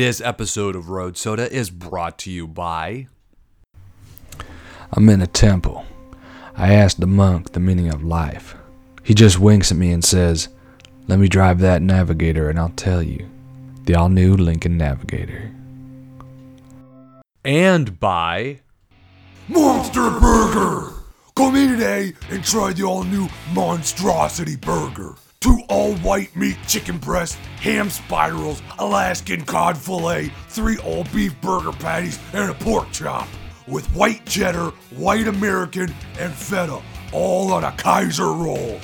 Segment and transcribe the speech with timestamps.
[0.00, 3.06] This episode of Road Soda is brought to you by.
[4.94, 5.84] I'm in a temple.
[6.56, 8.56] I ask the monk the meaning of life.
[9.02, 10.48] He just winks at me and says,
[11.06, 13.28] Let me drive that navigator and I'll tell you.
[13.84, 15.52] The all new Lincoln Navigator.
[17.44, 18.60] And by.
[19.48, 20.94] Monster Burger!
[21.34, 25.16] Come in today and try the all new Monstrosity Burger.
[25.40, 31.72] Two all white meat chicken breasts, ham spirals, Alaskan cod filet, three all beef burger
[31.72, 33.26] patties, and a pork chop.
[33.66, 36.82] With white cheddar, white American, and feta,
[37.12, 38.80] all on a Kaiser roll.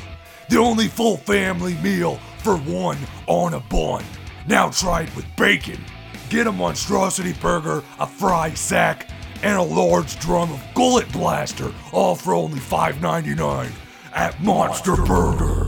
[0.48, 4.02] The only full family meal for one on a bun.
[4.48, 5.84] Now try it with bacon.
[6.30, 9.10] Get a monstrosity burger, a fry sack,
[9.42, 13.70] and a large drum of Gullet Blaster, all for only $5.99
[14.14, 15.65] at Monster Burger.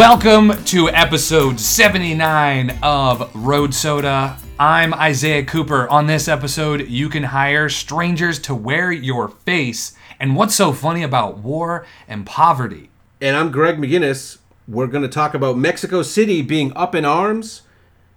[0.00, 4.38] Welcome to episode 79 of Road Soda.
[4.58, 5.86] I'm Isaiah Cooper.
[5.90, 9.92] On this episode, you can hire strangers to wear your face.
[10.18, 12.88] And what's so funny about war and poverty?
[13.20, 14.38] And I'm Greg McGinnis.
[14.66, 17.60] We're going to talk about Mexico City being up in arms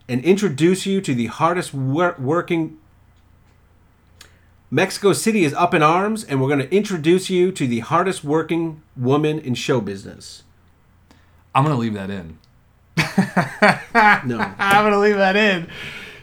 [0.08, 2.78] and introduce you to the hardest wor- working.
[4.72, 8.24] Mexico City is up in arms, and we're going to introduce you to the hardest
[8.24, 10.43] working woman in show business.
[11.56, 12.38] I'm going to leave that in.
[14.28, 15.68] No, I'm going to leave that in.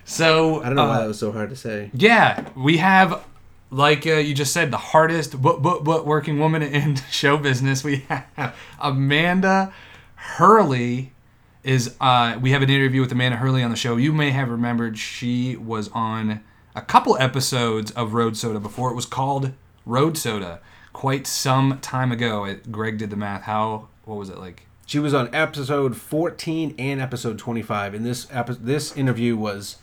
[0.04, 1.90] So, I don't know why uh, that was so hard to say.
[1.94, 3.24] Yeah, we have,
[3.70, 7.84] like uh, you just said, the hardest but, but, but working woman in show business.
[7.84, 9.72] We have Amanda
[10.16, 11.12] Hurley.
[11.62, 13.98] Is uh, we have an interview with Amanda Hurley on the show.
[13.98, 16.40] You may have remembered she was on
[16.74, 19.52] a couple episodes of Road Soda before it was called
[19.84, 20.60] Road Soda
[20.94, 22.44] quite some time ago.
[22.44, 23.42] It, Greg did the math.
[23.42, 24.66] How what was it like?
[24.90, 29.76] She was on episode 14 and episode 25, and this epi- this interview was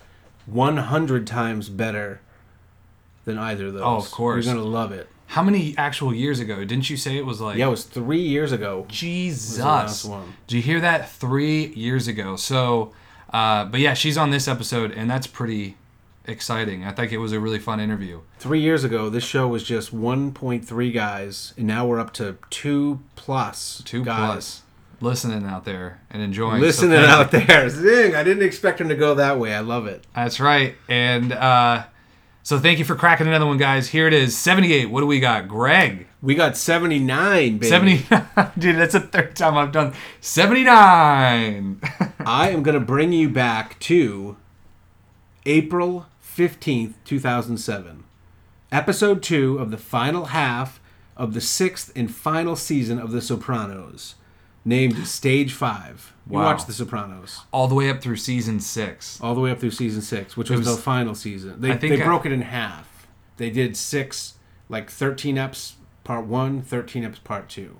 [0.47, 2.19] 100 times better
[3.23, 3.83] than either of those.
[3.83, 4.43] Oh, of course.
[4.43, 5.07] You're going to love it.
[5.27, 6.65] How many actual years ago?
[6.65, 7.55] Didn't you say it was like?
[7.57, 8.85] Yeah, it was three years ago.
[8.89, 10.03] Jesus.
[10.47, 11.09] Did you hear that?
[11.09, 12.35] Three years ago.
[12.35, 12.91] So,
[13.31, 15.77] uh, but yeah, she's on this episode, and that's pretty
[16.25, 16.83] exciting.
[16.83, 18.23] I think it was a really fun interview.
[18.39, 22.99] Three years ago, this show was just 1.3 guys, and now we're up to two
[23.15, 23.81] plus.
[23.85, 24.25] Two guys.
[24.33, 24.63] plus
[25.01, 26.61] listening out there and enjoying.
[26.61, 27.45] Listening thank out you.
[27.45, 27.69] there.
[27.69, 28.15] Zing!
[28.15, 29.53] I didn't expect him to go that way.
[29.53, 30.05] I love it.
[30.15, 30.75] That's right.
[30.87, 31.85] And uh,
[32.43, 33.89] so thank you for cracking another one, guys.
[33.89, 34.85] Here it is 78.
[34.89, 35.47] What do we got?
[35.47, 36.07] Greg.
[36.21, 37.67] We got 79, baby.
[37.67, 37.97] 70.
[38.57, 41.81] Dude, that's the third time I've done 79.
[42.19, 44.37] I am going to bring you back to
[45.45, 48.03] April 15th, 2007.
[48.71, 50.79] Episode 2 of the final half
[51.15, 54.15] of the sixth and final season of The Sopranos,
[54.67, 56.13] named Stage 5.
[56.29, 56.43] You Wow.
[56.45, 57.41] watched The Sopranos.
[57.53, 59.17] All the way up through season six.
[59.21, 61.61] all the way up through season six, which was, was- the final season.
[61.61, 63.07] They, I think they I- broke it in half.
[63.37, 64.33] They did six,
[64.67, 65.73] like 13 eps
[66.03, 67.77] part one, 13 eps part two.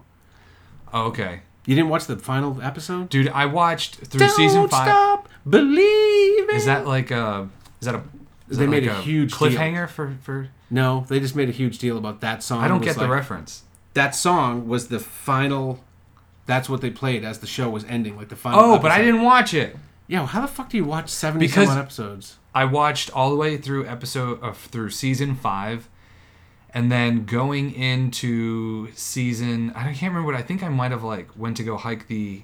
[0.93, 1.41] Oh, okay.
[1.65, 3.09] You didn't watch the final episode?
[3.09, 4.87] Dude, I watched through season five.
[4.87, 6.55] stop believing.
[6.55, 7.49] Is that like a.
[7.81, 8.01] Is that a.
[8.49, 9.49] Is They that made like a huge deal.
[9.49, 10.15] cliffhanger for.
[10.21, 12.63] for No, they just made a huge deal about that song.
[12.63, 13.63] I don't was get the like- reference.
[13.95, 15.83] That song was the final.
[16.47, 18.59] That's what they played as the show was ending, like the final.
[18.59, 19.75] Oh, but I didn't watch it.
[20.08, 22.38] Yo, how the fuck do you watch seventy Because- some odd episodes?
[22.56, 25.88] I watched all the way through episode of through season five,
[26.74, 31.30] and then going into season I can't remember what I think I might have like
[31.38, 32.41] went to go hike the.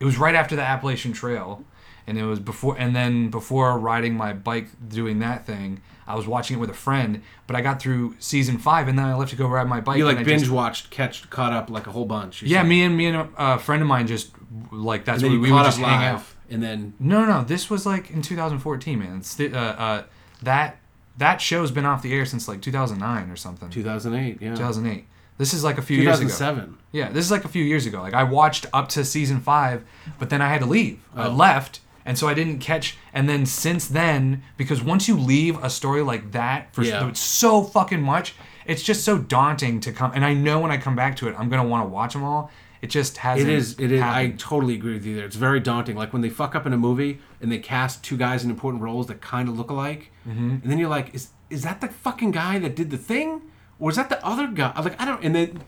[0.00, 1.64] It was right after the Appalachian Trail,
[2.06, 5.80] and it was before and then before riding my bike doing that thing.
[6.08, 9.06] I was watching it with a friend, but I got through season five, and then
[9.06, 9.98] I left to go ride my bike.
[9.98, 12.42] You and like I binge just- watched, catch, caught up like a whole bunch.
[12.42, 14.30] Yeah, me and me and a uh, friend of mine just
[14.70, 16.22] like that's what you we would caught just hang out.
[16.48, 17.44] and then No, no, no.
[17.44, 19.16] This was like in 2014, man.
[19.18, 20.02] It's, uh, uh,
[20.42, 20.78] that
[21.18, 23.70] that show's been off the air since like 2009 or something.
[23.70, 24.54] 2008, yeah.
[24.54, 25.06] 2008.
[25.38, 26.28] This is like a few years ago.
[26.28, 26.78] 2007.
[26.92, 28.00] Yeah, this is like a few years ago.
[28.00, 29.84] Like I watched up to season five,
[30.18, 30.98] but then I had to leave.
[31.14, 31.30] I Oh.
[31.30, 32.96] left, and so I didn't catch.
[33.12, 37.10] And then since then, because once you leave a story like that for Yeah.
[37.12, 38.34] so fucking much,
[38.64, 40.12] it's just so daunting to come.
[40.14, 42.24] And I know when I come back to it, I'm gonna want to watch them
[42.24, 42.50] all.
[42.82, 43.48] It just hasn't.
[43.50, 43.74] is.
[43.78, 44.00] It is.
[44.02, 44.38] I happened.
[44.38, 45.24] totally agree with you there.
[45.24, 45.96] It's very daunting.
[45.96, 48.82] Like when they fuck up in a movie and they cast two guys in important
[48.82, 50.48] roles that kind of look alike, Mm-hmm.
[50.50, 53.40] and then you're like, is is that the fucking guy that did the thing,
[53.78, 54.72] or is that the other guy?
[54.74, 55.22] I'm Like I don't.
[55.24, 55.62] And then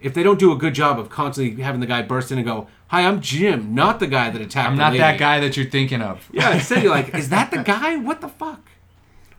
[0.00, 2.46] if they don't do a good job of constantly having the guy burst in and
[2.46, 5.66] go, "Hi, I'm Jim, not the guy that attacked." I'm not that guy that you're
[5.66, 6.28] thinking of.
[6.32, 6.54] Yeah.
[6.54, 7.96] Instead, you're like, is that the guy?
[7.96, 8.70] What the fuck?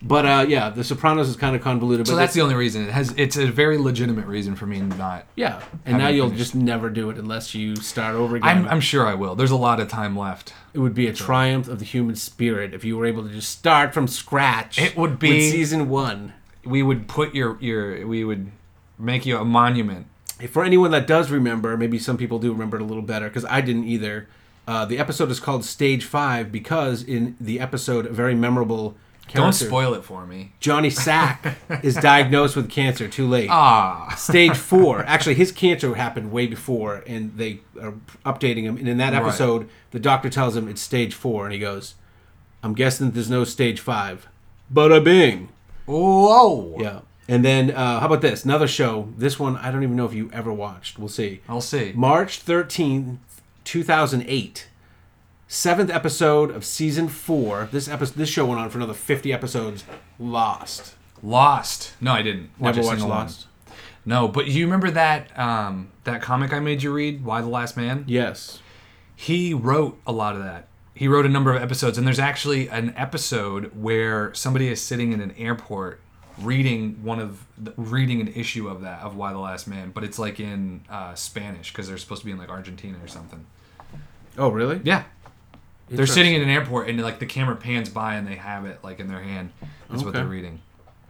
[0.04, 2.08] But uh, yeah, The Sopranos is kind of convoluted.
[2.08, 2.88] So but that's the only reason.
[2.88, 3.14] It has.
[3.18, 5.26] It's a very legitimate reason for me not.
[5.36, 5.62] yeah.
[5.86, 6.44] And now you'll finished.
[6.44, 8.50] just never do it unless you start over again.
[8.50, 9.36] I'm, I'm sure I will.
[9.36, 10.54] There's a lot of time left.
[10.74, 13.52] It would be a triumph of the human spirit if you were able to just
[13.52, 14.80] start from scratch.
[14.80, 16.34] It would with be- season one.
[16.66, 18.06] We would put your your.
[18.08, 18.52] We would
[19.00, 20.08] make you a monument.
[20.50, 23.46] For anyone that does remember, maybe some people do remember it a little better because
[23.46, 24.28] I didn't either.
[24.68, 28.96] Uh, the episode is called Stage Five because in the episode, a very memorable
[29.34, 30.52] Don't spoil it for me.
[30.60, 33.50] Johnny Sack is diagnosed with cancer too late.
[33.52, 34.14] Ah.
[34.18, 35.04] Stage four.
[35.06, 37.94] Actually, his cancer happened way before, and they are
[38.26, 38.78] updating him.
[38.78, 39.22] And in that Right.
[39.24, 41.96] episode, the doctor tells him it's stage four, and he goes,
[42.64, 44.28] "I'm guessing there's no stage five.
[44.74, 45.50] Bada bing.
[45.86, 46.78] Whoa.
[46.80, 47.00] Yeah.
[47.28, 48.44] And then uh, how about this?
[48.46, 49.10] Another show.
[49.18, 51.00] This one I don't even know if you ever watched.
[51.00, 51.42] We'll see.
[51.48, 51.94] I'll see.
[51.96, 53.18] March 13th,
[53.64, 54.68] 2008.
[55.48, 57.68] Seventh episode of season four.
[57.72, 59.84] This episode, this show went on for another 50 episodes.
[60.18, 60.96] Lost.
[61.22, 61.94] Lost.
[62.02, 62.50] No, I didn't.
[62.58, 63.48] Watch Never watched Lost.
[63.68, 63.76] one.
[64.06, 67.78] No, but you remember that um, that comic I made you read, Y the Last
[67.78, 68.06] Man?
[68.08, 68.60] Yes.
[69.16, 70.68] He wrote a lot of that.
[70.94, 75.14] He wrote a number of episodes, and there's actually an episode where somebody is sitting
[75.14, 76.02] in an airport
[76.40, 80.04] reading one of the, reading an issue of that of Y the Last Man, but
[80.04, 83.46] it's like in uh, Spanish because they're supposed to be in like Argentina or something.
[84.38, 84.82] Oh, really?
[84.84, 85.04] Yeah.
[85.90, 88.80] They're sitting in an airport and like the camera pans by and they have it
[88.82, 89.52] like in their hand.
[89.90, 90.62] That's what they're reading.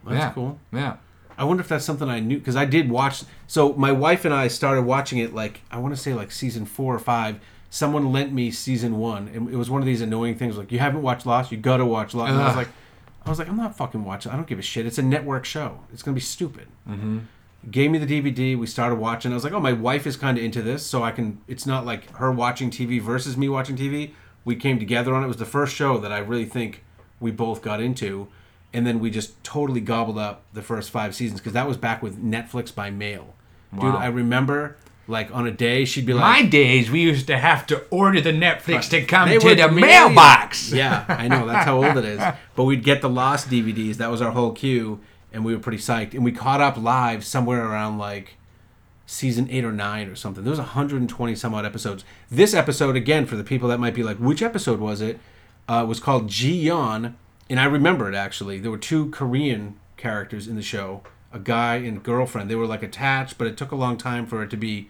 [0.04, 0.32] That's yeah.
[0.32, 0.58] cool.
[0.72, 0.96] Yeah.
[1.38, 3.22] I wonder if that's something I knew because I did watch.
[3.46, 6.66] So my wife and I started watching it like I want to say like season
[6.66, 7.38] four or five.
[7.74, 10.78] Someone lent me season one, and it was one of these annoying things like you
[10.78, 12.30] haven't watched Lost, you gotta watch Lost.
[12.30, 12.68] And I was like,
[13.24, 14.30] I was like, I'm not fucking watching.
[14.30, 14.84] I don't give a shit.
[14.84, 15.80] It's a network show.
[15.90, 16.68] It's gonna be stupid.
[16.86, 17.20] Mm-hmm.
[17.70, 18.58] Gave me the DVD.
[18.58, 19.32] We started watching.
[19.32, 21.40] I was like, oh, my wife is kind of into this, so I can.
[21.48, 24.12] It's not like her watching TV versus me watching TV.
[24.44, 25.24] We came together on it.
[25.24, 26.84] It was the first show that I really think
[27.20, 28.28] we both got into,
[28.74, 32.02] and then we just totally gobbled up the first five seasons because that was back
[32.02, 33.34] with Netflix by mail.
[33.74, 34.76] Dude, I remember
[35.08, 38.20] like on a day she'd be like My days, we used to have to order
[38.20, 40.72] the Netflix to come to the mail mailbox.
[40.72, 41.46] Yeah, I know.
[41.46, 42.20] That's how old it is.
[42.54, 43.96] But we'd get the Lost DVDs.
[43.96, 45.00] That was our whole queue,
[45.32, 46.12] and we were pretty psyched.
[46.12, 48.36] And we caught up live somewhere around like
[49.06, 50.44] season eight or nine or something.
[50.44, 52.04] There was 120 some odd episodes.
[52.30, 55.18] This episode, again, for the people that might be like, which episode was it?
[55.68, 57.14] Uh, was called Ji Yeon,
[57.48, 58.58] and I remember it actually.
[58.58, 61.02] There were two Korean characters in the show,
[61.32, 62.50] a guy and girlfriend.
[62.50, 64.88] They were like attached, but it took a long time for it to be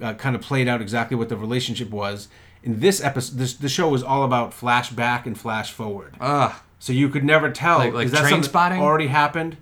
[0.00, 2.28] uh, kind of played out exactly what the relationship was.
[2.62, 6.14] In this episode, this the show was all about flashback and flash forward.
[6.20, 6.52] Ugh.
[6.78, 7.78] So you could never tell.
[7.78, 8.80] Like- like is that train something spotting?
[8.80, 9.56] already happened?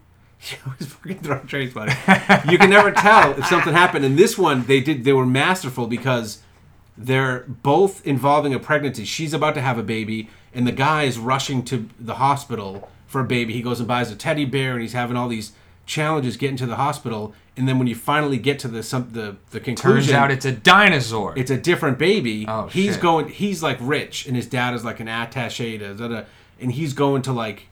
[0.50, 1.94] Yeah, it was fucking throwing train spotting.
[2.50, 4.04] you can never tell if something happened.
[4.04, 5.04] In this one, they did.
[5.04, 6.42] They were masterful because
[6.96, 9.04] they're both involving a pregnancy.
[9.06, 13.22] She's about to have a baby, and the guy is rushing to the hospital for
[13.22, 13.54] a baby.
[13.54, 15.52] He goes and buys a teddy bear, and he's having all these
[15.86, 17.34] challenges getting to the hospital.
[17.56, 20.44] And then when you finally get to the some the the conclusion, Turns out it's
[20.44, 21.32] a dinosaur.
[21.38, 22.44] it's a different baby.
[22.46, 23.02] Oh, he's shit.
[23.02, 23.28] going.
[23.28, 26.22] He's like rich, and his dad is like an attaché to, da, da,
[26.60, 27.68] and he's going to like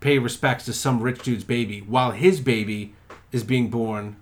[0.00, 2.94] pay respects to some rich dude's baby, while his baby
[3.32, 4.16] is being born,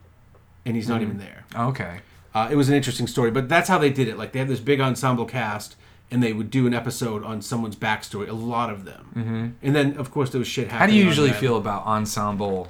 [0.64, 1.45] and he's not even there.
[1.55, 2.00] okay.
[2.35, 4.19] Uh, it was an interesting story, but that's how they did it.
[4.19, 5.75] Like they had this big ensemble cast,
[6.11, 8.28] and they would do an episode on someone's backstory.
[8.28, 9.47] A lot of them, mm-hmm.
[9.62, 12.69] and then of course there was shit How do you usually feel about ensemble?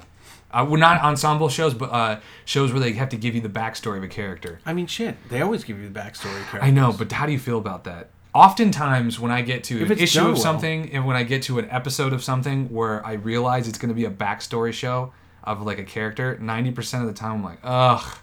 [0.51, 3.49] Uh, well, not ensemble shows, but uh, shows where they have to give you the
[3.49, 4.59] backstory of a character.
[4.65, 5.17] I mean, shit.
[5.29, 6.39] They always give you the backstory.
[6.53, 8.09] of I know, but how do you feel about that?
[8.33, 10.35] Oftentimes, when I get to If an issue of well.
[10.37, 13.89] something, and when I get to an episode of something where I realize it's going
[13.89, 15.11] to be a backstory show
[15.43, 18.17] of like a character, ninety percent of the time I'm like, ugh.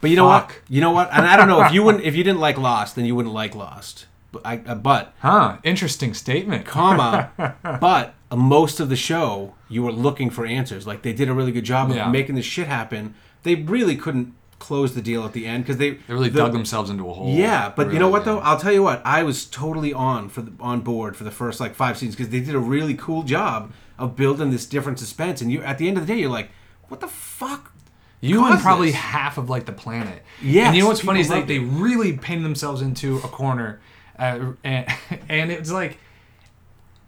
[0.00, 0.52] But you know what?
[0.68, 1.10] You know what?
[1.12, 3.34] And I don't know if you wouldn't if you didn't like Lost, then you wouldn't
[3.34, 4.06] like Lost.
[4.30, 5.56] But I, uh, but Huh?
[5.64, 6.64] Interesting statement.
[6.66, 7.30] comma,
[7.80, 10.86] but most of the show you were looking for answers.
[10.86, 12.08] Like they did a really good job of Yeah.
[12.10, 13.14] making this shit happen.
[13.42, 16.52] They really couldn't close the deal at the end because they They really the- dug
[16.52, 17.32] themselves into a hole.
[17.34, 18.30] Yeah, but They you know what did.
[18.30, 18.38] though?
[18.40, 19.00] I'll tell you what.
[19.04, 22.30] I was totally on for the, on board for the first like five scenes because
[22.30, 25.40] they did a really cool job of building this different suspense.
[25.40, 26.50] And you at the end of the day, you're like,
[26.88, 27.72] what the fuck?
[28.20, 28.96] You and probably this?
[28.96, 30.24] half of like the planet.
[30.42, 30.66] Yeah.
[30.66, 33.80] And you know what's funny is like they, they really painted themselves into a corner,
[34.18, 34.86] uh, and
[35.28, 35.98] and it's like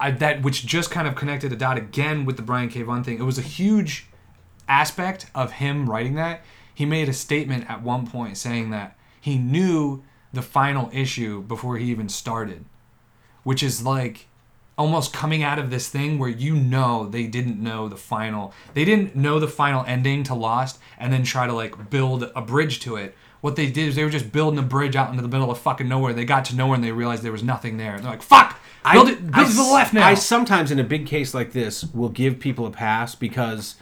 [0.00, 2.82] I, that which just kind of connected a dot again with the Brian K.
[2.82, 3.18] Vaughan thing.
[3.18, 4.06] It was a huge
[4.68, 6.42] aspect of him writing that.
[6.74, 10.02] He made a statement at one point saying that he knew
[10.32, 12.64] the final issue before he even started,
[13.42, 14.28] which is like
[14.78, 18.82] almost coming out of this thing where you know they didn't know the final they
[18.82, 22.80] didn't know the final ending to Lost and then try to like build a bridge
[22.80, 23.14] to it.
[23.42, 25.58] What they did is they were just building a bridge out into the middle of
[25.58, 26.12] fucking nowhere.
[26.12, 27.98] They got to nowhere and they realized there was nothing there.
[27.98, 28.59] They're like, "Fuck,
[28.92, 31.52] build it, build it to the left now." I sometimes in a big case like
[31.52, 33.76] this will give people a pass because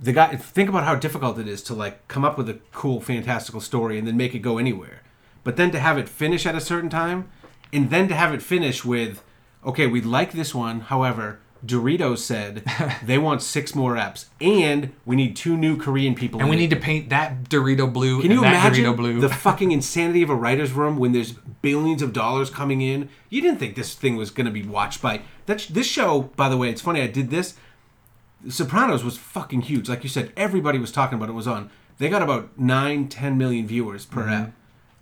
[0.00, 3.00] the guy think about how difficult it is to like come up with a cool
[3.00, 5.02] fantastical story and then make it go anywhere.
[5.44, 7.28] But then to have it finish at a certain time
[7.72, 9.22] and then to have it finish with
[9.64, 12.64] okay, we like this one, however, Doritos said
[13.04, 16.58] they want six more eps and we need two new Korean people and we it.
[16.58, 19.20] need to paint that Dorito blue Can you imagine Dorito blue.
[19.20, 23.08] the fucking insanity of a writer's room when there's billions of dollars coming in?
[23.30, 25.60] You didn't think this thing was going to be watched by that.
[25.60, 27.00] sh- This show, by the way, it's funny.
[27.00, 27.54] I did this.
[28.48, 29.88] Sopranos was fucking huge.
[29.88, 31.32] Like you said, everybody was talking about it.
[31.32, 31.70] it was on.
[31.98, 34.42] They got about nine, ten million viewers per Mm-hmm.
[34.44, 34.52] ep.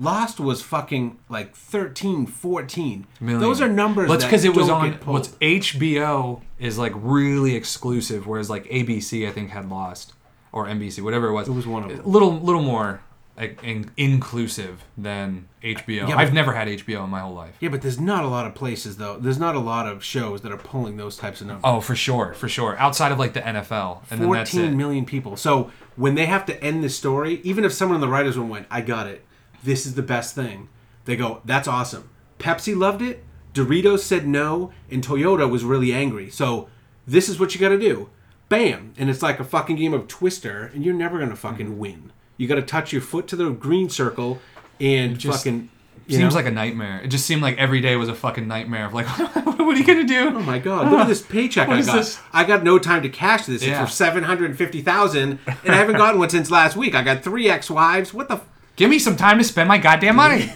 [0.01, 3.07] Lost was fucking like 13, 14.
[3.21, 3.41] Million.
[3.41, 4.09] Those are numbers.
[4.09, 8.65] Well, it's that because it was on what's HBO is like really exclusive, whereas like
[8.65, 10.15] ABC I think had Lost
[10.53, 11.49] or NBC, whatever it was.
[11.49, 12.11] It was one of them.
[12.11, 13.03] Little, little more
[13.37, 16.09] like, in, inclusive than HBO.
[16.09, 17.57] Yeah, I've never had HBO in my whole life.
[17.61, 19.19] Yeah, but there's not a lot of places though.
[19.19, 21.63] There's not a lot of shows that are pulling those types of numbers.
[21.65, 22.77] Oh, for sure, for sure.
[22.79, 25.07] Outside of like the NFL, and then that's 14 it.
[25.07, 25.37] people.
[25.37, 28.49] So when they have to end the story, even if someone in the writers' room
[28.49, 29.25] went, "I got it.
[29.63, 30.69] This is the best thing,"
[31.05, 33.25] they go, "That's awesome." Pepsi loved it.
[33.55, 36.31] Doritos said no, and Toyota was really angry.
[36.31, 36.69] So
[37.07, 38.09] this is what you got to do.
[38.49, 41.79] Bam, and it's like a fucking game of Twister, and you're never gonna fucking Mm-hmm.
[41.79, 42.13] win.
[42.37, 44.39] You got to touch your foot to the green circle,
[44.81, 45.69] and just fucking.
[46.09, 46.37] Seems know?
[46.37, 47.01] like a nightmare.
[47.05, 49.07] It just seemed like every day was a fucking nightmare of like,
[49.47, 50.29] what are you gonna do?
[50.35, 50.91] Oh my god!
[50.91, 51.95] Look at this paycheck What I got.
[51.97, 52.19] this?
[52.33, 53.63] I got no time to cash this.
[53.63, 53.83] Yeah.
[53.83, 56.97] It's for seven hundred and fifty thousand, and I haven't gotten one since last week.
[56.97, 58.13] I got three ex-wives.
[58.15, 58.41] What the?
[58.81, 60.51] Give me some time to spend my goddamn money.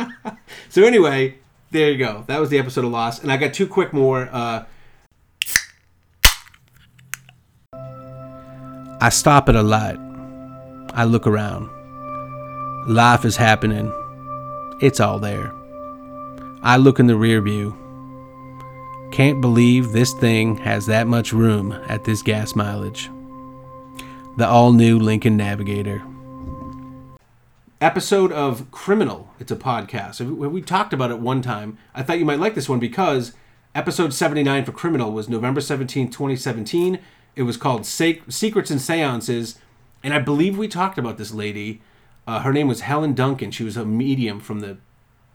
[0.68, 1.38] so anyway,
[1.70, 2.22] there you go.
[2.26, 4.28] That was the episode of Lost, and I got two quick more.
[4.30, 4.66] Uh,
[7.72, 9.96] I stop at a light.
[10.92, 11.70] I look around.
[12.94, 13.90] Life is happening.
[14.82, 15.50] It's all there.
[16.62, 17.74] I look in the rear view.
[19.12, 23.08] Can't believe this thing has that much room at this gas mileage.
[24.36, 26.02] The all new Lincoln Navigator.
[27.80, 29.34] Episode of Criminal.
[29.38, 30.20] It's a podcast.
[30.20, 31.76] We we talked about it one time.
[31.94, 33.32] I thought you might like this one because
[33.74, 36.98] episode 79 for Criminal was November 17th, 2017.
[37.34, 39.58] It was called Secrets and Seances.
[40.02, 41.82] And I believe we talked about this lady.
[42.26, 43.50] Uh, her name was Helen Duncan.
[43.50, 44.78] She was a medium from the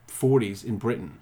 [0.07, 1.19] 40s in Britain.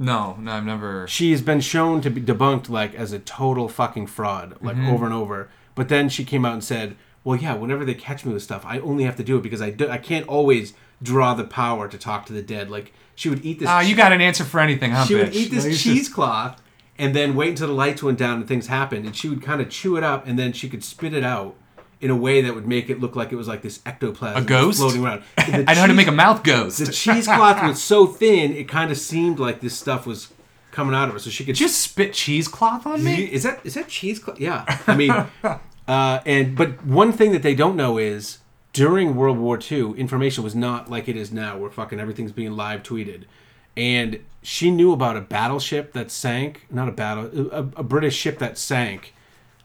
[0.00, 1.06] no, no, I've never.
[1.06, 5.04] She has been shown to be debunked like as a total fucking fraud, like over
[5.04, 5.48] and over.
[5.76, 8.64] But then she came out and said, "Well, yeah, whenever they catch me with stuff,
[8.66, 11.88] I only have to do it because I do, I can't always draw the power
[11.88, 13.68] to talk to the dead." Like she would eat this.
[13.68, 15.18] Ah, you got an answer for anything, huh, she bitch?
[15.24, 16.60] would eat this No, you just- cheesecloth
[16.98, 19.60] and then wait until the lights went down and things happened, and she would kind
[19.60, 21.54] of chew it up and then she could spit it out
[22.00, 24.46] in a way that would make it look like it was like this ectoplasm A
[24.46, 24.78] ghost?
[24.78, 25.22] floating around.
[25.36, 26.78] And the I know how to make a mouth ghost.
[26.78, 30.28] The cheesecloth was so thin, it kind of seemed like this stuff was
[30.72, 33.24] coming out of her, so she could just spit cheesecloth on me?
[33.24, 34.38] Is that is that cheesecloth?
[34.40, 35.12] Yeah, I mean,
[35.90, 38.38] uh, and but one thing that they don't know is
[38.72, 42.52] during World War II, information was not like it is now, where fucking everything's being
[42.52, 43.24] live tweeted.
[43.76, 48.38] And she knew about a battleship that sank, not a battle, a, a British ship
[48.38, 49.14] that sank,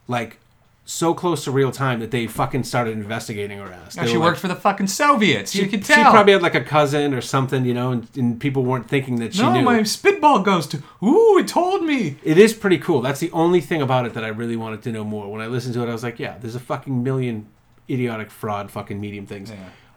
[0.07, 0.39] like
[0.87, 3.95] so close to real time that they fucking started investigating her ass.
[3.95, 5.55] She were like- worked for the fucking Soviets.
[5.55, 8.39] you she, can she probably had like a cousin or something, you know, and, and
[8.39, 9.61] people weren't thinking that she no, knew.
[9.63, 10.83] my spitball goes to.
[11.03, 12.17] Ooh, it told me.
[12.23, 13.01] It is pretty cool.
[13.01, 15.31] That's the only thing about it that I really wanted to know more.
[15.31, 17.47] When I listened to it, I was like, yeah, there's a fucking million
[17.89, 19.51] idiotic fraud fucking medium things.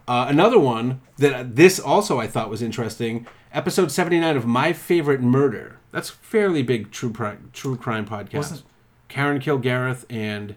[0.07, 3.27] Uh, another one that this also I thought was interesting.
[3.53, 5.77] Episode 79 of My Favorite Murder.
[5.91, 8.33] That's fairly big true crime, true crime podcast.
[8.33, 8.63] Wasn't-
[9.07, 10.55] Karen Kilgariff and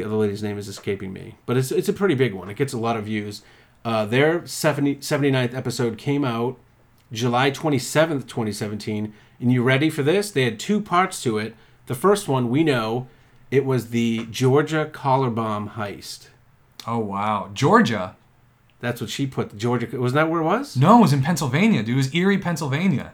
[0.00, 2.48] the other lady's name is escaping me, but it's it's a pretty big one.
[2.48, 3.42] It gets a lot of views.
[3.84, 6.58] Uh, their 70, 79th episode came out
[7.12, 9.12] July 27th, 2017.
[9.40, 10.30] And you ready for this?
[10.30, 11.54] They had two parts to it.
[11.86, 13.08] The first one, we know,
[13.50, 16.28] it was the Georgia collar bomb heist.
[16.86, 18.16] Oh wow, Georgia.
[18.80, 19.56] That's what she put.
[19.56, 20.76] Georgia, wasn't that where it was?
[20.76, 21.94] No, it was in Pennsylvania, dude.
[21.94, 23.12] It was Erie, Pennsylvania.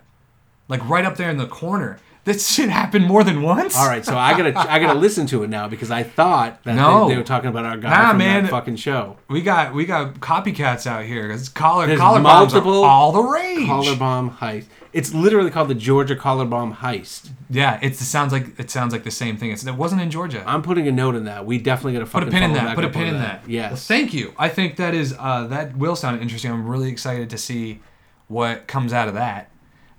[0.68, 1.98] Like right up there in the corner.
[2.26, 3.76] This shit happened more than once.
[3.76, 6.74] All right, so I gotta I gotta listen to it now because I thought that
[6.74, 7.06] No.
[7.06, 8.42] they, they were talking about our guy Nah, from man.
[8.42, 9.16] that fucking show.
[9.28, 11.30] we got we got copycats out here.
[11.30, 13.66] It's collar There's collar bombs are all the rage.
[13.66, 14.66] Collar bomb heist.
[14.92, 17.30] It's literally called the Georgia collar bomb heist.
[17.48, 19.52] Yeah, it's, it sounds like it sounds like the same thing.
[19.52, 20.42] It's, it wasn't in Georgia.
[20.46, 21.46] I'm putting a note in that.
[21.46, 22.74] We definitely gotta Put a pin in that.
[22.74, 23.48] Put a pin in that.
[23.48, 23.70] Yes.
[23.70, 24.34] Well, thank you.
[24.36, 26.50] I think that is uh, that will sound interesting.
[26.50, 27.82] I'm really excited to see
[28.26, 29.50] what comes out of that.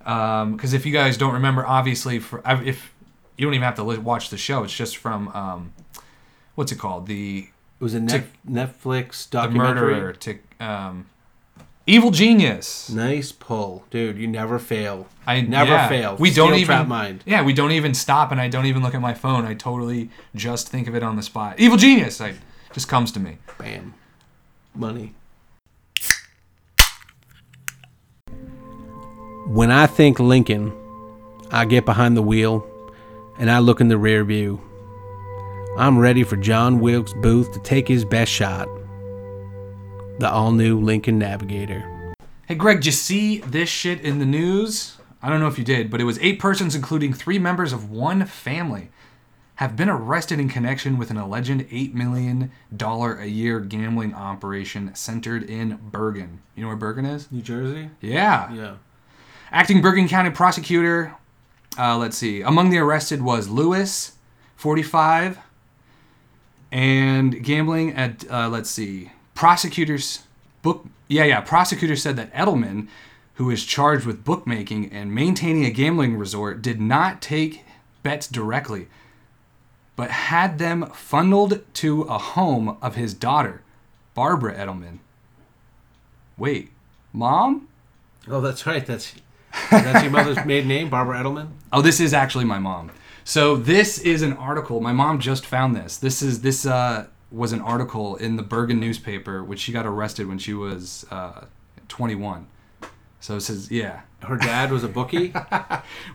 [0.08, 2.94] Because if you guys don't remember, obviously, for if
[3.38, 5.74] you don't even have to watch the show, it's just from um,
[6.56, 7.08] what's it called?
[7.08, 7.50] The
[7.80, 9.94] it was a Net- Netflix the documentary.
[9.94, 11.08] murderer to um,
[11.86, 12.90] Evil Genius.
[12.90, 14.18] Nice pull, dude.
[14.18, 15.08] You never fail.
[15.26, 15.90] I never yeah.
[15.90, 16.16] fail.
[16.16, 17.24] We Steel don't even trap mind.
[17.26, 19.46] Yeah, we don't even stop, and I don't even look at my phone.
[19.46, 21.60] I totally just think of it on the spot.
[21.60, 22.22] Evil Genius.
[22.22, 22.36] I
[22.74, 23.40] just comes to me.
[23.58, 23.94] Bam.
[24.74, 25.16] Money.
[29.48, 30.74] When I think Lincoln,
[31.52, 32.68] I get behind the wheel
[33.40, 34.60] and I look in the rear view.
[35.78, 38.68] I'm ready for John Wilkes Booth to take his best shot.
[40.20, 42.14] The all new Lincoln Navigator.
[42.46, 44.98] Hey, Greg, did you see this shit in the news?
[45.22, 47.90] I don't know if you did, but it was eight persons, including three members of
[47.90, 48.90] one family,
[49.56, 52.52] have been arrested in connection with an alleged $8 million
[52.82, 56.42] a year gambling operation centered in Bergen.
[56.54, 57.32] You know where Bergen is?
[57.32, 57.92] New Jersey?
[58.02, 58.54] Yeah.
[58.54, 58.76] Yeah.
[59.52, 61.16] Acting Bergen County prosecutor,
[61.80, 64.14] uh, let's see, among the arrested was Lewis,
[64.58, 65.40] 45,
[66.70, 70.24] and gambling at, uh, let's see, prosecutors,
[70.62, 72.90] book, yeah, yeah, prosecutors said that Edelman,
[73.36, 77.64] who is charged with bookmaking and maintaining a gambling resort, did not take
[78.04, 78.88] bets directly,
[79.96, 83.62] but had them funneled to a home of his daughter,
[84.14, 85.00] Barbara Edelman.
[86.38, 86.72] Wait,
[87.14, 87.70] mom?
[88.30, 88.86] Oh, that's right.
[88.86, 89.14] That's
[89.72, 91.50] that's your mother's maiden name, Barbara Edelman.
[91.72, 92.92] Oh, this is actually my mom.
[93.24, 94.80] So this is an article.
[94.80, 95.98] My mom just found this.
[95.98, 100.28] This is this uh, was an article in the Bergen newspaper, which she got arrested
[100.28, 101.46] when she was uh,
[101.90, 102.48] 21.
[103.20, 104.02] So it says, yeah.
[104.24, 105.34] Her dad was a bookie.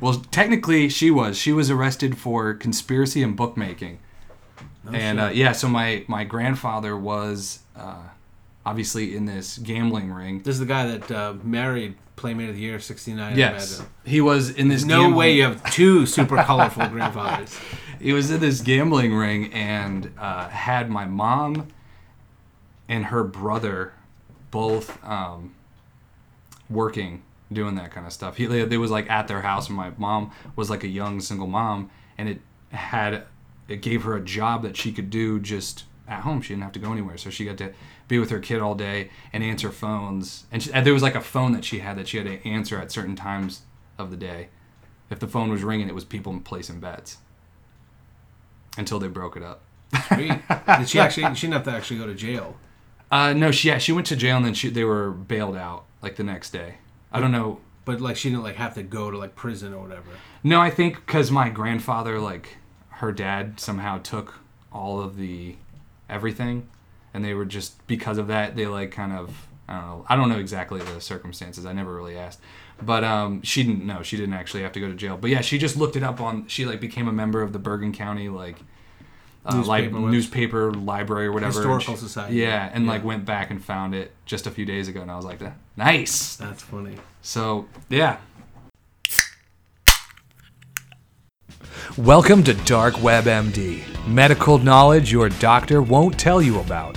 [0.01, 1.39] Well, technically she was.
[1.39, 4.01] She was arrested for conspiracy and bookmaking.
[4.93, 8.09] and uh, yeah, so my my grandfather was uh,
[8.65, 10.43] obviously in this gambling ring.
[10.43, 13.37] this is the guy that uh, married Playmate of the Year '69.
[13.37, 14.85] Yes, he was in this.
[14.85, 17.59] No gambling- way you have two super colorful grandfathers.
[18.01, 21.69] he was in this gambling ring and uh, had my mom
[22.89, 23.95] and her brother
[24.51, 25.55] both um,
[26.69, 27.23] working
[27.53, 28.37] doing that kind of stuff.
[28.37, 31.47] He they was like at their house, and my mom was like a young single
[31.47, 33.25] mom, and it had
[33.69, 36.43] it gave her a job that she could do just at home.
[36.43, 37.73] She didn't have to go anywhere, so she got to
[38.13, 40.45] be with her kid all day and answer phones.
[40.53, 42.47] And, she, and there was like a phone that she had that she had to
[42.47, 43.63] answer at certain times
[43.99, 44.49] of the day.
[45.11, 47.19] If the phone was ringing, it was people placing bets
[48.77, 49.63] until they broke it up.
[50.09, 50.33] Sweet.
[50.79, 51.35] Did she actually?
[51.35, 52.57] She didn't have to actually go to jail.
[53.11, 55.85] Uh, no, she yeah, she went to jail and then she they were bailed out
[56.01, 56.77] like the next day.
[57.11, 57.61] I don't know.
[57.85, 60.11] But like, she didn't like have to go to like prison or whatever.
[60.45, 62.57] No, I think because my grandfather, like
[62.89, 64.35] her dad, somehow took
[64.73, 65.57] all of the
[66.09, 66.69] everything,
[67.15, 70.17] and they were just because of that they like kind of I don't know I
[70.17, 71.65] don't know exactly the circumstances.
[71.67, 72.41] I never really asked,
[72.83, 75.17] but um she didn't know she didn't actually have to go to jail.
[75.17, 77.59] But yeah, she just looked it up on she like became a member of the
[77.59, 78.57] Bergen County like.
[79.45, 82.37] Uh, Newspaper webs- newspaper library or whatever Historical she- Society.
[82.37, 85.17] yeah and like went back and found it just a few days ago and i
[85.17, 85.41] was like
[85.77, 86.95] nice That's funny.
[87.23, 88.19] so yeah
[91.99, 96.97] Welcome to Dark Web MD, medical knowledge your doctor won't tell you about.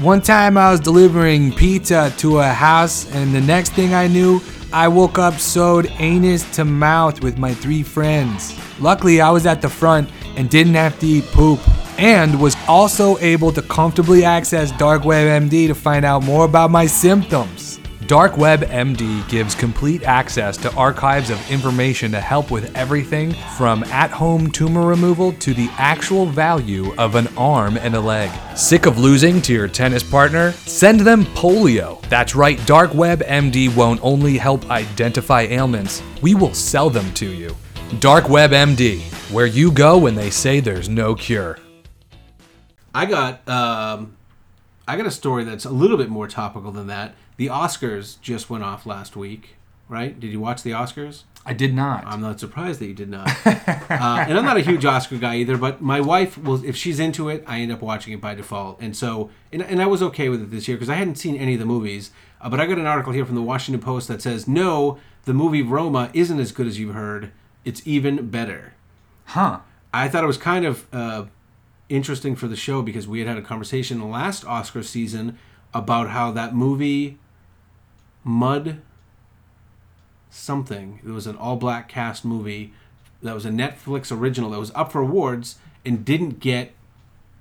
[0.00, 4.42] One time I was delivering pizza to a house, and the next thing I knew,
[4.70, 8.54] I woke up sewed anus to mouth with my three friends.
[8.78, 11.60] Luckily, I was at the front and didn't have to eat poop,
[11.98, 16.70] and was also able to comfortably access Dark Web MD to find out more about
[16.70, 17.77] my symptoms.
[18.08, 23.84] Dark Web MD gives complete access to archives of information to help with everything from
[23.84, 28.30] at home tumor removal to the actual value of an arm and a leg.
[28.56, 30.52] Sick of losing to your tennis partner?
[30.52, 32.00] Send them polio.
[32.08, 37.26] That's right, Dark Web MD won't only help identify ailments, we will sell them to
[37.26, 37.54] you.
[37.98, 41.58] Dark Web MD, where you go when they say there's no cure.
[42.94, 44.16] I got um,
[44.86, 47.14] I got a story that's a little bit more topical than that.
[47.38, 49.56] The Oscars just went off last week,
[49.88, 50.18] right?
[50.18, 51.22] Did you watch the Oscars?
[51.46, 53.26] i did not I'm not surprised that you did not.
[53.46, 53.54] uh,
[53.88, 56.62] and I'm not a huge Oscar guy either, but my wife will.
[56.62, 58.80] If she's into it, I end up watching it by default.
[58.82, 61.36] And so, and, and I was okay with it this year because I hadn't seen
[61.36, 62.10] any of the movies.
[62.40, 65.32] Uh, but I got an article here from the Washington Post that says no, the
[65.32, 67.30] movie Roma isn't as good as you've heard.
[67.64, 68.74] it's even better.
[69.26, 69.60] Huh.
[69.94, 71.26] I thought it was kind of uh,
[71.88, 75.38] interesting for the show because we had had a conversation last Oscar season
[75.72, 77.18] about how that movie
[78.28, 78.82] Mud
[80.30, 81.00] something.
[81.04, 82.72] It was an all black cast movie
[83.22, 86.72] that was a Netflix original that was up for awards and didn't get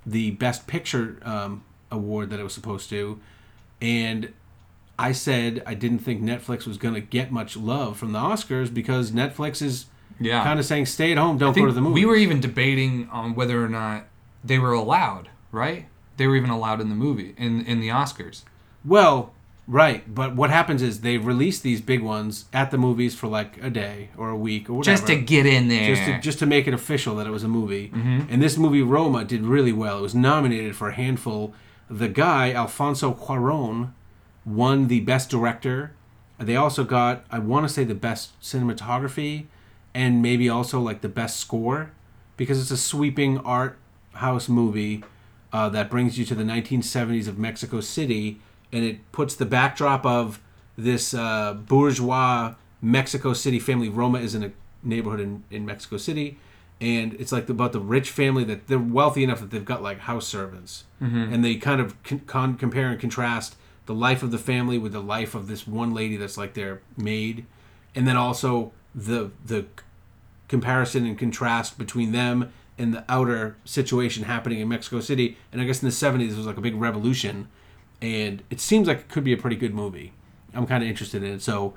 [0.06, 3.20] the Best Picture um, award that it was supposed to.
[3.82, 4.32] And
[4.98, 8.74] I said I didn't think Netflix was going to get much love from the Oscars
[8.74, 9.86] because Netflix is
[10.20, 10.44] Yeah.
[10.44, 11.96] kind of saying stay at home, don't go to the movies.
[11.96, 14.06] we were even debating on whether or not
[14.44, 15.88] they were allowed, right?
[16.16, 18.44] They were even allowed in the movie in in the Oscars.
[18.86, 19.34] Well,
[19.68, 23.62] right, but what happens is they release these big ones at the movies for like
[23.62, 24.96] a day or a week or whatever.
[24.96, 25.96] Just to get in there.
[25.96, 27.90] just to, just to make it official that it was a movie.
[27.90, 28.28] Mm-hmm.
[28.30, 30.00] And this movie Roma did really well.
[30.00, 31.54] It was nominated for a handful.
[31.90, 33.92] The guy Alfonso Cuarón
[34.46, 35.94] won the best director.
[36.40, 39.46] They also got I want to say the best cinematography
[39.94, 41.92] and maybe also like the best score
[42.38, 43.78] because it's a sweeping art
[44.14, 45.04] house movie
[45.52, 48.40] uh, that brings you to the 1970s of Mexico City
[48.72, 50.42] and it puts the backdrop of
[50.78, 53.90] this uh, bourgeois Mexico City family.
[53.90, 54.52] Roma is in a
[54.84, 56.38] neighborhood in, in Mexico City,
[56.80, 60.00] and it's like about the rich family that they're wealthy enough that they've got like
[60.02, 60.84] house servants,
[61.34, 63.56] and they kind of con- con- compare and contrast
[63.88, 66.82] the life of the family with the life of this one lady that's like their
[66.98, 67.46] maid,
[67.96, 69.66] and then also the the
[70.48, 75.38] comparison and contrast between them and the outer situation happening in Mexico City.
[75.52, 77.48] And I guess in the 70s, it was like a big revolution.
[78.02, 80.14] And it seems like it could be a pretty good movie.
[80.54, 81.42] I'm kind of interested in it.
[81.42, 81.74] So,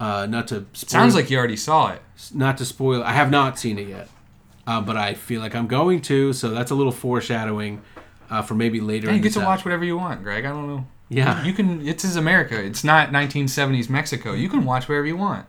[0.00, 2.02] uh, not to spoil, Sounds like you already saw it.
[2.34, 3.02] not to spoil.
[3.02, 4.08] I have not seen it yet,
[4.66, 6.32] uh, but I feel like I'm going to.
[6.32, 7.80] So that's a little foreshadowing
[8.30, 9.08] uh, for maybe later.
[9.08, 10.44] Yeah, you get to watch whatever you want, Greg.
[10.44, 10.86] I don't know.
[11.08, 11.44] Yeah.
[11.44, 11.86] You can.
[11.86, 12.62] It's is America.
[12.62, 14.32] It's not 1970s Mexico.
[14.32, 15.46] You can watch wherever you want.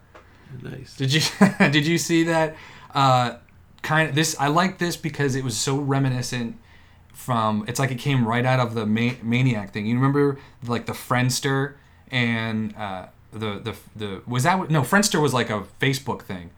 [0.61, 0.95] Nice.
[0.97, 1.21] Did you
[1.59, 2.55] did you see that?
[2.93, 3.37] Uh,
[3.81, 4.35] kind of this.
[4.39, 6.57] I like this because it was so reminiscent
[7.13, 7.63] from.
[7.67, 9.85] It's like it came right out of the ma- Maniac thing.
[9.85, 11.75] You remember like the Friendster
[12.11, 16.49] and uh, the the the was that no Friendster was like a Facebook thing.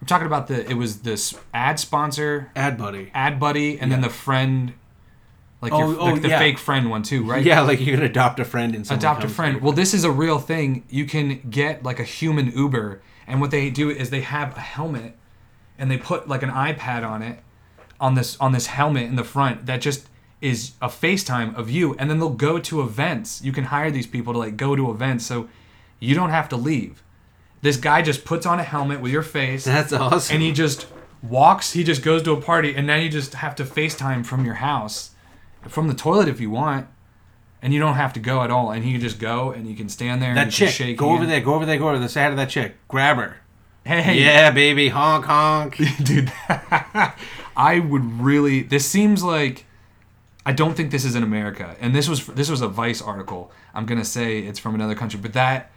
[0.00, 0.68] I'm talking about the.
[0.70, 3.10] It was this ad sponsor, Ad Buddy.
[3.14, 4.74] ad buddy, and then the friend.
[5.62, 6.38] Like Oh, your, oh, like the yeah.
[6.38, 7.42] fake friend one too, right?
[7.42, 9.62] Yeah, like you can adopt a friend and adopt a friend.
[9.62, 10.84] Well, this is a real thing.
[10.90, 14.60] You can get like a human Uber, and what they do is they have a
[14.60, 15.16] helmet,
[15.78, 17.38] and they put like an iPad on it,
[18.00, 20.08] on this on this helmet in the front that just
[20.40, 23.42] is a FaceTime of you, and then they'll go to events.
[23.42, 25.48] You can hire these people to like go to events, so
[25.98, 27.02] you don't have to leave.
[27.62, 30.34] This guy just puts on a helmet with your face, That's awesome.
[30.34, 30.86] and he just
[31.22, 31.72] walks.
[31.72, 34.54] He just goes to a party, and now you just have to FaceTime from your
[34.56, 35.12] house,
[35.66, 36.86] from the toilet if you want,
[37.62, 38.70] and you don't have to go at all.
[38.70, 40.28] And he can just go, and you can stand there.
[40.30, 42.30] and that can chick, shake go over there, go over there, go over the side
[42.30, 42.76] of that chick.
[42.88, 43.38] Grab her.
[43.84, 45.76] Hey, Yeah, baby, honk honk.
[46.04, 46.30] dude.
[47.56, 48.62] I would really.
[48.62, 49.64] This seems like.
[50.44, 53.50] I don't think this is in America, and this was this was a Vice article.
[53.74, 55.72] I'm gonna say it's from another country, but that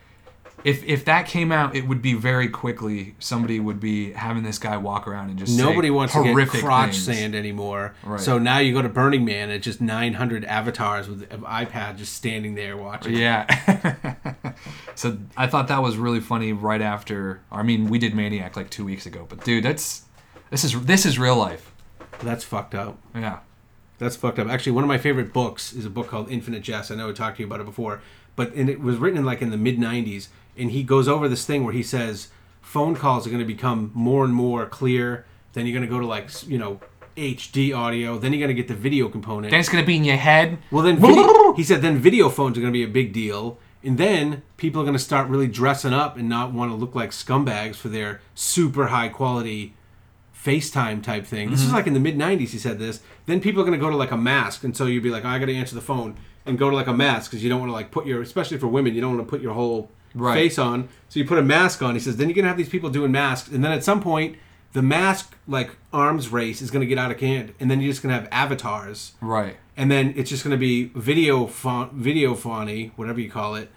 [0.63, 3.15] if if that came out, it would be very quickly.
[3.19, 6.31] Somebody would be having this guy walk around and just say Nobody wants to get
[6.31, 7.17] horrific crotch things.
[7.17, 7.95] sand anymore.
[8.03, 8.19] Right.
[8.19, 12.13] So now you go to Burning Man, it's just 900 avatars with an iPad just
[12.13, 13.15] standing there watching.
[13.15, 14.13] Yeah.
[14.95, 17.41] so I thought that was really funny right after.
[17.51, 20.03] I mean, we did Maniac like two weeks ago, but dude, that's
[20.49, 21.68] this is this is real life.
[22.23, 22.97] That's fucked up.
[23.15, 23.39] Yeah.
[23.97, 24.47] That's fucked up.
[24.47, 26.89] Actually, one of my favorite books is a book called Infinite Jest.
[26.89, 28.01] I know I talked to you about it before,
[28.35, 31.27] but and it was written in like in the mid '90s, and he goes over
[31.27, 32.29] this thing where he says
[32.61, 35.25] phone calls are going to become more and more clear.
[35.53, 36.79] Then you're going to go to like you know
[37.17, 38.17] HD audio.
[38.17, 39.51] Then you're going to get the video component.
[39.51, 40.59] Then it's gonna be in your head.
[40.71, 43.57] Well, then video, he said then video phones are going to be a big deal,
[43.83, 46.95] and then people are going to start really dressing up and not want to look
[46.95, 49.73] like scumbags for their super high quality
[50.43, 51.49] FaceTime type thing.
[51.51, 51.75] This is mm-hmm.
[51.75, 52.49] like in the mid '90s.
[52.49, 53.01] He said this.
[53.25, 55.25] Then people are going to go to like a mask, and so you'd be like,
[55.25, 57.49] oh, I got to answer the phone and go to like a mask because you
[57.49, 59.53] don't want to like put your, especially for women, you don't want to put your
[59.53, 60.33] whole Right.
[60.33, 60.89] face on.
[61.09, 61.93] So you put a mask on.
[61.93, 64.01] He says then you're going to have these people doing masks, and then at some
[64.01, 64.37] point.
[64.71, 67.91] The mask like arms race is going to get out of hand, and then you're
[67.91, 69.57] just going to have avatars Right.
[69.75, 73.71] and then it's just going to be video font, video phony, whatever you call it,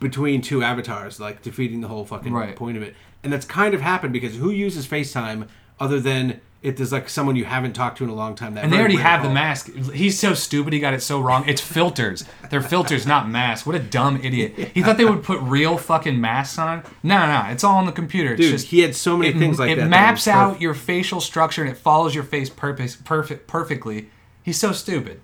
[0.00, 2.56] between two avatars, like defeating the whole fucking Right.
[2.56, 2.94] point of it.
[3.22, 7.36] And that's kind of happened because who uses FaceTime other than if there's like someone
[7.36, 8.54] you haven't talked to in a long time?
[8.54, 9.72] That And they already have the mask.
[9.92, 10.72] He's so stupid.
[10.72, 11.44] He got it so wrong.
[11.48, 12.24] It's filters.
[12.50, 13.66] They're filters, not masks.
[13.66, 14.70] What a dumb idiot.
[14.74, 16.82] He thought they would put real fucking masks on.
[17.02, 18.32] No, no, it's all on the computer.
[18.32, 19.82] It's Dude, just he had so many it, things like it that.
[19.82, 20.62] that maps was out perfect.
[20.62, 24.08] your facial structure and it follows your face purpose, perfect, perfectly.
[24.42, 25.20] He's so stupid.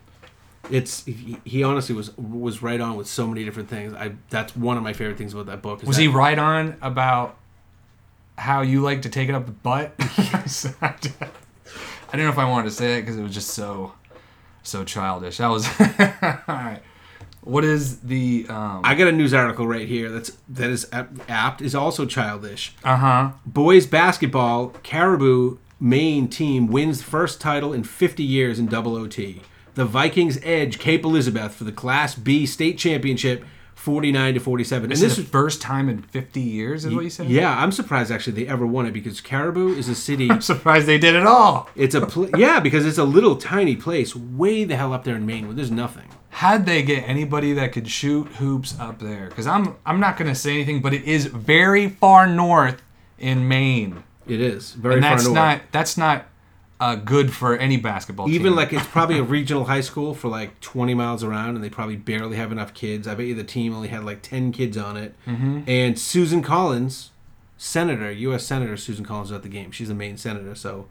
[0.70, 3.92] It's he, he honestly was was right on with so many different things.
[3.94, 5.82] I that's one of my favorite things about that book.
[5.82, 7.36] Was that- he right on about
[8.38, 9.92] how you like to take it up the butt.
[10.80, 10.94] I
[12.12, 13.94] don't know if I wanted to say it because it was just so
[14.62, 15.38] so childish.
[15.38, 16.80] That was all right.
[17.42, 21.60] What is the um I got a news article right here that's that is apt
[21.62, 22.74] is also childish.
[22.84, 28.94] uh huh Boys basketball, Caribou Maine team wins first title in 50 years in double
[28.94, 29.42] OT.
[29.74, 33.44] The Vikings edge Cape Elizabeth for the Class B state championship
[33.82, 34.88] 49 to 47.
[34.88, 37.28] This and this is the first time in 50 years, is what you said?
[37.28, 40.86] yeah, I'm surprised actually they ever won it because Caribou is a city I'm surprised
[40.86, 41.68] they did it all.
[41.74, 45.16] it's a pl- yeah, because it's a little tiny place way the hell up there
[45.16, 46.08] in Maine where there's nothing.
[46.30, 49.28] How'd they get anybody that could shoot hoops up there?
[49.28, 52.80] Because I'm I'm not gonna say anything, but it is very far north
[53.18, 55.34] in Maine, It is very and far that's north.
[55.34, 56.26] not that's not
[56.82, 58.34] uh, good for any basketball team.
[58.34, 61.70] Even like it's probably a regional high school for like 20 miles around, and they
[61.70, 63.06] probably barely have enough kids.
[63.06, 65.14] I bet you the team only had like 10 kids on it.
[65.24, 65.60] Mm-hmm.
[65.68, 67.10] And Susan Collins,
[67.56, 68.44] senator, U.S.
[68.44, 69.70] Senator Susan Collins, was at the game.
[69.70, 70.88] She's the Maine senator, so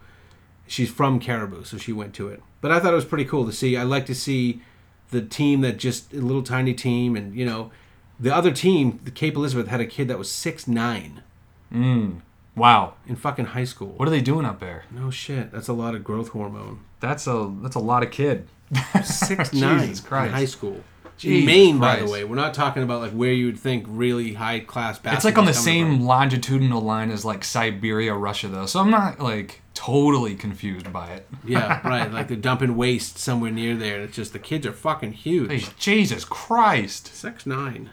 [0.66, 2.42] she's from Caribou, so she went to it.
[2.62, 3.76] But I thought it was pretty cool to see.
[3.76, 4.62] I like to see
[5.10, 7.70] the team that just a little tiny team, and you know,
[8.18, 11.22] the other team, the Cape Elizabeth, had a kid that was six nine
[12.56, 13.90] wow, in fucking high school.
[13.98, 14.86] what are they doing up there?
[14.92, 16.82] No shit, that's a lot of growth hormone.
[17.00, 18.48] That's a that's a lot of kid.
[19.04, 20.28] six nine Jesus Christ.
[20.28, 20.84] in high school.
[21.22, 23.86] Jesus in Maine, by the way, we're not talking about like where you would think
[23.88, 25.16] really high class basketball.
[25.16, 28.66] It's like on the same longitudinal line as like Siberia, Russia, though.
[28.66, 31.28] So I'm not like totally confused by it.
[31.46, 32.12] Yeah, right.
[32.12, 34.02] Like they're dumping waste somewhere near there.
[34.02, 35.52] It's just the kids are fucking huge.
[35.52, 37.14] Hey, Jesus Christ!
[37.14, 37.92] Six nine.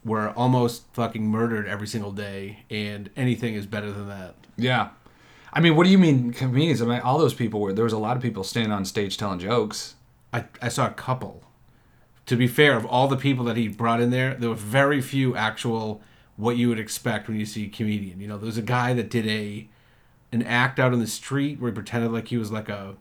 [0.05, 4.37] were almost fucking murdered every single day, and anything is better than that.
[4.57, 4.91] Yeah.
[5.53, 6.83] I mean, what do you mean comedians?
[6.83, 9.17] I mean, all those people were, there was a lot of people standing on stage
[9.17, 9.95] telling jokes.
[10.33, 11.43] I, I saw a couple.
[12.27, 15.01] To be fair, of all the people that he brought in there, there were very
[15.01, 16.03] few actual
[16.37, 18.21] what you would expect when you see a comedian.
[18.21, 19.69] You know, there was a guy that did a
[20.33, 22.97] an act out on the street where he pretended like he was like a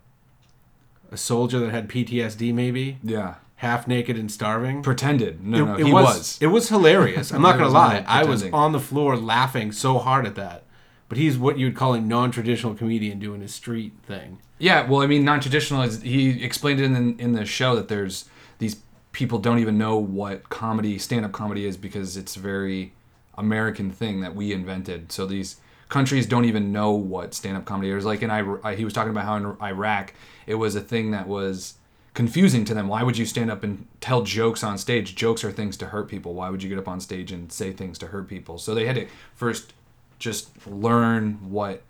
[1.12, 3.36] a soldier that had PTSD, maybe Yeah.
[3.58, 4.82] half naked and starving.
[4.84, 5.44] Pretended.
[5.44, 6.38] No, no, it he was.
[6.42, 7.32] It was hilarious.
[7.32, 8.04] I'm not gonna lie.
[8.08, 10.64] I was on the floor laughing so hard at that.
[11.08, 14.40] But he's what you'd call a non-traditional comedian doing his street thing.
[14.58, 18.26] Yeah, well, I mean, non-traditional is he explained it in in the show that there's
[18.58, 18.78] these
[19.12, 22.94] people don't even know what comedy, stand-up comedy is because it's a very
[23.38, 25.12] American thing that we invented.
[25.12, 25.58] So these
[25.90, 28.06] countries don't even know what stand-up comedy is.
[28.06, 30.14] Like in Iraq, he was talking about how in Iraq
[30.48, 31.76] it was a thing that was
[32.14, 32.88] confusing to them.
[32.88, 35.16] Why would you stand up and tell jokes on stage?
[35.16, 36.34] Jokes are things to hurt people.
[36.34, 38.58] Why would you get up on stage and say things to hurt people?
[38.58, 39.74] So they had to first
[40.18, 41.84] just learn what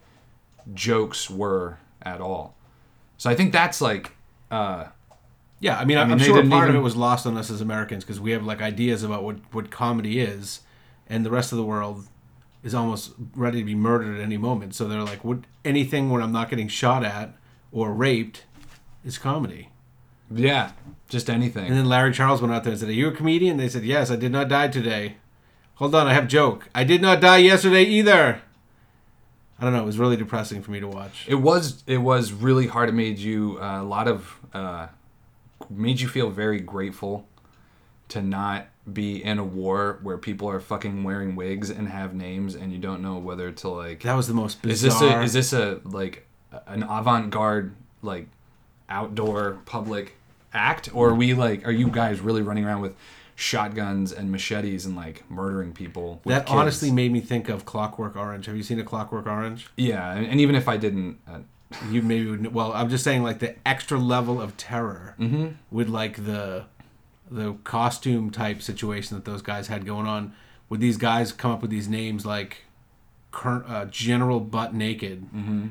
[0.73, 2.55] jokes were at all.
[3.17, 4.11] So I think that's like,
[4.49, 4.85] uh,
[5.59, 7.49] Yeah, I mean, I mean, am they sure part of it was lost on us
[7.49, 10.61] as Americans because we have like ideas about what what comedy is,
[11.07, 12.07] and the rest of the world
[12.65, 14.75] is almost ready to be murdered at any moment.
[14.75, 17.37] So they're like, "What anything where I'm not getting shot at
[17.71, 18.43] or raped
[19.05, 19.69] is comedy."
[20.31, 20.71] yeah,
[21.07, 21.67] just anything.
[21.67, 23.85] And then Larry Charles went out there and said, "Are you a comedian?" They said,
[23.85, 25.17] "Yes, I did not die today."
[25.75, 26.69] Hold on, I have joke.
[26.73, 28.41] I did not die yesterday either.
[29.59, 29.83] I don't know.
[29.83, 31.25] It was really depressing for me to watch.
[31.27, 32.89] It was it was really hard.
[32.89, 34.87] It made you uh, a lot of uh,
[35.69, 37.27] made you feel very grateful
[38.09, 42.53] to not be in a war where people are fucking wearing wigs and have names
[42.55, 45.23] and you don't know whether to like That was the most bizarre.
[45.23, 46.27] is this a is this a like
[46.67, 48.27] an avant-garde like
[48.89, 50.15] outdoor public
[50.53, 52.95] act or are we like are you guys really running around with
[53.33, 56.51] shotguns and machetes and like murdering people that kids?
[56.55, 58.45] honestly made me think of Clockwork Orange.
[58.45, 59.67] Have you seen a Clockwork Orange?
[59.75, 61.39] yeah and, and even if i didn't uh,
[61.91, 62.53] You maybe would.
[62.53, 65.15] Well, I'm just saying, like the extra level of terror
[65.71, 66.65] with like the
[67.29, 70.33] the costume type situation that those guys had going on.
[70.69, 72.63] Would these guys come up with these names like
[73.43, 75.25] uh, General Butt Naked?
[75.33, 75.67] Mm-hmm.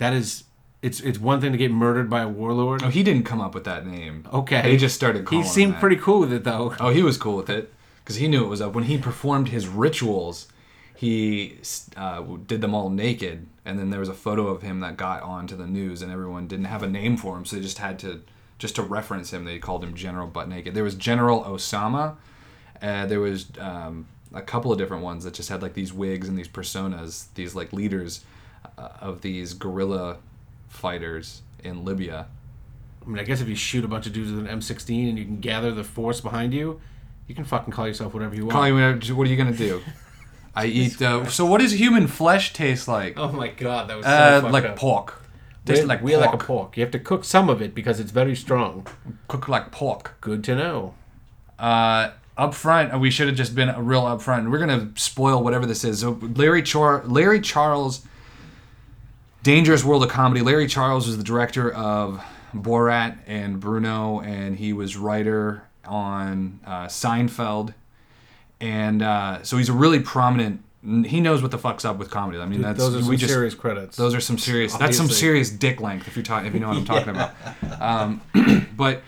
[0.00, 0.44] is.
[0.80, 2.84] It's it's one thing to get murdered by a warlord.
[2.84, 5.80] oh he didn't come up with that name Okay, they just started He seemed that.
[5.80, 6.72] pretty cool with it though.
[6.78, 7.72] Oh, he was cool with it
[8.04, 8.74] because he knew it was up.
[8.74, 10.46] When he performed his rituals,
[10.94, 11.58] he
[11.96, 15.20] uh, did them all naked, and then there was a photo of him that got
[15.22, 17.98] onto the news, and everyone didn't have a name for him, so they just had
[17.98, 18.20] to
[18.58, 19.44] just to reference him.
[19.44, 20.74] They called him General Butt Naked.
[20.74, 22.16] There was General Osama.
[22.82, 26.28] Uh, there was um, a couple of different ones that just had like these wigs
[26.28, 28.24] and these personas, these like leaders
[28.76, 30.18] uh, of these guerrilla
[30.68, 32.26] fighters in Libya.
[33.04, 35.18] I mean, I guess if you shoot a bunch of dudes with an M16 and
[35.18, 36.80] you can gather the force behind you,
[37.26, 38.52] you can fucking call yourself whatever you want.
[38.52, 39.82] Call you whatever- what are you gonna do?
[40.54, 41.00] I eat.
[41.00, 43.18] Uh, so what does human flesh taste like?
[43.18, 44.10] oh my god, that was so
[44.46, 44.76] Uh, like up.
[44.76, 45.22] pork.
[45.68, 46.24] We, Tastes like we pork.
[46.26, 46.76] like a pork.
[46.76, 48.86] You have to cook some of it because it's very strong.
[49.28, 50.16] Cook like pork.
[50.20, 50.94] Good to know.
[51.58, 54.48] Uh, up front, we should have just been a real up front.
[54.50, 56.00] We're gonna spoil whatever this is.
[56.00, 58.02] So Larry Char- Larry Charles,
[59.42, 60.40] Dangerous World of Comedy.
[60.42, 62.22] Larry Charles was the director of
[62.54, 67.74] Borat and Bruno, and he was writer on uh, Seinfeld,
[68.60, 70.62] and uh, so he's a really prominent.
[70.82, 72.38] He knows what the fuck's up with comedy.
[72.38, 73.96] I mean, that's Those are some just serious credits.
[73.96, 74.76] Those are some serious.
[74.76, 76.46] That's some serious dick length if you're talking.
[76.46, 77.34] If you know what I'm talking about.
[77.80, 79.02] Um, but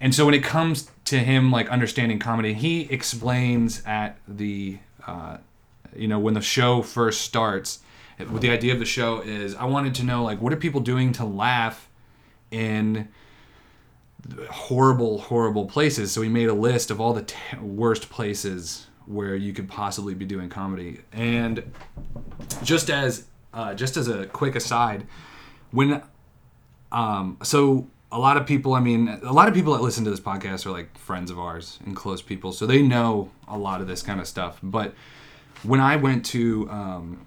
[0.00, 5.38] and so when it comes to him like understanding comedy, he explains at the uh,
[5.94, 7.80] you know when the show first starts.
[8.18, 11.12] The idea of the show is, I wanted to know like what are people doing
[11.14, 11.88] to laugh
[12.52, 13.08] in
[14.50, 16.12] horrible, horrible places.
[16.12, 20.14] So he made a list of all the t- worst places where you could possibly
[20.14, 21.00] be doing comedy.
[21.12, 21.72] And
[22.62, 25.06] just as uh, just as a quick aside,
[25.70, 26.02] when
[26.90, 30.10] um, so a lot of people, I mean, a lot of people that listen to
[30.10, 33.80] this podcast are like friends of ours and close people, so they know a lot
[33.80, 34.58] of this kind of stuff.
[34.62, 34.94] But
[35.62, 37.26] when I went to um,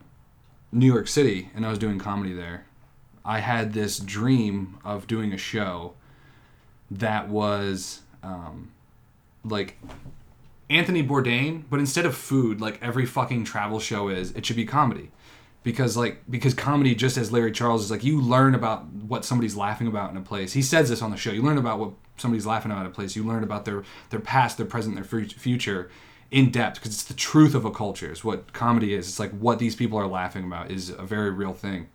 [0.71, 2.65] New York City and I was doing comedy there,
[3.23, 5.93] I had this dream of doing a show
[6.91, 8.71] that was um,
[9.43, 9.77] like
[10.69, 14.65] Anthony Bourdain, but instead of food, like every fucking travel show is, it should be
[14.65, 15.12] comedy.
[15.63, 19.56] Because like because comedy, just as Larry Charles is like, you learn about what somebody's
[19.56, 20.54] laughing about in a place.
[20.54, 21.32] He says this on the show.
[21.32, 23.15] You learn about what somebody's laughing about in a place.
[23.15, 25.89] You learn about their their past, their present, their future
[26.30, 28.12] in depth because it's the truth of a culture.
[28.12, 29.08] Is what comedy is.
[29.08, 31.89] It's like what these people are laughing about is a very real thing.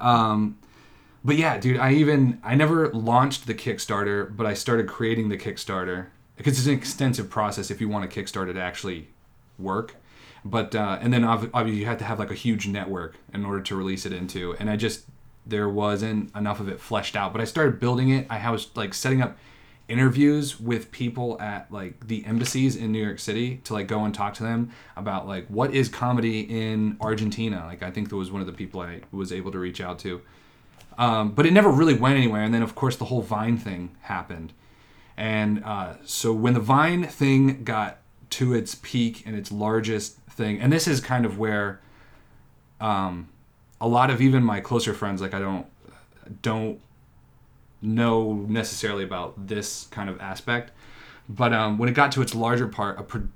[0.00, 0.58] Um,
[1.24, 5.36] but yeah, dude, I even I never launched the Kickstarter, but I started creating the
[5.36, 9.08] Kickstarter because it's an extensive process if you want a Kickstarter to actually
[9.58, 9.96] work.
[10.44, 13.60] But uh, and then obviously you had to have like a huge network in order
[13.62, 15.04] to release it into, and I just
[15.46, 17.32] there wasn't enough of it fleshed out.
[17.32, 18.26] But I started building it.
[18.28, 19.36] I was like setting up
[19.88, 24.14] interviews with people at like the embassies in New York City to like go and
[24.14, 27.64] talk to them about like what is comedy in Argentina.
[27.66, 29.98] Like I think that was one of the people I was able to reach out
[30.00, 30.22] to.
[30.98, 32.42] Um, but it never really went anywhere.
[32.42, 34.52] And then, of course, the whole Vine thing happened.
[35.16, 37.98] And uh, so when the Vine thing got
[38.30, 41.80] to its peak and its largest thing, and this is kind of where
[42.80, 43.28] um,
[43.80, 45.66] a lot of even my closer friends, like I don't
[46.40, 46.80] don't
[47.82, 50.70] know necessarily about this kind of aspect,
[51.28, 53.28] but um, when it got to its larger part, a, pro-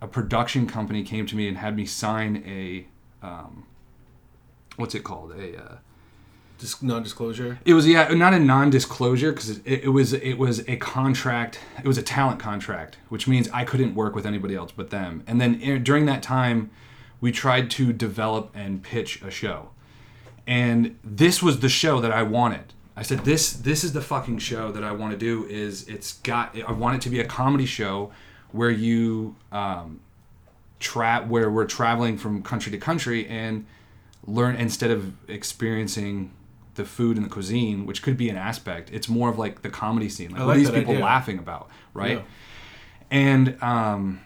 [0.00, 2.86] a production company came to me and had me sign a
[3.24, 3.66] um,
[4.76, 5.32] what's it called?
[5.32, 5.76] A uh,
[6.58, 7.58] Dis- non-disclosure.
[7.64, 11.60] it was yeah, not a non-disclosure because it, it was it was a contract.
[11.82, 15.22] It was a talent contract, which means I couldn't work with anybody else but them.
[15.26, 16.70] And then i- during that time,
[17.20, 19.70] we tried to develop and pitch a show,
[20.46, 22.72] and this was the show that I wanted.
[22.96, 25.44] I said this this is the fucking show that I want to do.
[25.46, 28.10] Is it's got I want it to be a comedy show
[28.50, 30.00] where you um,
[30.80, 33.64] tra- where we're traveling from country to country and
[34.26, 36.32] learn instead of experiencing
[36.78, 38.90] the food and the cuisine, which could be an aspect.
[38.90, 40.30] It's more of like the comedy scene.
[40.30, 41.04] Like, I what are these people idea.
[41.04, 42.18] laughing about, right?
[42.18, 42.22] Yeah.
[43.10, 44.20] And um,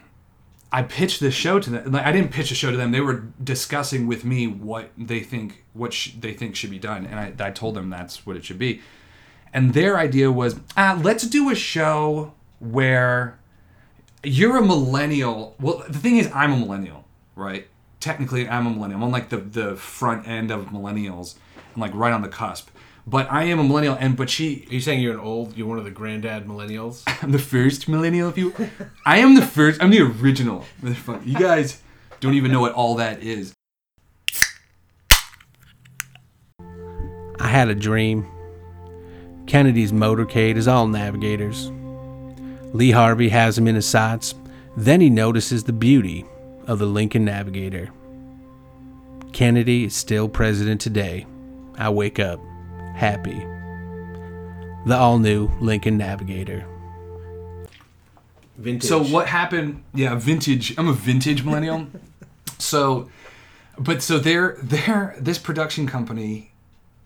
[0.71, 1.91] I pitched this show to them.
[1.91, 2.91] Like I didn't pitch a show to them.
[2.91, 7.05] They were discussing with me what they think what sh- they think should be done,
[7.05, 8.81] and I, I told them that's what it should be.
[9.53, 13.37] and their idea was, ah, let's do a show where
[14.23, 15.55] you're a millennial.
[15.59, 17.67] Well, the thing is, I'm a millennial, right?
[17.99, 18.97] Technically, I'm a millennial.
[18.97, 21.35] I'm on like the the front end of millennials,
[21.73, 22.69] and like right on the cusp.
[23.05, 25.57] But I am a millennial, and but she, Are you saying you're an old?
[25.57, 27.03] You're one of the granddad millennials?
[27.21, 28.29] I'm the first millennial.
[28.29, 28.53] If you,
[29.05, 29.81] I am the first.
[29.83, 30.65] I'm the original.
[30.81, 31.81] You guys
[32.21, 33.53] don't even know what all that is.
[36.59, 38.25] I had a dream.
[39.47, 41.69] Kennedy's motorcade is all navigators.
[42.71, 44.33] Lee Harvey has him in his sights.
[44.77, 46.25] Then he notices the beauty
[46.65, 47.91] of the Lincoln Navigator.
[49.33, 51.25] Kennedy is still president today.
[51.77, 52.39] I wake up
[52.95, 53.45] happy.
[54.85, 56.65] The all new Lincoln Navigator.
[58.57, 58.87] Vintage.
[58.87, 59.83] So what happened?
[59.93, 60.77] Yeah, vintage.
[60.77, 61.87] I'm a vintage millennial.
[62.59, 63.09] so,
[63.77, 66.51] but so they're they're this production company,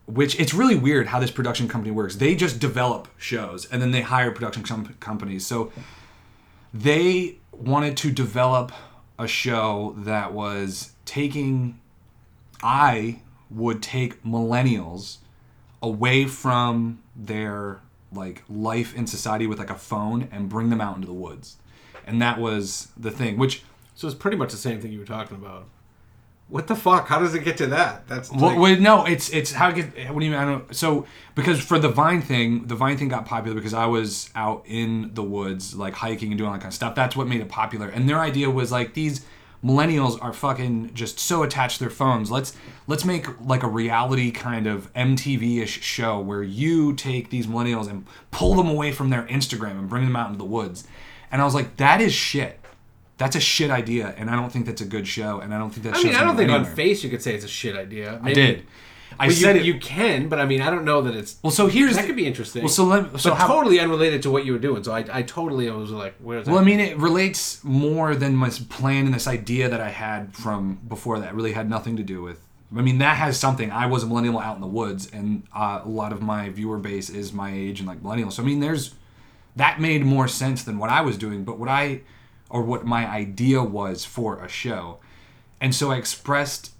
[0.05, 2.15] which it's really weird how this production company works.
[2.15, 5.45] They just develop shows and then they hire production com- companies.
[5.45, 5.71] So
[6.73, 8.71] they wanted to develop
[9.17, 11.79] a show that was taking.
[12.61, 15.17] I would take millennials
[15.81, 17.79] away from their
[18.11, 21.57] like life in society with like a phone and bring them out into the woods
[22.05, 23.63] and that was the thing which
[23.95, 25.65] So it's pretty much the same thing you were talking about.
[26.49, 27.09] What the fuck?
[27.09, 28.07] How does it get to that?
[28.07, 30.45] That's well, like, wait, no it's it's how to get what do you mean i
[30.45, 34.29] don't so because for the vine thing the vine thing got popular because i was
[34.33, 37.27] out in the woods like hiking and doing all that kind of stuff that's what
[37.27, 39.25] made it popular and their idea was like these
[39.63, 42.29] millennials are fucking just so attached to their phones.
[42.31, 42.55] Let's
[42.87, 48.05] let's make like a reality kind of mtv-ish show where you take these millennials and
[48.31, 50.87] pull them away from their instagram and bring them out into the woods.
[51.31, 52.59] And i was like that is shit.
[53.17, 55.71] That's a shit idea and i don't think that's a good show and i don't
[55.71, 57.47] think that I mean, I don't think go on face you could say it's a
[57.47, 58.19] shit idea.
[58.23, 58.63] i did
[59.19, 61.37] i Well, said you, it you can, but I mean, I don't know that it's.
[61.43, 62.63] well so here's that the- could be interesting.
[62.63, 64.83] well so let so how, totally unrelated to what you were doing.
[64.83, 66.51] So I, I totally I was like, where's that?
[66.51, 70.35] Well, I mean, it relates more than my plan and this idea that I had
[70.35, 72.39] from before that really had nothing to do with.
[72.75, 73.71] I mean, that has something.
[73.71, 76.77] I was a millennial out in the woods, and uh, a lot of my viewer
[76.77, 78.33] base is my age and like millennials.
[78.33, 78.93] So I mean, there's
[79.55, 82.01] that made more sense than what I was doing, but what I
[82.49, 84.97] or what my idea was for a show,
[85.61, 86.71] and so I expressed.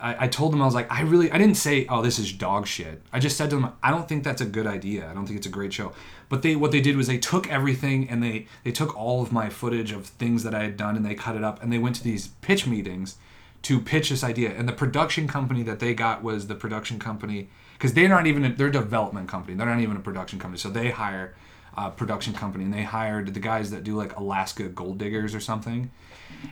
[0.00, 2.32] I, I told them I was like I really I didn't say oh this is
[2.32, 3.02] dog shit.
[3.12, 5.08] I just said to them I don't think that's a good idea.
[5.08, 5.92] I don't think it's a great show.
[6.28, 9.32] But they what they did was they took everything and they they took all of
[9.32, 11.78] my footage of things that I had done and they cut it up and they
[11.78, 13.16] went to these pitch meetings
[13.62, 14.50] to pitch this idea.
[14.50, 18.44] And the production company that they got was the production company because they're not even
[18.44, 19.56] a, they're a development company.
[19.56, 20.58] They're not even a production company.
[20.58, 21.34] So they hire
[21.76, 25.40] a production company and they hired the guys that do like Alaska Gold Diggers or
[25.40, 25.90] something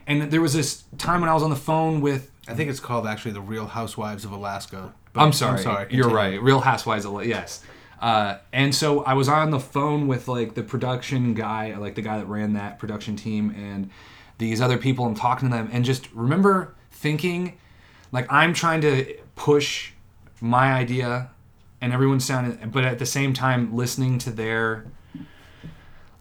[0.06, 2.80] and there was this time when I was on the phone with I think it's
[2.80, 4.94] called actually the Real Housewives of Alaska.
[5.12, 5.88] But I'm sorry.
[5.90, 6.40] You're right.
[6.42, 7.28] Real Housewives of Alaska.
[7.28, 7.62] yes.
[8.00, 12.02] Uh, and so I was on the phone with like the production guy, like the
[12.02, 13.90] guy that ran that production team, and
[14.38, 15.04] these other people.
[15.04, 17.58] I'm talking to them, and just remember thinking,
[18.12, 19.92] like I'm trying to push
[20.40, 21.30] my idea,
[21.80, 24.86] and everyone's sounding, but at the same time listening to their,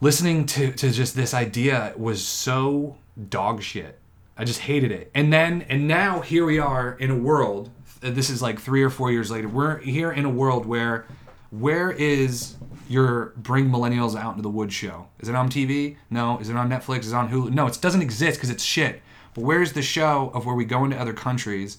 [0.02, 2.98] listening to to just this idea was so
[3.30, 4.00] dog shit.
[4.38, 5.10] I just hated it.
[5.16, 7.70] And then and now here we are in a world.
[8.04, 9.48] uh, This is like three or four years later.
[9.48, 11.06] We're here in a world where,
[11.50, 12.56] where is
[12.88, 15.08] your bring millennials out into the woods show?
[15.20, 15.98] Is it on TV?
[16.10, 16.38] No.
[16.40, 17.00] Is it on Netflix?
[17.00, 17.52] Is it on Hulu?
[17.52, 17.66] No.
[17.68, 19.02] It doesn't exist because it's shit.
[19.34, 21.78] But where's the show of where we go into other countries,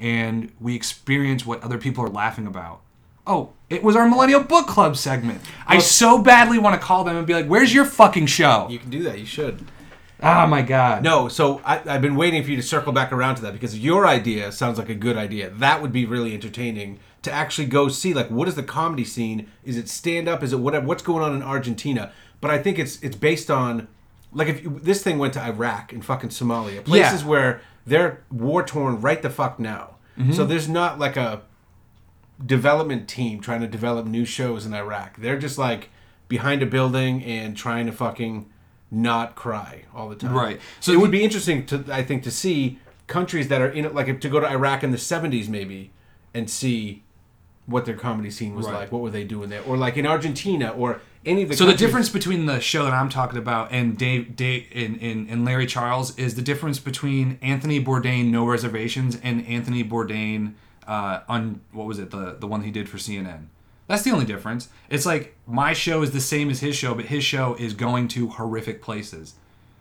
[0.00, 2.80] and we experience what other people are laughing about?
[3.26, 5.40] Oh, it was our millennial book club segment.
[5.66, 8.78] I so badly want to call them and be like, "Where's your fucking show?" You
[8.78, 9.18] can do that.
[9.18, 9.64] You should.
[10.20, 11.02] Oh my god.
[11.02, 13.78] No, so I, I've been waiting for you to circle back around to that because
[13.78, 15.50] your idea sounds like a good idea.
[15.50, 19.48] That would be really entertaining to actually go see like what is the comedy scene?
[19.64, 20.42] Is it stand up?
[20.42, 20.86] Is it whatever?
[20.86, 22.12] What's going on in Argentina?
[22.40, 23.86] But I think it's it's based on
[24.32, 27.28] like if you, this thing went to Iraq and fucking Somalia, places Yeah.
[27.28, 29.96] where they're war torn right the fuck now.
[30.18, 30.32] Mm-hmm.
[30.32, 31.42] So there's not like a
[32.44, 35.16] development team trying to develop new shows in Iraq.
[35.16, 35.90] They're just like
[36.28, 38.48] behind a building and trying to fucking
[38.90, 40.34] not cry all the time.
[40.34, 40.60] Right.
[40.80, 43.94] So it would be interesting to I think to see countries that are in it
[43.94, 45.90] like to go to Iraq in the 70s maybe
[46.34, 47.02] and see
[47.66, 48.74] what their comedy scene was Right.
[48.74, 48.92] like.
[48.92, 49.62] What were they doing there?
[49.62, 52.94] Or like in Argentina or any of the So the difference between the show that
[52.94, 57.38] I'm talking about and Dave, Dave and, and, and Larry Charles is the difference between
[57.42, 60.54] Anthony Bourdain No Reservations and Anthony Bourdain
[60.86, 63.48] uh, on what was it the the one he did for CNN.
[63.88, 64.68] That's the only difference.
[64.90, 68.06] It's like my show is the same as his show, but his show is going
[68.08, 69.34] to horrific places,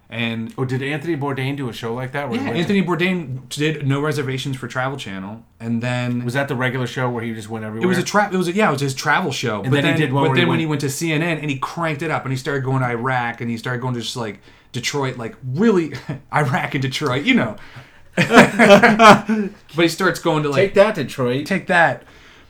[0.09, 2.29] And Oh, did Anthony Bourdain do a show like that?
[2.29, 6.47] Where yeah, went Anthony Bourdain did No Reservations for Travel Channel, and then was that
[6.47, 7.83] the regular show where he just went everywhere?
[7.85, 9.61] it was a tra- It was a, yeah, it was his travel show.
[9.61, 11.41] but then he did one But where he then when went- he went to CNN
[11.41, 13.93] and he cranked it up and he started going to Iraq and he started going
[13.95, 14.39] to just like
[14.71, 15.93] Detroit, like really
[16.33, 17.57] Iraq and Detroit, you know.
[18.15, 21.45] but he starts going to like Take that, Detroit.
[21.45, 22.03] take that.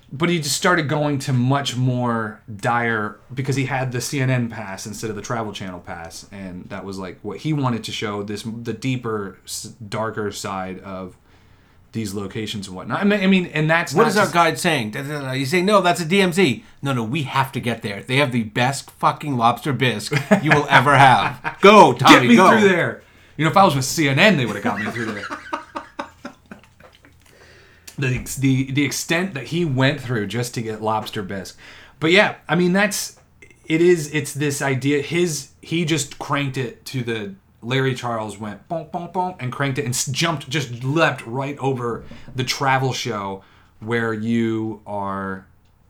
[0.09, 4.85] But he just started going to much more dire because he had the CNN pass
[4.85, 8.23] instead of the Travel Channel pass, and that was like what he wanted to show
[8.23, 9.37] this the deeper,
[9.89, 11.17] darker side of
[11.91, 13.01] these locations and whatnot.
[13.01, 14.93] I mean, I mean and that's What is our guide saying?
[14.95, 16.63] You say no, that's a DMZ.
[16.81, 18.01] No, no, we have to get there.
[18.01, 21.57] They have the best fucking lobster bisque you will ever have.
[21.61, 22.51] Go, Tommy, get me go.
[22.51, 23.01] through there.
[23.35, 25.25] You know, if I was with CNN, they would have got me through there.
[27.97, 31.57] The, the the extent that he went through just to get lobster bisque.
[31.99, 33.19] But yeah, I mean that's
[33.65, 38.67] it is it's this idea his he just cranked it to the Larry Charles went
[38.69, 42.03] boom boom boom and cranked it and jumped just leapt right over
[42.35, 43.43] the travel show
[43.79, 45.45] where you are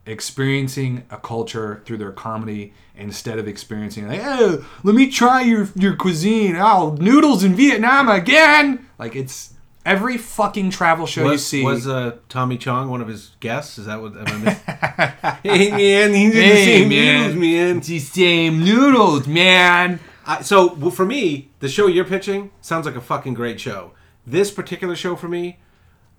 [0.05, 5.67] experiencing a culture through their comedy instead of experiencing like oh let me try your
[5.75, 9.53] your cuisine oh noodles in Vietnam again like it's
[9.87, 13.79] every fucking travel show you see was uh, Tommy Chong one of his guests?
[13.79, 14.15] Is that what?
[14.15, 14.61] Am I miss-
[15.43, 17.21] hey man, he's in the same man.
[17.21, 17.77] noodles, man.
[17.77, 19.99] It's the same noodles, man.
[20.25, 23.91] I, so w- for me, the show you're pitching sounds like a fucking great show.
[24.25, 25.59] This particular show for me,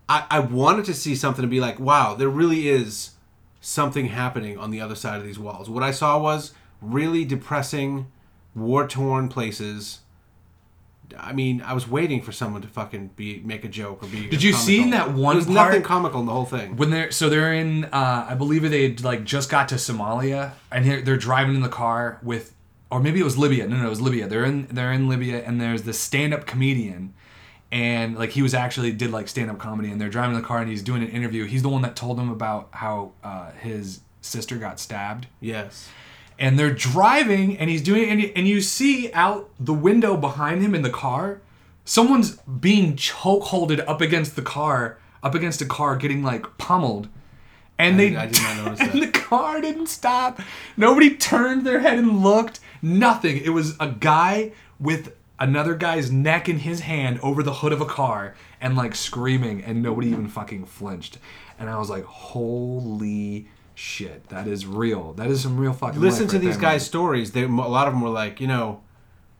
[0.08, 3.10] I, I wanted to see something to be like, wow, there really is
[3.60, 5.68] something happening on the other side of these walls.
[5.68, 8.10] What I saw was really depressing,
[8.54, 10.00] war torn places.
[11.16, 14.28] I mean, I was waiting for someone to fucking be make a joke or be.
[14.28, 16.76] Did you see in that one There's part- nothing comical in the whole thing.
[16.76, 20.52] When they're so they're in, uh, I believe they had like just got to Somalia,
[20.70, 22.54] and they're, they're driving in the car with,
[22.90, 23.66] or maybe it was Libya.
[23.68, 24.26] No, no, it was Libya.
[24.26, 27.14] They're in they're in Libya, and there's this stand up comedian,
[27.70, 30.46] and like he was actually did like stand up comedy, and they're driving in the
[30.46, 31.44] car, and he's doing an interview.
[31.44, 35.88] He's the one that told them about how uh, his sister got stabbed Yes.
[36.38, 40.62] And they're driving and he's doing it and, and you see out the window behind
[40.62, 41.40] him in the car
[41.84, 47.08] someone's being chokeholded up against the car up against a car getting like pummeled.
[47.78, 49.12] And they I did not notice and that.
[49.12, 50.40] the car didn't stop.
[50.76, 52.60] Nobody turned their head and looked.
[52.82, 53.38] Nothing.
[53.38, 57.80] It was a guy with another guy's neck in his hand over the hood of
[57.80, 61.18] a car and like screaming and nobody even fucking flinched.
[61.60, 66.26] And i was like holy shit that is real that is some real fucking listen
[66.26, 66.86] to right these there, guys' man.
[66.86, 67.32] stories.
[67.32, 68.80] They a lot of them were like, you know,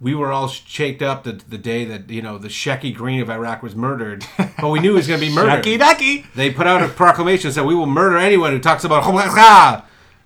[0.01, 3.29] we were all shaked up the, the day that you know the Shecky Greene of
[3.29, 4.25] Iraq was murdered,
[4.61, 5.57] but we knew he was going to be murdered.
[5.57, 8.85] Ducky ducky They put out a proclamation that said we will murder anyone who talks
[8.85, 9.05] about.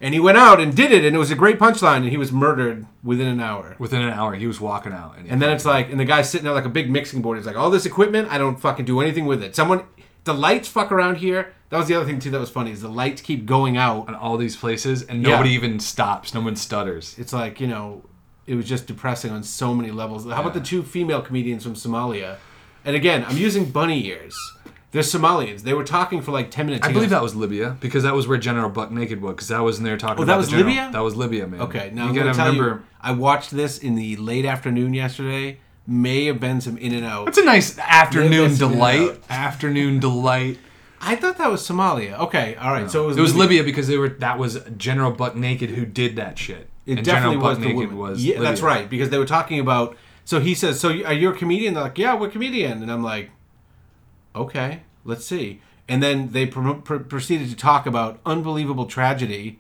[0.03, 1.99] And he went out and did it, and it was a great punchline.
[1.99, 3.77] And he was murdered within an hour.
[3.79, 6.29] within an hour he was walking out and, And then it's like, and the guy's
[6.29, 7.39] sitting there like a big mixing board.
[7.39, 9.55] He's like, all this equipment, I don't fucking do anything with it.
[9.55, 9.85] Someone,
[10.25, 11.55] the lights fuck around here.
[11.73, 14.07] That was the other thing too that was funny is the lights keep going out.
[14.09, 15.31] in all these places and Yeah.
[15.31, 18.03] nobody even stops no one stutters it's like you know
[18.47, 21.73] it was just depressing on so many levels how about the two female comedians from
[21.75, 22.37] somalia
[22.85, 24.35] and again i'm using bunny ears
[24.91, 28.03] they're somalians they were talking for like 10 minutes I believe that was Libya because
[28.03, 30.21] that was where General Buck Naked was because that was in there talking.
[30.23, 30.91] Oh, that about was the general- Libya?
[30.93, 31.61] That was Libya, man.
[31.63, 32.75] okay now you i'm gotta gonna tell remember.
[32.81, 37.07] you i watched this in the late afternoon yesterday may have been some in and
[37.07, 39.09] out It's a nice afternoon delight.
[39.09, 39.19] out.
[39.31, 40.59] Afternoon delight.
[41.03, 43.87] I thought that was somalia okay all right so it was, It was Libya because
[43.89, 44.09] they were.
[44.09, 46.69] That was General Buck Naked who did that shit.
[46.87, 48.11] It and definitely General was Buck the Naked woman.
[48.11, 48.25] was.
[48.25, 49.97] yeah, that's right because they were talking about.
[50.25, 52.91] So he says, "So are you a comedian?" They're like, "Yeah, we're a comedian," and
[52.91, 53.31] I'm like,
[54.35, 59.59] "Okay, let's see." And then they pr- pr- proceeded to talk about unbelievable tragedy,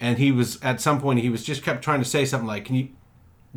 [0.00, 2.64] and he was at some point he was just kept trying to say something like,
[2.64, 2.88] "Can you?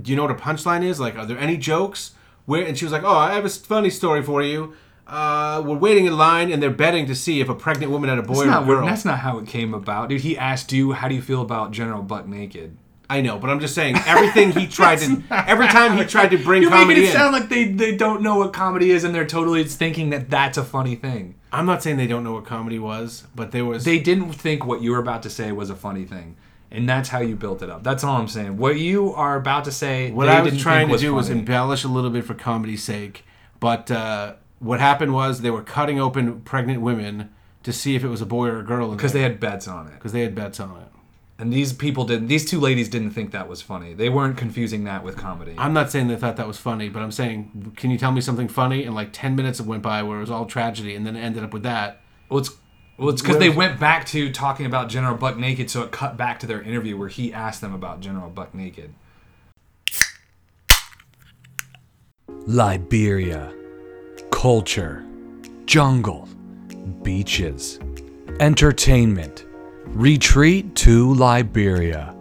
[0.01, 0.99] Do you know what a punchline is?
[0.99, 2.11] Like, are there any jokes?"
[2.45, 4.75] Where and she was like, "Oh, I have a funny story for you."
[5.07, 8.17] Uh, we're waiting in line, and they're betting to see if a pregnant woman had
[8.17, 8.85] a boy That's or not, a girl.
[8.87, 10.21] that's not how it came about, dude.
[10.21, 12.77] He asked you, "How do you feel about General Buck Naked?"
[13.07, 16.39] I know, but I'm just saying everything he tried to every time he tried to
[16.39, 17.13] bring You're comedy making it in.
[17.13, 20.57] sound like they, they don't know what comedy is and they're totally thinking that that's
[20.57, 21.35] a funny thing.
[21.51, 24.65] I'm not saying they don't know what comedy was, but there was They didn't think
[24.65, 26.35] what you were about to say was a funny thing,
[26.71, 27.83] and that's how you built it up.
[27.83, 28.57] That's all I'm saying.
[28.57, 31.87] What you are about to say, what I was trying to do was embellish a
[31.87, 33.23] little bit for comedy's sake.
[33.59, 37.33] But uh, what happened was they were cutting open pregnant women
[37.63, 39.87] to see if it was a boy or a girl because they had bets on
[39.87, 40.87] it, because they had bets on it.
[41.37, 42.27] and these people didn't.
[42.27, 43.93] These two ladies didn't think that was funny.
[43.93, 45.55] They weren't confusing that with comedy.
[45.57, 48.21] I'm not saying they thought that was funny, but I'm saying, can you tell me
[48.21, 48.83] something funny?
[48.85, 51.43] And like ten minutes went by where it was all tragedy, and then it ended
[51.43, 52.01] up with that.
[52.29, 52.51] Well, it's
[52.97, 56.15] well, it's because they went back to talking about General Buck Naked, so it cut
[56.15, 58.93] back to their interview where he asked them about General Buck Naked.
[62.47, 63.53] Liberia.
[64.35, 65.05] Culture.
[65.65, 66.27] Jungle.
[67.03, 67.79] Beaches.
[68.41, 69.45] Entertainment.
[69.85, 72.13] Retreat to Liberia.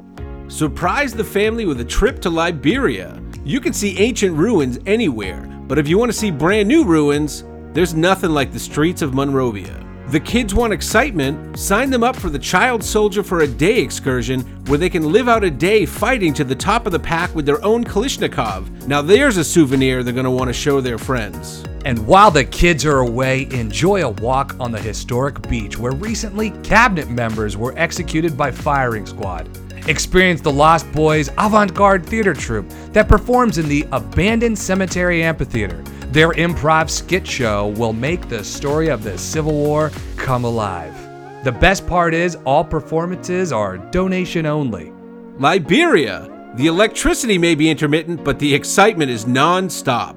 [0.47, 3.21] Surprise the family with a trip to Liberia.
[3.45, 7.43] You can see ancient ruins anywhere, but if you want to see brand new ruins,
[7.73, 9.85] there's nothing like the streets of Monrovia.
[10.15, 11.59] The kids want excitement?
[11.59, 15.29] Sign them up for the Child Soldier for a Day excursion where they can live
[15.29, 18.87] out a day fighting to the top of the pack with their own Kalashnikov.
[18.87, 21.65] Now there's a souvenir they're going to want to show their friends.
[21.85, 26.51] And while the kids are away, enjoy a walk on the historic beach where recently
[26.63, 29.51] cabinet members were executed by firing squad.
[29.89, 35.83] Experience the Lost Boys avant garde theater troupe that performs in the abandoned cemetery amphitheater.
[36.15, 40.95] Their improv skit show will make the story of the Civil War come alive.
[41.43, 44.93] The best part is, all performances are donation only.
[45.41, 46.31] Liberia!
[46.55, 50.17] The electricity may be intermittent, but the excitement is non stop.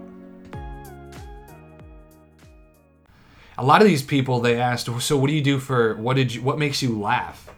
[3.58, 6.32] a lot of these people they asked so what do you do for what did
[6.32, 7.50] you what makes you laugh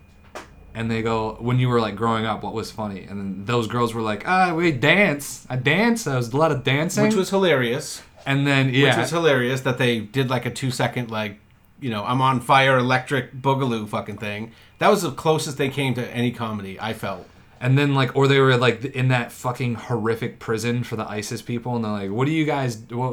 [0.74, 3.68] and they go when you were like growing up what was funny and then those
[3.68, 7.16] girls were like ah we dance i dance there was a lot of dancing Which
[7.16, 8.02] was hilarious.
[8.30, 11.34] And then yeah Which was hilarious that they did like a two second, like,
[11.82, 14.52] you know, I'm on fire electric boogaloo fucking thing.
[14.80, 17.26] That was the closest they came to any comedy, I felt.
[17.62, 21.42] and then like or they were like in that fucking horrific prison for the isis
[21.42, 22.72] people and they're like what do you guys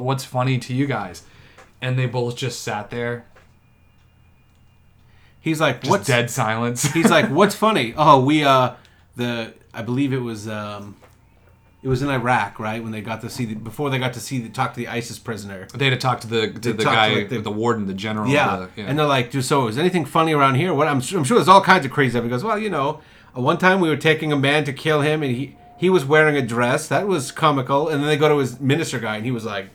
[0.09, 1.17] what's funny to you guys
[1.83, 3.25] and they both just sat there
[5.41, 7.95] He's like, what's dead silence He's like, what's funny?
[7.97, 8.75] Oh, we uh
[9.17, 10.97] the I believe it was um
[11.87, 12.83] it was in Iraq, right?
[12.83, 14.89] When they got to see the, before they got to see the, talk to the
[14.89, 15.69] ISIS prisoner.
[15.73, 17.87] they had to talk to the to the talk to, guy like, the- the warden
[17.87, 18.67] the general Yeah.
[18.75, 20.75] the- and they're like, so is anything funny around here?
[20.75, 22.25] What I'm, su- I'm sure there's all kinds of crazy stuff.
[22.25, 23.01] He goes, well, you know,
[23.37, 26.05] uh, one time we were taking a man to kill him, and he he was
[26.05, 29.25] wearing a dress that was comical, and then they go to his minister guy, and
[29.25, 29.69] he was like,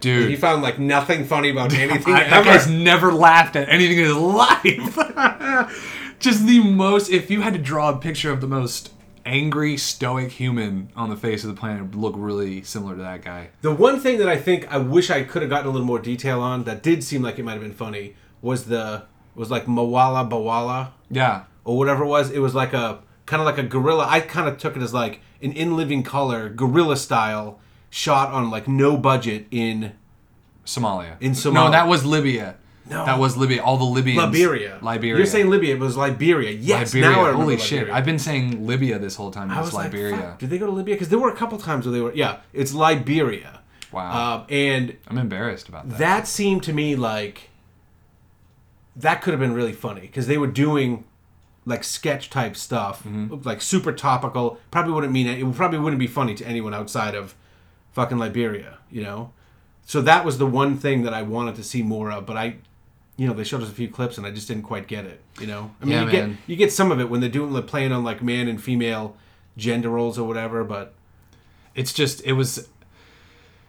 [0.00, 3.98] dude he found like nothing funny about anything I, that guy's never laughed at anything
[3.98, 5.76] in his life.
[6.18, 7.08] Just the most.
[7.10, 8.92] If you had to draw a picture of the most
[9.24, 13.50] angry, stoic human on the face of the planet, look really similar to that guy.
[13.62, 15.98] The one thing that I think I wish I could have gotten a little more
[15.98, 19.04] detail on that did seem like it might have been funny was the
[19.34, 21.44] was like Mawala Bawala Yeah.
[21.64, 22.30] or whatever it was.
[22.30, 24.06] It was like a kind of like a gorilla.
[24.08, 27.60] I kind of took it as like an in living color gorilla style
[27.90, 29.92] shot on like no budget in
[30.64, 31.16] Somalia.
[31.20, 31.54] In Somalia.
[31.54, 32.56] No, that was Libya.
[32.90, 33.06] No.
[33.06, 33.62] That was Libya.
[33.62, 34.18] All the Libyans.
[34.18, 34.78] Liberia.
[34.82, 35.16] Liberia.
[35.16, 36.50] You're saying Libya, it was Liberia.
[36.50, 37.16] Yes, Liberia.
[37.16, 37.72] now I Holy shit.
[37.78, 37.94] Liberia.
[37.94, 39.50] I've been saying Libya this whole time.
[39.50, 40.16] I It's was Liberia.
[40.16, 40.94] fuck, did they go to Libya?
[40.96, 42.12] Because there were a couple times where they were.
[42.12, 43.60] Yeah, it's Liberia.
[43.92, 44.34] Wow.
[44.40, 45.98] Um, and I'm embarrassed about that.
[45.98, 47.50] that seemed to me like
[48.96, 51.04] that could have been really funny because they were doing
[51.64, 53.46] like sketch type stuff, Mm-hmm.
[53.48, 54.58] like super topical.
[54.70, 55.38] Probably wouldn't mean it.
[55.38, 57.34] It probably wouldn't be funny to anyone outside of
[57.92, 59.32] fucking Liberia, you know.
[59.84, 62.56] So that was the one thing that I wanted to see more of, but I,
[63.20, 65.20] you know, they showed us a few clips and I just didn't quite get it.
[65.38, 67.52] You know, I mean, Yeah, you get you get some of it when they're doing
[67.52, 69.14] like playing on like man and female
[69.58, 70.94] gender roles or whatever, but
[71.74, 72.56] it's just, it was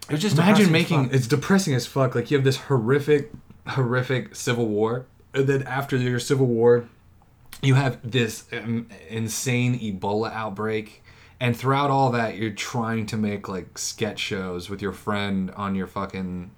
[0.08, 2.14] it was just Imagine making it's depressing as fuck.
[2.14, 3.30] Like you have this horrific,
[3.68, 6.88] horrific civil war, and then after your civil war,
[7.60, 11.04] you have this um, insane Ebola outbreak,
[11.38, 15.74] and throughout all that, you're trying to make like sketch shows with your friend on
[15.74, 16.52] your fucking.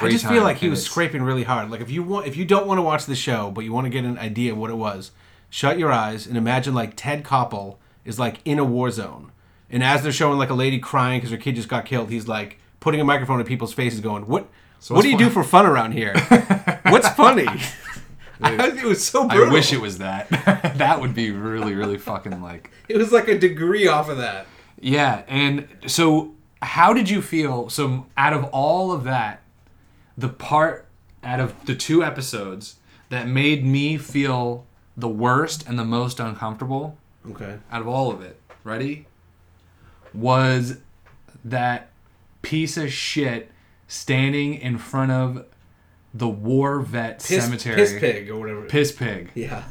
[0.00, 1.70] I just feel like he was scraping really hard.
[1.70, 3.86] Like if you want, if you don't want to watch the show, but you want
[3.86, 5.12] to get an idea of what it was,
[5.50, 9.32] shut your eyes and imagine like Ted Koppel is like in a war zone,
[9.70, 12.28] and as they're showing like a lady crying because her kid just got killed, he's
[12.28, 14.48] like putting a microphone in people's faces, going, "What?
[14.88, 16.14] what do you fun- do for fun around here?
[16.84, 17.46] what's funny?"
[18.40, 20.28] I- it was so I wish it was that.
[20.76, 22.70] that would be really, really fucking like.
[22.88, 24.46] It was like a degree off of that.
[24.78, 27.70] Yeah, and so how did you feel?
[27.70, 29.42] So out of all of that,
[30.16, 30.86] the part
[31.22, 32.76] out of the two episodes
[33.08, 36.96] that made me feel the worst and the most uncomfortable
[37.30, 37.58] Okay.
[37.70, 39.06] out of all of it, ready?
[40.14, 40.78] Was
[41.44, 41.90] that
[42.42, 43.50] piece of shit
[43.88, 45.44] standing in front of
[46.14, 47.76] the war vet Piss, cemetery.
[47.76, 48.62] piss pig or whatever.
[48.62, 49.30] Piss pig.
[49.34, 49.64] Yeah.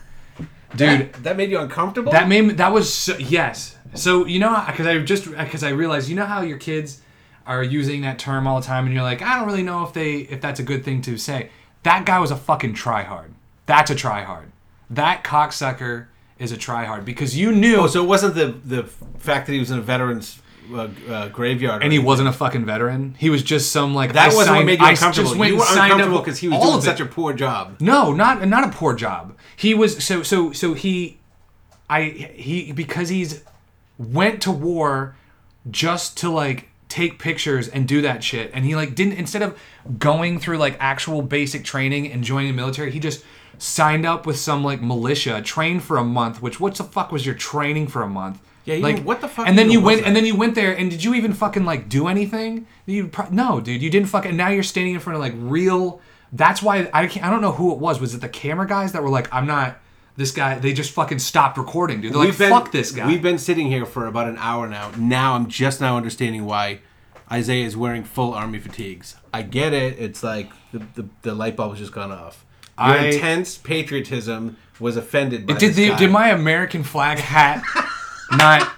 [0.76, 2.12] Dude, that, that made you uncomfortable.
[2.12, 3.78] that made me, that was so, yes.
[3.93, 7.02] So you know because I just because I realized you know how your kids
[7.46, 9.93] are using that term all the time and you're like I don't really know if
[9.93, 11.50] they if that's a good thing to say.
[11.84, 13.32] That guy was a fucking tryhard.
[13.66, 14.48] That's a tryhard.
[14.89, 16.08] That cocksucker
[16.39, 18.84] is a tryhard because you knew oh, so it wasn't the the
[19.20, 20.41] fact that he was in a veterans
[20.74, 23.16] uh, uh, graveyard, and he wasn't a fucking veteran.
[23.20, 25.30] He was just some like That I wasn't what made you I uncomfortable.
[25.30, 27.78] just went you were uncomfortable because he was doing such a poor job.
[27.80, 29.38] No, not not a poor job.
[29.56, 31.20] He was so so so he
[31.89, 33.43] I he because he's
[33.98, 35.16] went to war
[35.70, 38.52] just to like take pictures and do that shit.
[38.54, 39.60] And he like didn't instead of
[39.98, 43.24] going through like actual basic training and joining the military, he just
[43.58, 46.42] signed up with some like militia, trained for a month.
[46.42, 48.42] Which what the fuck was your training for a month?
[48.66, 50.08] Yeah, like what the fuck And then you went, that?
[50.08, 52.66] and then you went there, and did you even fucking like do anything?
[52.88, 54.30] You pro- no, dude, you didn't fucking.
[54.30, 56.02] And now you're standing in front of like real.
[56.34, 57.26] That's why I can't.
[57.26, 58.02] I don't know who it was.
[58.02, 59.78] Was it the camera guys that were like, I'm not
[60.18, 60.57] this guy?
[60.59, 62.13] They just fucking stopped recording, dude.
[62.13, 63.07] They're like, fuck this guy.
[63.07, 64.91] We've been sitting here for about an hour now.
[64.97, 66.80] Now I'm just now understanding why
[67.32, 69.16] Isaiah is wearing full army fatigues.
[69.34, 69.97] I get it.
[69.99, 72.45] It's like the, the, the light bulb has just gone off.
[72.78, 77.63] Your I- intense patriotism was offended by did this the, did my American flag hat
[78.32, 78.72] not?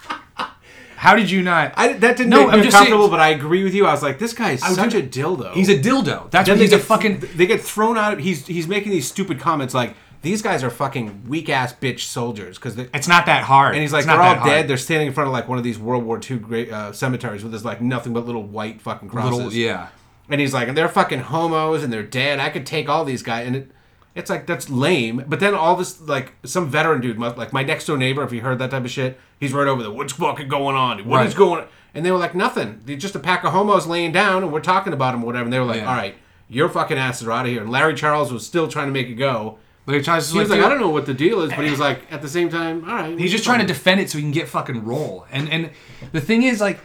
[0.95, 1.73] How did you not?
[1.77, 3.85] I, that didn't No, make I'm me just saying- uncomfortable, but I agree with you.
[3.85, 5.53] I was like, this guy is such a dildo.
[5.53, 6.29] He's a dildo.
[6.31, 7.19] That's what he's a fucking.
[7.35, 8.13] They get thrown out.
[8.13, 9.95] Of, he's he's making these stupid comments like
[10.28, 13.73] these guys are fucking weak ass bitch soldiers because It's not that hard.
[13.73, 14.47] And he's like, It's they're all hard.
[14.49, 14.67] dead.
[14.67, 17.43] They're standing in front of like one of these World War II great uh, cemeteries
[17.43, 19.38] where there's like nothing but little white fucking crosses.
[19.38, 19.88] Little, yeah.
[20.30, 22.39] And he's like, and they're fucking homos and they're dead.
[22.39, 23.71] I could take all these guys, and it,
[24.13, 25.23] it's like that's lame.
[25.28, 28.41] But then all this like some veteran dude, like my next door neighbor, if you
[28.41, 29.91] heard that type of shit, he's right over there.
[29.91, 31.05] What's fucking going on?
[31.07, 31.38] What is Right.
[31.38, 31.61] going?
[31.61, 31.67] on?
[31.93, 32.82] And they were like, nothing.
[32.86, 35.45] They're just a pack of homos laying down, and we're talking about them, or whatever.
[35.45, 35.89] And they were like, Yeah.
[35.89, 36.15] all right,
[36.49, 37.61] your fucking asses are out of here.
[37.61, 39.57] And Larry Charles was still trying to make it go.
[39.88, 41.71] Larry Charles is He was like, I don't know what the deal is, but he
[41.71, 43.17] was like, at the same time, all right.
[43.17, 45.25] He's just trying to defend it so he can get fucking roll.
[45.31, 45.71] And and
[46.11, 46.79] the thing is like,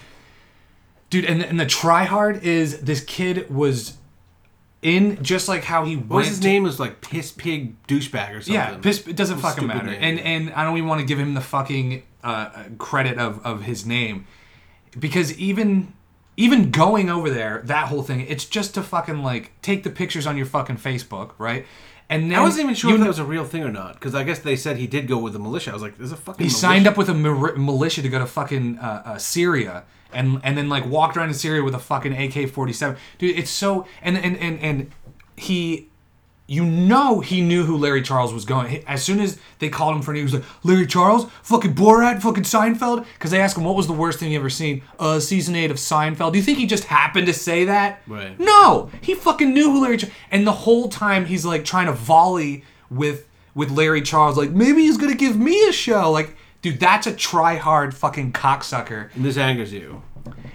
[1.11, 3.99] dude, and and the try hard is this kid was
[4.83, 6.63] in just like how he What was his name?
[6.63, 8.55] Was like piss pig douchebag or something.
[8.55, 9.87] Yeah, piss, it doesn't fucking matter.
[9.87, 9.99] name.
[10.01, 13.63] And and I don't even want to give him the fucking uh, credit of of
[13.63, 14.27] his name
[14.99, 15.93] because even
[16.37, 20.27] even going over there, that whole thing, it's just to fucking like take the pictures
[20.27, 21.67] on your fucking Facebook, right?
[22.09, 24.15] And then I wasn't even sure if that was a real thing or not because
[24.15, 25.71] I guess they said he did go with the militia.
[25.71, 28.19] I was like, "There's a fucking." He signed up with a mir- militia to go
[28.19, 31.79] to fucking uh, uh, Syria, and and then like walked around in Syria with a
[31.79, 32.97] fucking AK forty seven.
[33.19, 34.91] Dude, it's so and and and and
[35.37, 35.89] he.
[36.53, 38.85] You know he knew who Larry Charles was going.
[38.87, 41.25] As soon as they called him for an he was like, Larry Charles?
[41.45, 42.21] Fucking Borat?
[42.21, 43.07] Fucking Seinfeld?
[43.15, 44.83] Because they asked him, what was the worst thing you ever seen?
[44.99, 46.33] Uh, season 8 of Seinfeld.
[46.33, 48.03] Do you think he just happened to say that?
[48.07, 48.39] Right.
[48.39, 48.91] No!
[49.01, 50.15] He fucking knew who Larry Charles...
[50.31, 54.83] And the whole time he's like trying to volley with with Larry Charles, like, maybe
[54.83, 56.11] he's gonna give me a show.
[56.11, 59.09] Like, dude, that's a try-hard fucking cocksucker.
[59.15, 60.03] And this angers you.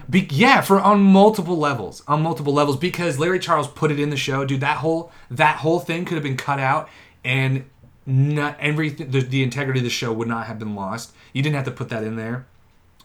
[0.10, 4.10] Be- yeah, for on multiple levels, on multiple levels, because Larry Charles put it in
[4.10, 4.62] the show, dude.
[4.62, 6.90] That whole that whole thing could have been cut out,
[7.26, 7.66] and
[8.06, 9.12] not everything.
[9.12, 11.14] The, the integrity of the show would not have been lost.
[11.34, 12.46] You didn't have to put that in there.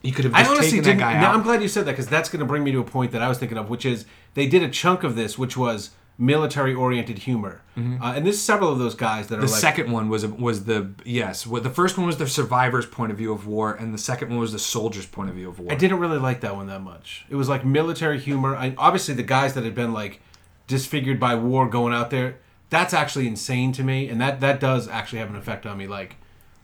[0.02, 1.00] You could have I just honestly taken that didn't.
[1.00, 1.36] guy now, out.
[1.36, 3.22] I'm glad you said that because that's going to bring me to a point that
[3.22, 4.04] I was thinking of, which is
[4.34, 7.80] they did a chunk of this, which was military-oriented humor, uh,
[8.14, 9.46] and there's several of those guys that are Mm-hmm.
[9.46, 9.60] the like.
[9.60, 11.46] second one was was the yes.
[11.46, 14.28] What the first one was the survivor's point of view of war, and the second
[14.30, 15.72] one was the soldier's point of view of war.
[15.72, 17.24] I didn't really like that one that much.
[17.30, 18.54] It was like military humor.
[18.56, 20.20] I, obviously, the guys that had been like
[20.66, 22.36] disfigured by war going out there,
[22.70, 25.86] that's actually insane to me, and that that does actually have an effect on me.
[25.86, 26.16] Like,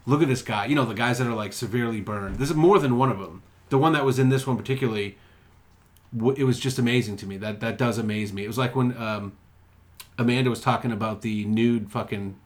[0.07, 0.66] look at this guy.
[0.66, 2.36] You know, the guys that are like severely burned.
[2.36, 3.42] There's more than one of them.
[3.70, 5.18] The one that was in this one particularly,
[6.16, 7.36] w- it was just amazing to me.
[7.36, 8.44] That that does amaze me.
[8.44, 9.32] It was like when um,
[10.18, 12.36] Amanda was talking about the nude fucking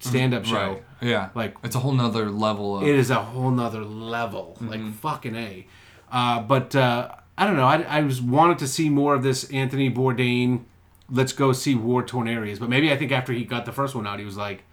[0.00, 0.54] stand-up show.
[0.56, 0.82] Right.
[1.00, 1.28] Yeah.
[1.34, 2.82] Like- it's a whole nother level of.
[2.84, 4.68] It is a whole nother level, Mm-hmm.
[4.68, 5.66] like fucking a.
[6.10, 7.08] Uh, but uh,
[7.38, 7.64] I don't know.
[7.66, 10.64] I, I was wanted to see more of this Anthony Bourdain.
[11.10, 12.58] Let's go see war torn areas.
[12.58, 14.64] But maybe I think after he got the first one out, he was like,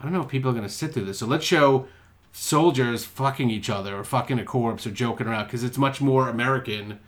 [0.00, 1.18] I don't know if people are gonna sit through this.
[1.18, 1.86] So let's show
[2.32, 6.28] soldiers fucking each other or fucking a corpse or joking around because it's much more
[6.28, 7.00] American.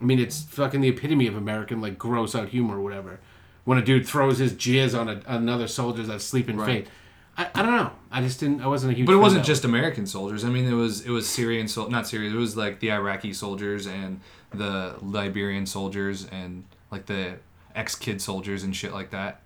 [0.00, 3.20] I mean, it's fucking the epitome of American like gross out humor or whatever.
[3.64, 6.84] When a dude throws his jizz on a, another soldier that's sleeping Right.
[6.84, 6.88] fate.
[7.36, 7.90] I, I don't know.
[8.10, 8.62] I just didn't.
[8.62, 9.06] I wasn't a huge.
[9.06, 10.44] But it wasn't just American soldiers.
[10.44, 12.34] I mean, it was it was Syrian sol not Syrian.
[12.34, 14.20] It was like the Iraqi soldiers and
[14.52, 17.36] the Liberian soldiers and like the
[17.76, 19.42] ex kid soldiers and shit like that.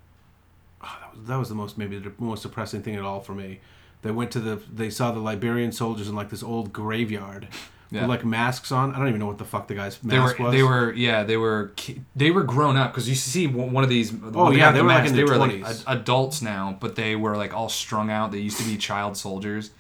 [0.81, 3.35] Ah, that was that was the most maybe the most depressing thing at all for
[3.35, 3.61] me.
[4.03, 7.49] They went to the they saw the Liberian soldiers in like this old graveyard
[7.93, 8.07] Yeah.
[8.07, 8.95] like masks on.
[8.95, 10.55] I don't even know what the fuck the guy's They mask were was.
[10.55, 11.73] they were yeah they were
[12.17, 14.13] they were grown up because you see one of these.
[14.35, 15.63] Oh, yeah, they the were, like, masks, in they were 20s.
[15.63, 18.33] like adults now, but they were like all strung out.
[18.33, 19.71] They used to be child soldiers,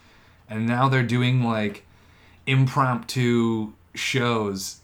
[0.49, 1.85] and now they're doing like
[2.47, 4.81] impromptu shows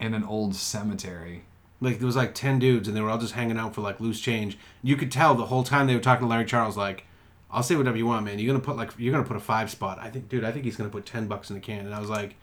[0.00, 1.44] in an old cemetery.
[1.80, 4.00] like there was like ten dudes and they were all just hanging out for like
[4.00, 4.58] loose change.
[4.82, 7.04] You could tell the whole time they were talking to Larry Charles like,
[7.50, 8.38] "I'll say whatever you want, man.
[8.38, 9.98] You're gonna put like you're gonna put a five spot.
[10.00, 12.00] I think, dude, I think he's gonna put ten bucks in the can." And I
[12.00, 12.36] was like,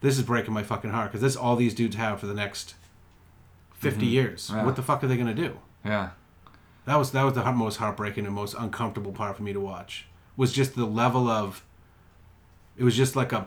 [0.00, 2.74] "This is breaking my fucking heart because this all these dudes have for the next
[3.74, 4.48] 50 years.
[4.48, 4.56] Mm-hmm.
[4.56, 4.64] Yeah.
[4.64, 6.10] What the fuck are they gonna do?" Yeah.
[6.86, 10.06] That was that was the most heartbreaking and most uncomfortable part for me to watch.
[10.36, 11.64] Was just the level of.
[12.76, 13.46] It was just like a,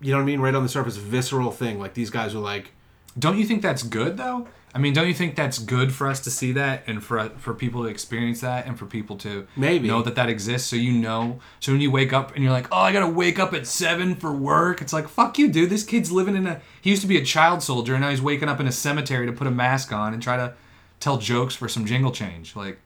[0.00, 1.78] you know what I mean, right on the surface, visceral thing.
[1.78, 2.72] Like these guys were like,
[3.18, 4.48] Don't you think that's good though?
[4.76, 7.54] I mean, don't you think that's good for us to see that and for for
[7.54, 9.88] people to experience that and for people to Maybe.
[9.88, 12.66] know that that exists so you know so when you wake up and you're like,
[12.70, 15.70] "Oh, I got to wake up at 7 for work." It's like, "Fuck you, dude.
[15.70, 18.20] This kid's living in a he used to be a child soldier and now he's
[18.20, 20.52] waking up in a cemetery to put a mask on and try to
[21.00, 22.78] tell jokes for some jingle change." Like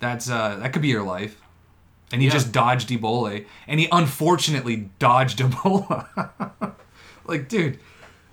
[0.00, 1.40] that's uh that could be your life.
[2.10, 2.32] And he Yeah.
[2.34, 6.72] just dodged Ebola and he unfortunately dodged Ebola.
[7.26, 7.78] like, dude,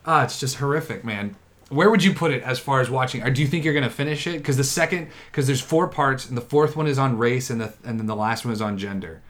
[0.08, 1.36] Ah, it's just horrific, man.
[1.70, 3.24] Where would you put it as far as watching?
[3.24, 4.38] Or do you think you're gonna finish it?
[4.38, 7.60] Because the second, because there's four parts, and the fourth one is on race, and
[7.60, 9.22] the and then the last one is on gender.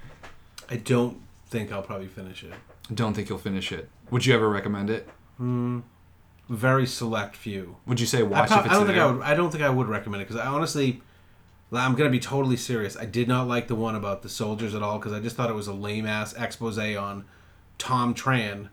[0.69, 2.53] I don't think I'll probably finish it.
[2.93, 3.89] Don't think you'll finish it.
[4.11, 5.09] Would you ever recommend it?
[5.37, 5.79] Hmm.
[6.49, 7.77] Very select few.
[7.87, 8.99] Would you say I, watch prob- if it's I don't think?
[8.99, 9.21] I would.
[9.21, 11.01] I don't think I would recommend it because I honestly,
[11.71, 12.95] I'm gonna be totally serious.
[12.97, 15.49] I did not like the one about the soldiers at all because I just thought
[15.49, 17.25] it was a lame ass expose on
[17.77, 18.69] Tom Tran,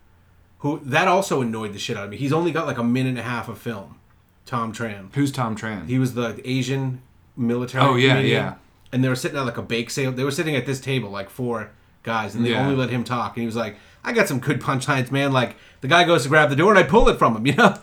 [0.63, 2.17] who that also annoyed the shit out of me.
[2.17, 3.99] He's only got like a minute and a half of film.
[4.47, 5.15] Tom Tran.
[5.15, 5.89] Who's Tom Tran?
[5.89, 7.01] He was the Asian
[7.37, 7.85] military.
[7.85, 8.55] Oh, yeah, comedian, yeah.
[8.93, 10.11] And they were sitting at like a bake sale.
[10.13, 11.71] They were sitting at this table, like four
[12.03, 12.63] guys, and they Yeah.
[12.65, 13.37] only let him talk.
[13.37, 16.29] And he was like, "I got some good punchlines, man." Like the guy goes to
[16.29, 17.77] grab the door, and I pull it from him, you know.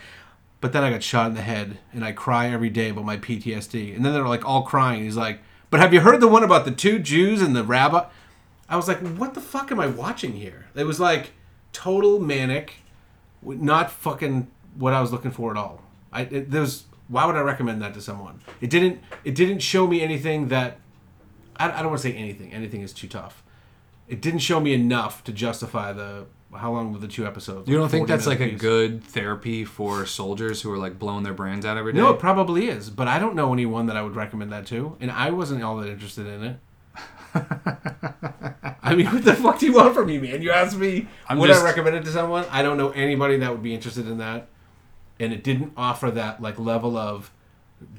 [0.62, 3.16] But then I got shot in the head, and I cry every day about my
[3.18, 3.96] PTSD.
[3.96, 5.04] And then they're like all crying.
[5.04, 8.06] He's like, "But have you heard the one about the two Jews and the rabbi?"
[8.70, 11.32] I was like, "What the fuck am I watching here?" It was like
[11.74, 12.76] total manic,
[13.42, 14.48] not fucking
[14.78, 15.82] what I was looking for at all.
[16.12, 18.42] I it, there's why would I recommend that to someone?
[18.62, 20.80] It didn't it didn't show me anything that
[21.58, 22.54] I, I don't want to say anything.
[22.54, 23.44] Anything is too tough.
[24.08, 27.68] It didn't show me enough to justify the how long were the two episodes?
[27.70, 31.24] you don't Like think that's like a good therapy for soldiers who are like blowing
[31.24, 32.00] their brains out every day?
[32.00, 34.98] No, it probably is, but I don't know anyone that I would recommend that to,
[35.00, 36.60] and I wasn't all that interested in it.
[38.90, 40.42] I mean, what the fuck do you want from me, man?
[40.42, 42.46] You asked me I'm would just- I recommend it to someone?
[42.50, 44.48] I don't know anybody that would be interested in that,
[45.20, 47.32] and it didn't offer that like level of,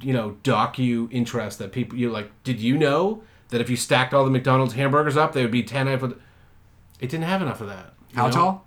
[0.01, 2.31] you know, docu interest that people you like.
[2.45, 5.63] Did you know that if you stacked all the McDonald's hamburgers up, they would be
[5.63, 5.89] ten?
[5.89, 6.01] It
[7.01, 7.95] didn't have enough of that.
[8.15, 8.33] How know?
[8.33, 8.67] tall?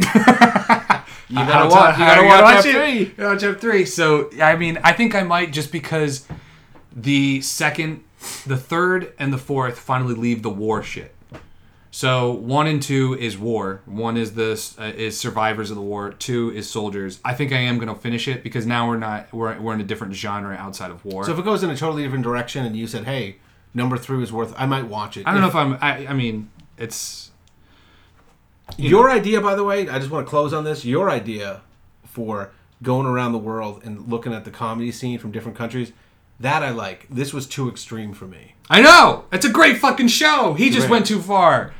[1.28, 1.98] You gotta watch.
[1.98, 2.72] You gotta you watch, watch it.
[2.72, 2.98] three.
[3.00, 3.84] You gotta watch F three.
[3.84, 6.26] So I mean, I think I might just because
[6.94, 8.02] the second,
[8.46, 11.14] the third, and the fourth finally leave the war shit.
[11.90, 13.80] So one and two is war.
[13.86, 16.12] One is this uh, is survivors of the war.
[16.12, 17.18] Two is soldiers.
[17.24, 19.84] I think I am gonna finish it because now we're not we're, we're in a
[19.84, 21.24] different genre outside of war.
[21.24, 23.36] So if it goes in a totally different direction, and you said, "Hey,
[23.72, 25.26] number three was worth," I might watch it.
[25.26, 25.78] I don't know if I'm.
[25.80, 27.30] I, I mean, it's
[28.76, 30.84] Your idea, by the way, I just want to close on this.
[30.84, 31.62] Your idea
[32.04, 32.50] for
[32.82, 35.92] going around the world and looking at the comedy scene from different countries,
[36.38, 37.06] that I like.
[37.08, 38.54] This was too extreme for me.
[38.70, 39.24] I know.
[39.32, 40.54] It's a great fucking show.
[40.54, 40.90] He just Great.
[40.90, 41.74] went too far.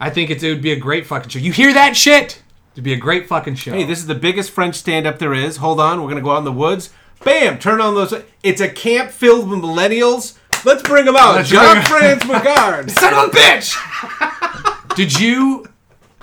[0.00, 1.38] I think it's, it would be a great fucking show.
[1.38, 2.42] You hear that shit?
[2.72, 3.72] It'd be a great fucking show.
[3.72, 5.56] Hey, this is the biggest French stand-up there is.
[5.56, 6.90] Hold on, we're gonna go out in the woods.
[7.24, 7.58] Bam!
[7.58, 8.14] Turn on those.
[8.42, 10.38] It's a camp filled with millennials.
[10.64, 11.34] Let's bring them out.
[11.34, 12.90] Let's John France McGard.
[12.90, 14.96] son of a bitch.
[14.96, 15.66] Did you?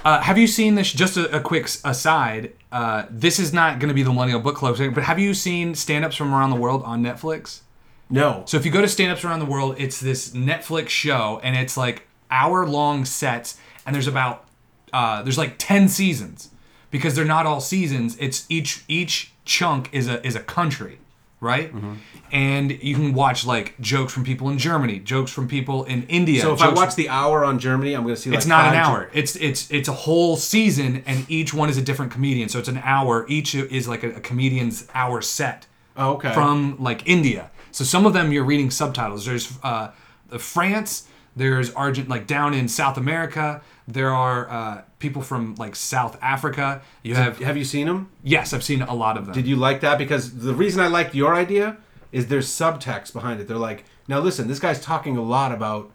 [0.06, 0.92] Uh, have you seen this?
[0.92, 2.54] Just a, a quick aside.
[2.72, 5.34] Uh, this is not going to be the Millennial Book Club thing, but have you
[5.34, 7.62] seen stand-ups from around the world on Netflix?
[8.10, 8.44] No.
[8.46, 11.56] So if you go to Stand Ups Around the World, it's this Netflix show, and
[11.56, 14.46] it's like hour long sets, and there's about
[14.94, 16.50] uh, there's like ten seasons
[16.92, 18.18] because they're not all seasons.
[18.20, 21.00] It's each each chunk is a is a country,
[21.40, 21.74] right?
[21.74, 21.94] Mm-hmm.
[22.32, 26.42] And you can watch like jokes from people in Germany, jokes from people in India.
[26.42, 28.30] So if I watch the hour on Germany, I'm gonna see.
[28.30, 29.10] Like it's not an hour.
[29.14, 32.50] It's it's it's a whole season, and each one is a different comedian.
[32.50, 33.26] So it's an hour.
[33.30, 35.68] Each is like a, a comedian's hour set
[35.98, 36.34] Oh, okay.
[36.34, 37.52] from like India.
[37.72, 39.26] So some of them you're reading subtitles.
[39.26, 39.92] There's uh,
[40.30, 41.08] the France.
[41.38, 43.62] There's Argent like down in South America.
[43.88, 46.82] There are uh, people from like South Africa.
[47.04, 48.10] You have Have you seen them?
[48.24, 49.36] yes, I've seen a lot of them.
[49.36, 49.98] Did you like that?
[49.98, 51.78] Because the reason I liked your idea
[52.12, 53.48] is there's subtext behind it.
[53.48, 55.92] They're like, now listen, this guy's talking a lot about,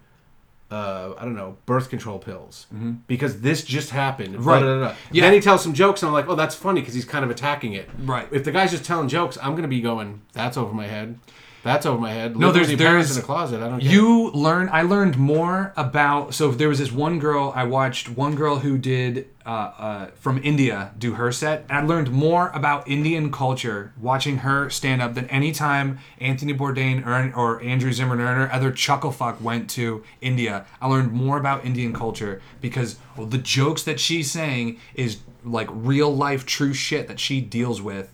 [0.69, 2.67] uh, I don't know, birth control pills
[3.07, 4.35] because this just happened.
[4.35, 4.43] Mm-hmm.
[4.43, 4.61] Right.
[4.61, 4.95] Blah, blah, blah.
[5.11, 5.23] Yeah.
[5.23, 7.31] Then he tells some jokes, and I'm like, oh, that's funny because he's kind of
[7.31, 7.89] attacking it.
[7.99, 8.27] Right.
[8.31, 11.19] If the guy's just telling jokes, I'm gonna be going, that's over my head.
[11.63, 12.35] That's over my head.
[12.35, 13.61] No, there's- there's- in a closet.
[13.61, 13.81] I don't.
[13.81, 13.91] It.
[13.91, 18.35] you learn i learned more about so there was this one girl i watched one
[18.35, 22.87] girl who did uh, uh, from india do her set and i learned more about
[22.87, 28.19] indian culture watching her stand up than any time anthony bourdain or, or andrew zimmern
[28.19, 33.37] or other chucklefuck went to india i learned more about indian culture because well, the
[33.37, 38.11] jokes that she's saying is like real life true shit that she deals with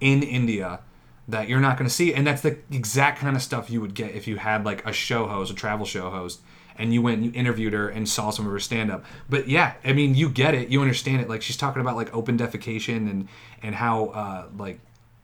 [0.00, 0.80] in India
[1.26, 3.94] that you're not going to see, and that's the exact kind of stuff you would
[3.94, 6.40] get if you had like a show host, a travel show host,
[6.76, 9.04] and you went and you interviewed her and saw some of her stand up.
[9.28, 11.28] But yeah, I mean, you get it, you understand it.
[11.28, 13.28] Like she's talking about like open defecation and
[13.62, 14.80] and how uh, like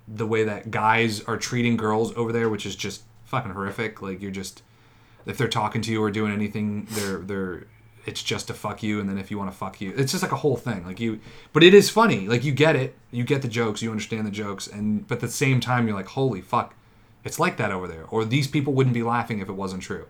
[0.09, 4.01] the way that guys are treating girls over there, which is just fucking horrific.
[4.01, 4.63] Like you're just
[5.27, 7.67] if they're talking to you or doing anything, they're they're
[8.07, 10.23] it's just to fuck you, and then if you want to fuck you, it's just
[10.23, 10.85] like a whole thing.
[10.85, 11.21] Like you,
[11.53, 12.27] but it is funny.
[12.29, 15.21] Like you get it, you get the jokes, you understand the jokes, and but at
[15.21, 16.75] the same time, you're like, holy fuck,
[17.25, 18.05] it's like that over there.
[18.07, 20.07] Or these people wouldn't be laughing if it wasn't true,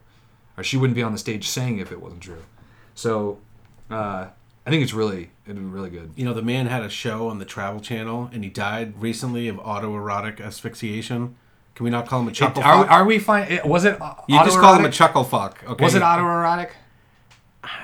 [0.57, 2.43] or she wouldn't be on the stage saying if it wasn't true.
[2.95, 3.39] So,
[3.91, 4.29] uh,
[4.67, 6.13] I think it's really, it's really good.
[6.17, 9.49] You know, the man had a show on the Travel Channel, and he died recently
[9.49, 11.37] of autoerotic asphyxiation.
[11.75, 12.93] Can we not call him a chuckle Are, fuck?
[12.93, 13.61] are we fine?
[13.65, 13.99] Was it?
[14.29, 15.65] you just call him a chuckle fuck.
[15.67, 15.83] Okay.
[15.83, 16.71] Was it autoerotic?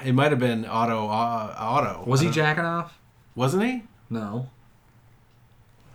[0.05, 1.09] It might have been auto.
[1.09, 2.05] Uh, auto.
[2.07, 2.99] Was he jacking off?
[3.35, 3.83] Wasn't he?
[4.09, 4.49] No.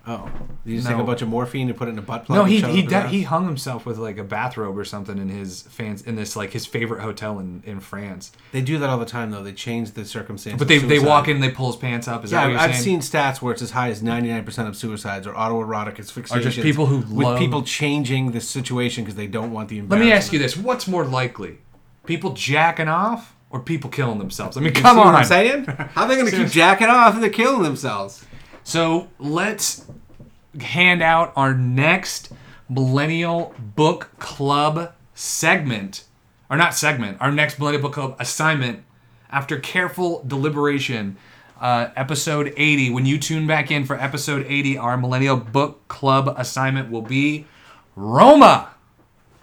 [0.08, 0.28] Oh,
[0.66, 2.36] did you just take a bunch of morphine and put it in a butt plug?
[2.40, 3.12] No, he he up di- his ass?
[3.12, 6.50] he hung himself with like a bathrobe or something in his fans in this like
[6.54, 8.32] his favorite hotel in, in France.
[8.52, 9.44] They do that all the time, though.
[9.44, 10.58] They change the circumstances.
[10.58, 12.26] But they they walk in, and they pull his pants up.
[12.26, 12.84] Is Yeah, I've, saying?
[12.84, 16.48] seen stats where it's as high as 99% of suicides are autoerotic asphyxiation.
[16.48, 19.84] Are just people who with love- people changing the situation because they don't want the
[19.84, 21.60] Let me ask you this: What's more likely,
[22.08, 24.58] people jacking off or people killing themselves?
[24.58, 25.08] I mean, come on.
[25.08, 25.66] what I'm saying?
[25.66, 28.26] How are they going to keep jacking off if they're killing themselves?
[28.64, 29.86] So let's
[30.60, 32.32] hand out our next
[32.70, 36.06] Millennial Book Club segment,
[36.50, 38.84] or not segment, our next Millennial Book Club assignment
[39.30, 41.18] after careful deliberation.
[41.60, 42.90] Uh, episode 80.
[42.90, 47.46] When you tune back in for episode 80, our Millennial Book Club assignment will be
[47.96, 48.72] Roma.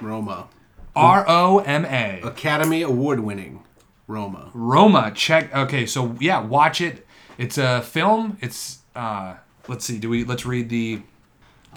[0.00, 0.48] Roma.
[0.96, 2.20] R O M A.
[2.22, 3.62] Academy Award winning
[4.08, 4.50] Roma.
[4.54, 5.12] Roma.
[5.14, 5.54] Check.
[5.54, 7.06] Okay, so yeah, watch it.
[7.36, 8.38] It's a film.
[8.40, 9.36] It's uh,
[9.68, 9.98] let's see.
[9.98, 10.24] Do we?
[10.24, 11.02] Let's read the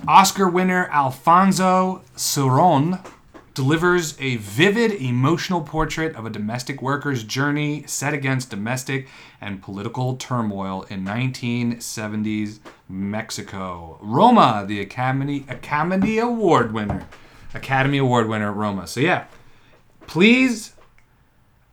[0.07, 3.05] Oscar winner Alfonso Cuarón
[3.53, 9.07] delivers a vivid, emotional portrait of a domestic worker's journey set against domestic
[9.41, 13.97] and political turmoil in 1970s Mexico.
[14.01, 17.05] Roma, the Academy Academy Award winner.
[17.53, 18.88] Academy Award winner Roma.
[18.88, 19.25] So yeah,
[20.07, 20.73] please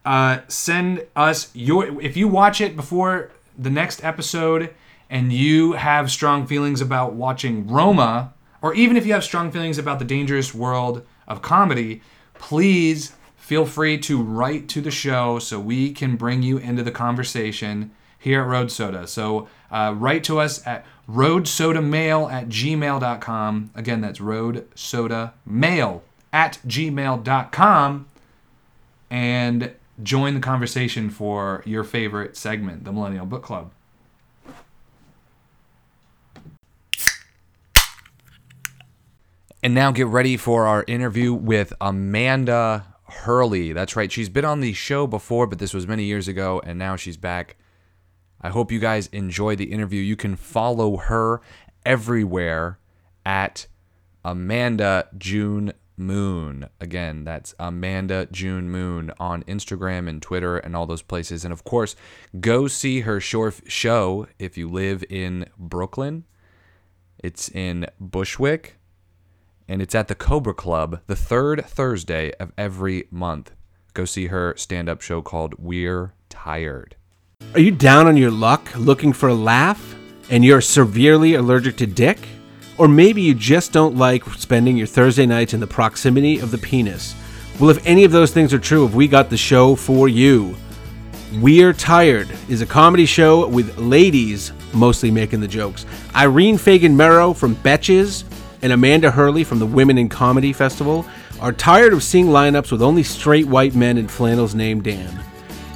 [0.08, 4.74] uh, send us your if you watch it before the next episode
[5.10, 8.32] and you have strong feelings about watching Roma
[8.62, 12.00] or even if you have strong feelings about the dangerous world of comedy
[12.32, 16.90] please feel free to write to the show so we can bring you into the
[16.90, 19.06] conversation here at Road Soda.
[19.06, 23.70] So uh, write to us at roadsodamail at gmail.com.
[23.74, 26.00] Again, that's roadsodamail
[26.32, 28.06] at gmail.com
[29.10, 33.72] and join the conversation for your favorite segment, the Millennial Book Club.
[39.62, 43.72] And now get ready for our interview with Amanda Hurley.
[43.72, 44.10] That's right.
[44.10, 47.16] She's been on the show before, but this was many years ago, and now she's
[47.16, 47.56] back.
[48.40, 50.00] I hope you guys enjoy the interview.
[50.00, 51.40] You can follow her
[51.84, 52.78] everywhere
[53.26, 53.66] at
[54.24, 56.68] Amanda June Moon.
[56.80, 61.44] Again, that's Amanda June Moon on Instagram and Twitter and all those places.
[61.44, 61.96] And of course,
[62.40, 66.24] go see her short show if you live in Brooklyn.
[67.18, 68.76] It's in Bushwick
[69.68, 73.52] and it's at the Cobra Club the third Thursday of every month.
[73.94, 76.96] Go see her stand up show called We're Tired.
[77.54, 79.96] Are you down on your luck looking for a laugh
[80.30, 82.18] and you're severely allergic to dick?
[82.78, 86.58] Or maybe you just don't like spending your Thursday nights in the proximity of the
[86.58, 87.14] penis.
[87.58, 90.56] Well, if any of those things are true, have we got the show for you?
[91.40, 95.86] We're Tired is a comedy show with ladies mostly making the jokes.
[96.14, 98.24] Irene Fagan Merrow from Betches
[98.62, 101.04] and Amanda Hurley from the Women in Comedy Festival
[101.40, 105.22] are tired of seeing lineups with only straight white men in flannels named Dan.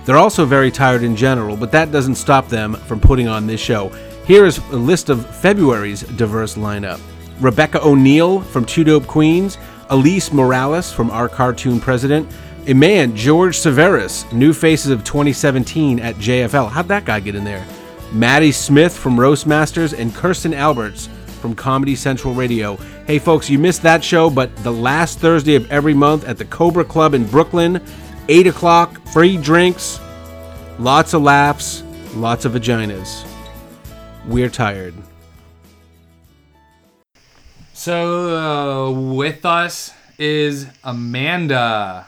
[0.04, 3.60] They're also very tired in general, but that doesn't stop them from putting on this
[3.60, 3.92] show.
[4.24, 7.00] Here is a list of February's diverse lineup
[7.40, 9.58] Rebecca O'Neill from Two Dope Queens,
[9.90, 12.32] Elise Morales from Our Cartoon President,
[12.68, 16.70] a man, George Severis, New Faces of 2017 at JFL.
[16.70, 17.66] How'd that guy get in there?
[18.12, 21.08] Maddie Smith from Roastmasters, and Kirsten Alberts
[21.40, 22.76] from Comedy Central Radio.
[23.08, 26.44] Hey, folks, you missed that show, but the last Thursday of every month at the
[26.44, 27.84] Cobra Club in Brooklyn,
[28.28, 29.98] 8 o'clock, free drinks,
[30.78, 31.82] lots of laughs,
[32.14, 33.31] lots of vaginas.
[34.26, 34.94] We're tired.
[37.72, 42.06] So uh, with us is Amanda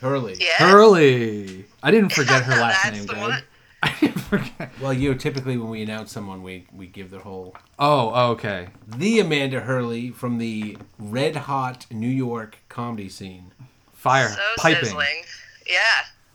[0.00, 0.36] Hurley.
[0.38, 0.54] Yeah.
[0.58, 1.66] Hurley.
[1.82, 3.42] I didn't forget her last name, the Greg.
[3.82, 4.70] I didn't forget.
[4.80, 7.56] Well, you know, typically when we announce someone, we, we give their whole.
[7.80, 8.68] Oh, okay.
[8.86, 13.50] The Amanda Hurley from the red hot New York comedy scene.
[13.92, 14.84] Fire So piping.
[14.84, 15.22] sizzling.
[15.66, 15.78] Yeah,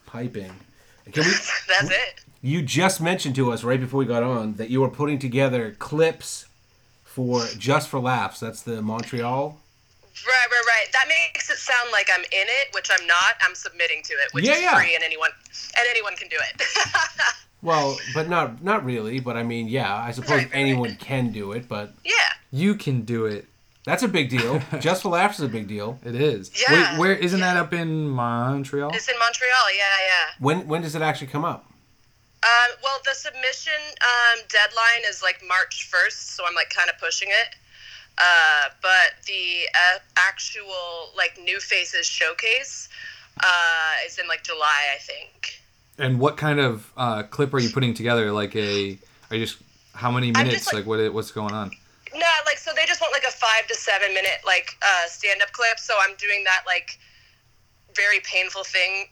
[0.05, 0.51] Piping.
[1.11, 1.31] Can we?
[1.67, 2.23] that's it.
[2.41, 5.75] You just mentioned to us right before we got on that you were putting together
[5.79, 6.45] clips
[7.03, 8.39] for Just for Laughs.
[8.39, 9.59] That's the Montreal.
[10.25, 10.87] Right, right, right.
[10.93, 13.35] That makes it sound like I'm in it, which I'm not.
[13.41, 14.75] I'm submitting to it, which Yeah, is yeah.
[14.75, 15.29] free, and anyone
[15.77, 16.61] and anyone can do it.
[17.63, 19.19] Well, but not not really.
[19.19, 20.49] But I mean, yeah, I suppose Right, right.
[20.53, 21.67] anyone can do it.
[21.67, 22.13] But yeah,
[22.51, 23.45] You can do it.
[23.83, 24.61] that's a big deal.
[24.79, 25.99] Just for Laughs is a big deal.
[26.05, 26.51] It is.
[26.61, 26.93] Yeah.
[26.93, 28.91] Wait, where isn't that up in Montreal?
[28.93, 29.75] it's in Montreal.
[29.75, 30.33] Yeah, yeah.
[30.39, 31.65] When when does it actually come up?
[32.43, 36.97] Um, well, the submission um, deadline is like March 1st, so I'm like kind of
[36.99, 37.55] pushing it.
[38.17, 42.89] Uh, but the uh, actual like new faces showcase
[43.43, 45.61] uh, is in like July, I think.
[45.99, 48.31] And what kind of uh, clip are you putting together?
[48.31, 48.97] Like a,
[49.29, 49.57] are you just
[49.93, 50.53] how many minutes?
[50.53, 51.13] just, like, like- what?
[51.13, 51.71] What's going on?
[52.13, 55.41] No, like so they just want like a five to seven minute like uh, stand
[55.41, 55.77] up clip.
[55.77, 56.97] So I'm doing that like
[57.95, 59.07] very painful thing.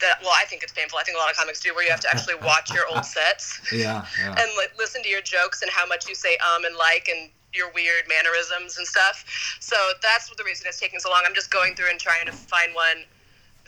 [0.00, 0.98] That well, I think it's painful.
[0.98, 3.04] I think a lot of comics do, where you have to actually watch your old
[3.04, 3.60] sets.
[3.72, 4.34] Yeah, yeah.
[4.38, 7.30] and like listen to your jokes and how much you say um and like and
[7.52, 9.24] your weird mannerisms and stuff.
[9.60, 11.22] So that's the reason it's taking so long.
[11.24, 13.04] I'm just going through and trying to find one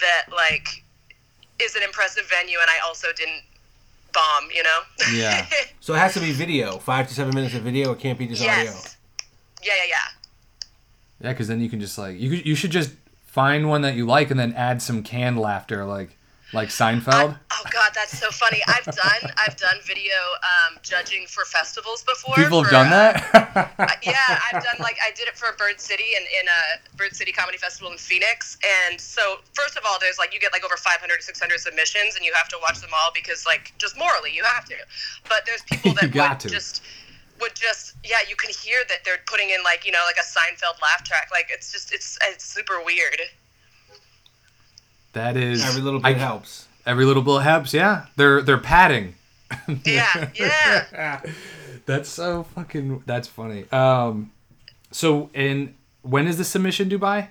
[0.00, 0.82] that like
[1.60, 3.42] is an impressive venue and I also didn't
[4.12, 4.80] bomb, you know?
[5.12, 5.46] Yeah.
[5.80, 7.92] So it has to be video, five to seven minutes of video.
[7.92, 8.64] It can't be just audio.
[8.64, 8.96] yes.
[9.62, 9.96] Yeah, yeah, yeah.
[11.20, 12.30] Yeah, because then you can just like you.
[12.30, 12.90] You should just
[13.36, 16.16] find one that you like and then add some canned laughter, like
[16.54, 17.36] like Seinfeld.
[17.52, 18.62] Oh god, that's so funny.
[18.66, 22.34] I've done I've done video um, judging for festivals before.
[22.34, 23.72] People have for, done uh, that.
[23.78, 27.14] Uh, yeah, I've done like I did it for Bird City and in a Bird
[27.14, 28.56] City Comedy Festival in Phoenix.
[28.88, 32.24] And so first of all, there's like you get like over 500 600 submissions, and
[32.24, 34.76] you have to watch them all because like just morally you have to.
[35.28, 36.48] But there's people that You got to.
[36.48, 36.82] just
[37.40, 40.26] would just yeah, you can hear that they're putting in like you know like a
[40.26, 41.28] Seinfeld laugh track.
[41.32, 43.20] Like it's just it's it's super weird.
[45.12, 46.68] that is Every little I- bit helps.
[46.84, 47.74] Every little bit helps.
[47.74, 49.14] Yeah, they're they're padding.
[49.84, 51.20] Yeah, yeah.
[51.86, 53.02] That's so fucking.
[53.06, 53.64] That's funny.
[53.72, 54.30] Um,
[54.92, 57.28] so in when is the submission due by?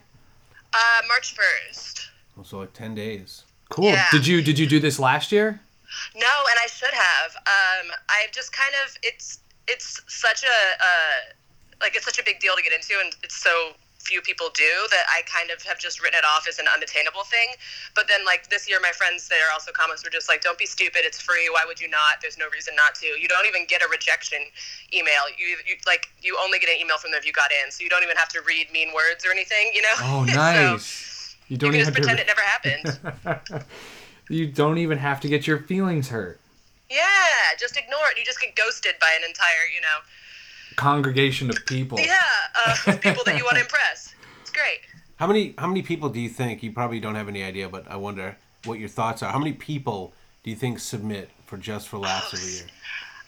[0.74, 2.08] Uh, March 1st.
[2.44, 3.44] So like ten days.
[3.70, 3.86] Cool.
[3.86, 4.06] Yeah.
[4.12, 5.62] Did you did you do this last year?
[6.16, 7.36] No, and I should have.
[7.48, 11.34] Um, I've just kind of it's it's such a uh,
[11.82, 13.74] like it's such a big deal to get into, and it's so
[14.06, 17.26] few people do that I kind of have just written it off as an unattainable
[17.26, 17.58] thing.
[17.96, 20.58] But then like this year, my friends that are also comics were just like, "Don't
[20.58, 21.02] be stupid.
[21.04, 21.50] It's free.
[21.50, 22.22] Why would you not?
[22.22, 23.08] There's no reason not to.
[23.08, 24.40] You don't even get a rejection
[24.94, 25.26] email.
[25.38, 27.84] You, you like you only get an email from them if you got in, so
[27.84, 29.72] you don't even have to read mean words or anything.
[29.74, 29.96] You know?
[30.02, 31.36] Oh, nice.
[31.48, 33.66] you you don't can even just pretend it never happened.
[34.30, 36.40] you don't even have to get your feelings hurt.
[36.90, 38.18] Yeah, just ignore it.
[38.18, 40.04] You just get ghosted by an entire, you know,
[40.76, 41.98] Congregation of people.
[42.00, 42.20] Yeah,
[42.68, 44.14] uh, people that you want to impress.
[44.42, 44.80] It's great.
[45.18, 46.62] How many how many people do you think?
[46.64, 49.32] You probably don't have any idea, but I wonder what your thoughts are.
[49.32, 50.14] How many people
[50.44, 52.66] do you think submit for Just for Laughs every year?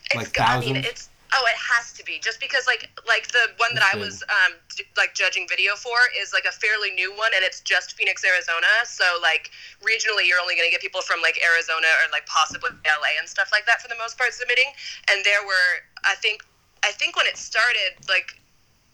[0.06, 0.86] It's, Like I mean, thousands?
[0.88, 4.24] it's oh, it has to be just because like like the one that I was
[4.30, 7.98] um d- like judging video for is like a fairly new one, and it's just
[7.98, 8.70] Phoenix, Arizona.
[8.86, 9.52] So like
[9.84, 13.50] regionally, you're only gonna get people from like Arizona or like possibly LA and stuff
[13.52, 14.72] like that for the most part submitting.
[15.12, 16.44] And there were, I think,
[16.84, 18.40] I think when it started, like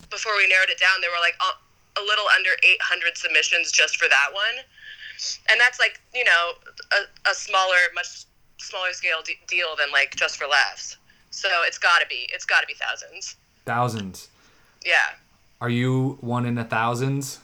[0.10, 1.52] before we narrowed it down, there were like a,
[2.00, 4.66] a little under 800 submissions just for that one.
[5.50, 6.58] And that's like, you know,
[6.92, 8.26] a, a smaller, much
[8.58, 10.98] smaller scale de- deal than like just for laughs.
[11.34, 13.36] So it's got to be, it's got to be thousands.
[13.66, 14.30] Thousands.
[14.86, 15.16] Yeah.
[15.60, 17.40] Are you one in the thousands?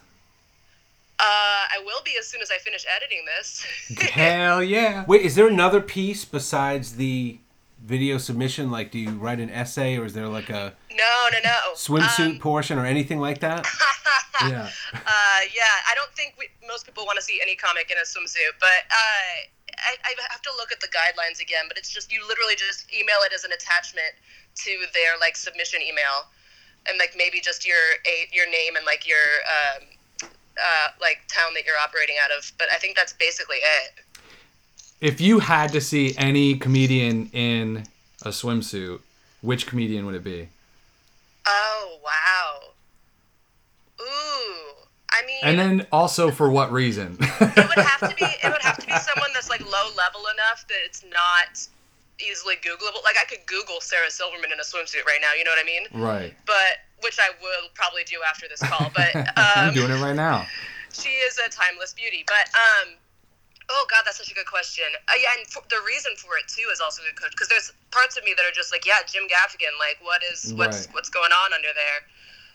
[1.19, 3.65] Uh, I will be as soon as I finish editing this.
[4.11, 5.03] Hell yeah.
[5.07, 7.39] Wait, is there another piece besides the
[7.83, 8.71] video submission?
[8.71, 11.73] Like, do you write an essay, or is there like a no, no, no.
[11.75, 13.65] swimsuit Um, portion or anything like that?
[14.41, 14.69] Yeah.
[14.93, 18.05] uh, yeah, I don't think we, most people want to see any comic in a
[18.07, 19.49] swimsuit, but uh,
[19.83, 21.65] I, I have to look at the guidelines again.
[21.67, 24.13] But it's just you literally just email it as an attachment
[24.65, 26.27] to their like submission email,
[26.87, 27.77] and like maybe just your
[28.07, 29.17] a, your name and like your
[29.47, 29.83] um,
[30.57, 32.51] uh, like town that you're operating out of.
[32.57, 34.03] But I think that's basically it.
[35.01, 37.85] If you had to see any comedian in
[38.23, 38.99] a swimsuit,
[39.41, 40.49] which comedian would it be?
[41.45, 42.59] Oh wow.
[44.01, 44.78] Ooh.
[45.11, 47.17] I mean, And then also for what reason?
[47.21, 50.21] it would have to be it would have to be someone that's like low level
[50.33, 51.67] enough that it's not
[52.19, 55.51] easily googleable like i could google sarah silverman in a swimsuit right now you know
[55.55, 56.35] what i mean right.
[56.45, 59.07] but which i will probably do after this call but
[59.39, 60.45] I'm um, doing it right now.
[60.91, 62.99] she is a timeless beauty but um
[63.71, 66.43] oh god that's such a good question uh, yeah and for, the reason for it
[66.51, 69.23] too is also good because there's parts of me that are just like yeah jim
[69.31, 70.95] gaffigan like what is what's Right.
[70.99, 72.03] what's going on under there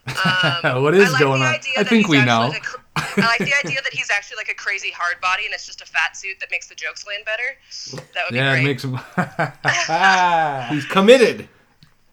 [0.65, 1.55] Um, What is like going on?
[1.79, 2.49] I think we know.
[2.49, 5.45] like a cr- I like the idea that he's actually like a crazy hard body,
[5.47, 8.03] and it's just a fat suit that makes the jokes land better.
[8.13, 8.99] That would Yeah, be it makes him.
[10.77, 11.49] He's committed.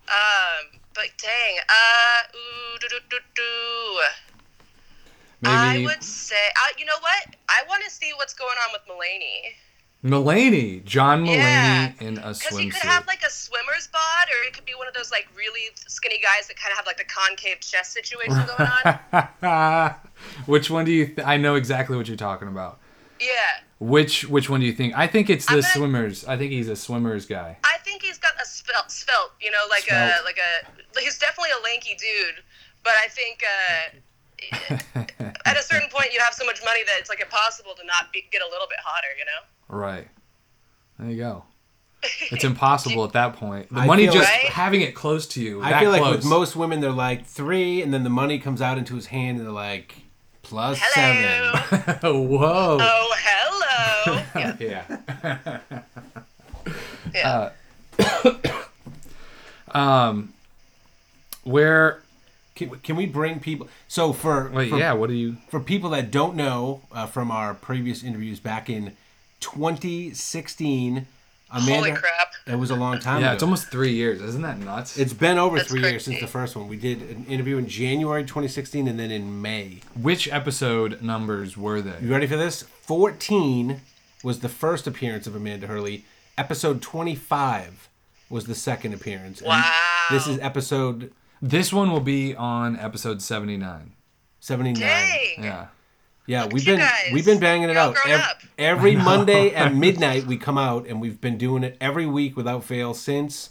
[0.08, 4.02] Um, but dang, uh, ooh, do, do, do, do.
[5.44, 7.36] I would say, uh, you know what?
[7.50, 9.54] I want to see what's going on with Mulaney.
[10.04, 11.92] Mulaney, John Mulaney Yeah.
[12.00, 12.40] in a swimsuit.
[12.40, 15.12] Because he could have like a swimmer's bod, or it could be one of those
[15.12, 18.72] like really skinny guys that kind of have like the concave chest situation going
[19.44, 19.96] on.
[20.46, 21.06] which one do you?
[21.08, 22.80] Th- I know exactly what you're talking about.
[23.20, 23.62] yeah.
[23.80, 24.94] Which which one do you think?
[24.96, 26.24] I think it's the I'm swimmers.
[26.26, 27.58] I think he's a swimmers guy.
[27.64, 30.22] I think he's got a svelte, svelte you know, like Svelte.
[30.22, 31.00] a like a.
[31.02, 32.44] He's definitely a lanky dude,
[32.84, 35.06] but I think uh,
[35.46, 38.12] at a certain point you have so much money that it's like impossible to not
[38.14, 39.42] be, get a little bit hotter, you know.
[39.72, 40.08] Right.
[41.00, 41.44] There you go.
[42.32, 43.70] It's impossible at that point.
[43.70, 44.46] The I money feel- just Right?
[44.52, 45.62] having it close to you.
[45.62, 46.16] I that feel like close.
[46.18, 49.38] with most women, they're like three, and then the money comes out into his hand,
[49.38, 49.96] and they're like
[50.42, 51.54] plus Hello.
[51.70, 52.30] seven.
[52.30, 52.78] Whoa.
[52.82, 54.24] Oh, hello.
[54.60, 55.60] yeah.
[57.14, 57.50] Yeah.
[58.00, 58.52] yeah.
[59.74, 60.34] Um.
[61.44, 62.02] Where?
[62.56, 63.68] Can, can we bring people?
[63.88, 64.70] So for, Wait.
[64.70, 64.94] for Yeah.
[64.94, 65.38] What do you?
[65.50, 68.96] for people that don't know uh, from our previous interviews back in
[69.42, 71.06] 2016,
[71.52, 71.74] Amanda.
[71.76, 72.28] Holy crap.
[72.48, 73.28] It was a long time Yeah.
[73.28, 73.34] ago.
[73.36, 74.22] It's almost three years.
[74.22, 74.98] Isn't that nuts?
[74.98, 76.68] It's been over That's three years since the first one.
[76.68, 79.82] We did an interview in January 2016 and then in May.
[80.00, 82.00] Which episode numbers were they?
[82.02, 82.64] You ready for this?
[82.64, 83.82] 14
[84.24, 86.06] was the first appearance of Amanda Hurley.
[86.38, 87.90] Episode 25
[88.30, 89.40] was the second appearance.
[89.40, 90.08] And Wow.
[90.10, 91.12] This is episode
[91.42, 93.94] This one will be on episode seventy nine.
[94.42, 94.80] 79.
[94.80, 95.44] Dang.
[95.44, 95.66] Yeah.
[96.28, 97.10] Yeah, Look we've been guys.
[97.12, 98.42] we've been banging it You're out grown Ev- up.
[98.58, 100.26] every Monday at midnight.
[100.26, 103.50] We come out and we've been doing it every week without fail since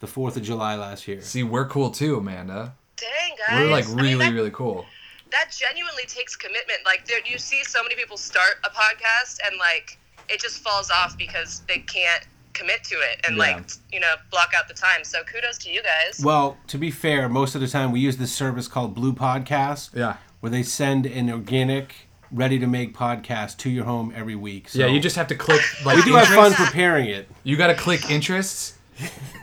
[0.00, 1.20] the Fourth of July last year.
[1.22, 2.74] See, we're cool too, Amanda.
[2.96, 3.60] Dang, guys.
[3.60, 4.84] We're like I mean, really, that, really cool.
[5.30, 6.80] that genuinely takes commitment.
[6.84, 9.96] Like, there, you see so many people start a podcast and, like,
[10.28, 13.42] it just falls off because they can't commit to it and, Yeah.
[13.56, 15.04] like, you know, block out the time.
[15.04, 16.20] So kudos to you guys.
[16.22, 19.94] Well, to be fair, most of the time we use this service called Blue Podcast.
[19.94, 20.16] Yeah.
[20.40, 21.94] Where they send an organic,
[22.32, 24.68] ready to make podcast to your home every week.
[24.70, 24.86] So Yeah.
[24.86, 25.96] You just have to click like.
[25.96, 27.28] we do have fun preparing it.
[27.44, 28.78] You got to click interests,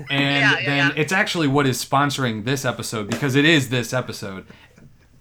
[0.09, 1.01] and Yeah, yeah, then yeah.
[1.01, 4.45] it's actually what is sponsoring this episode because it is this episode.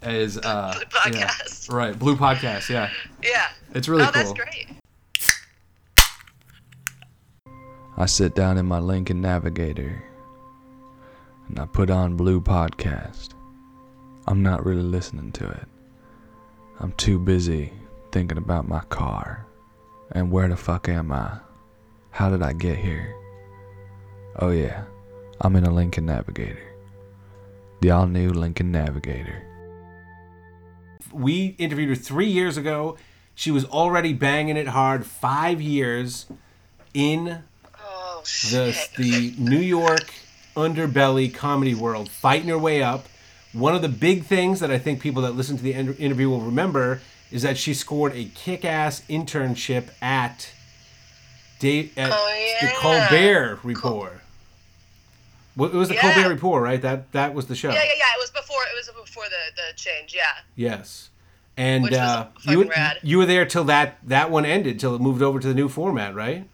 [0.03, 0.73] Is uh
[1.05, 1.29] Blue yeah.
[1.29, 1.73] Podcast.
[1.73, 2.91] right Blue Podcast yeah
[3.25, 3.49] Yeah.
[3.75, 4.69] it's really oh, that's great.
[7.97, 10.05] I sit down in my Lincoln Navigator
[11.49, 13.31] and I put on Blue Podcast.
[14.27, 15.69] I'm not really listening to it.
[16.81, 17.73] I'm too busy
[18.13, 19.47] thinking about my car
[20.13, 21.39] and where the fuck am I?
[22.11, 23.15] How did I get here?
[24.39, 24.85] Oh, yeah,
[25.41, 26.75] I'm in a Lincoln Navigator.
[27.81, 29.43] The all new Lincoln Navigator.
[31.13, 32.97] We interviewed her three years ago.
[33.35, 36.27] She was already banging it hard five years
[36.95, 37.43] in
[37.79, 40.13] Oh, the the New York
[40.57, 43.07] underbelly comedy world, fighting her way up.
[43.57, 46.43] One of the big things that I think people that listen to the interview will
[46.43, 47.01] remember
[47.31, 50.53] is that she scored a kick-ass internship at,
[51.59, 52.69] Dave, at Oh, the.
[52.77, 54.21] Colbert Report.
[55.57, 56.13] Well, it was the Yeah.
[56.13, 56.81] Colbert Report, right?
[56.83, 57.71] That that was the show.
[57.71, 58.05] Yeah, yeah, yeah.
[58.17, 58.63] It was before.
[58.71, 60.15] It was before the the change.
[60.15, 60.23] Yeah.
[60.55, 61.09] Yes.
[61.57, 62.71] And uh, you
[63.03, 65.71] you were there till that that one ended, till it moved over to the new
[65.71, 66.47] format, right?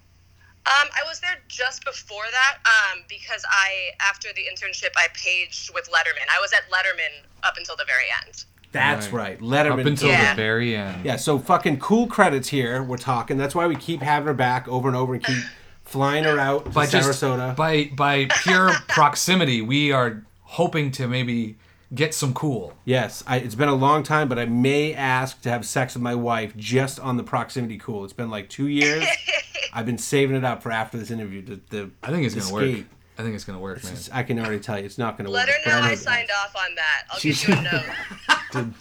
[0.64, 5.74] Um, I was there just before that um, because I, after the internship, I paged
[5.74, 6.26] with Letterman.
[6.30, 8.44] I was at Letterman up until the very end.
[8.70, 9.40] That's Right.
[9.40, 9.40] right.
[9.40, 9.80] Letterman.
[9.80, 10.30] up until Yeah.
[10.34, 12.82] the very end Yeah, so fucking cool credits here.
[12.82, 13.36] We're talking.
[13.38, 15.42] That's why we keep having her back over and over and keep
[15.84, 17.20] flying her out to by just
[17.56, 21.56] by by pure proximity we are hoping to maybe
[21.94, 25.50] get some cool yes, I, it's been a long time, but I may ask to
[25.50, 28.04] have sex with my wife just on the proximity cool.
[28.04, 29.04] It's been like two years.
[29.72, 31.42] I've been saving it up for after this interview.
[31.42, 32.84] To, the I think it's gonna work.
[33.18, 35.26] I think it's gonna work man It's- I can already tell you, it's not going
[35.26, 35.46] to work.
[35.46, 36.36] Let her know I, know signed that.
[36.36, 37.04] off on that.
[37.10, 38.74] I'll give you a note.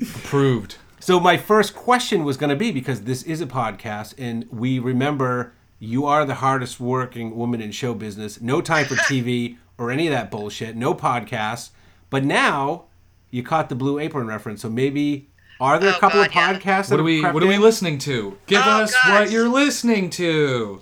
[0.00, 4.46] approved So my first question was going to be because this is a podcast, and
[4.50, 8.40] we remember you are the hardest working woman in show business.
[8.40, 10.76] No time for TV or any of that bullshit.
[10.76, 11.70] No podcasts.
[12.14, 12.84] But now
[13.32, 15.30] you caught the Blue Apron reference, so maybe
[15.60, 16.58] are there a Oh, couple of God, yeah.
[16.60, 16.88] podcasts?
[16.88, 19.10] what are we have what are we listening to give Oh, us gosh.
[19.10, 20.80] what you're listening to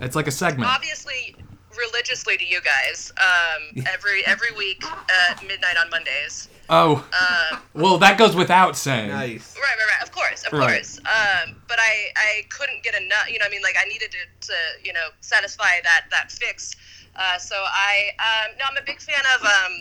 [0.00, 1.36] it's like a segment Obviously,
[1.76, 4.82] religiously to you guys, um, every every week
[5.28, 6.48] at midnight on Mondays.
[6.70, 7.06] oh
[7.52, 9.54] Um, well that goes without saying Nice.
[9.54, 10.02] Right, right, right.
[10.02, 10.76] Of course, of Right.
[10.76, 10.98] course.
[11.00, 13.28] Um, but I, I couldn't get enough.
[13.28, 16.74] You know, I mean, like I needed to, to you know, satisfy that that fix.
[17.14, 19.74] Uh, so I, um, no, I'm a big fan of um,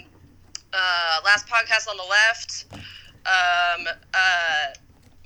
[0.74, 2.66] uh, last podcast on the left.
[3.26, 4.74] Um, uh,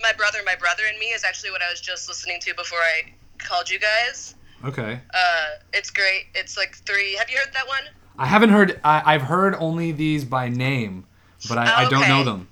[0.01, 2.79] my brother, my brother and me is actually what I was just listening to before
[2.79, 4.35] I called you guys.
[4.65, 4.99] Okay.
[5.13, 6.25] Uh, it's great.
[6.35, 7.15] It's like three.
[7.15, 7.83] Have you heard that one?
[8.19, 8.79] I haven't heard.
[8.83, 11.05] I, I've heard only these by name,
[11.47, 12.47] but I, I don't know them.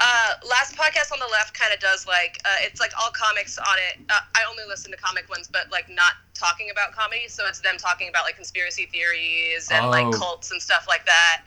[0.00, 3.58] Uh, last podcast on the left kind of does like uh, it's like all comics
[3.58, 4.00] on it.
[4.10, 7.28] Uh, I only listen to comic ones, but like not talking about comedy.
[7.28, 9.90] So it's them talking about like conspiracy theories and Oh.
[9.90, 11.42] like cults and stuff like that.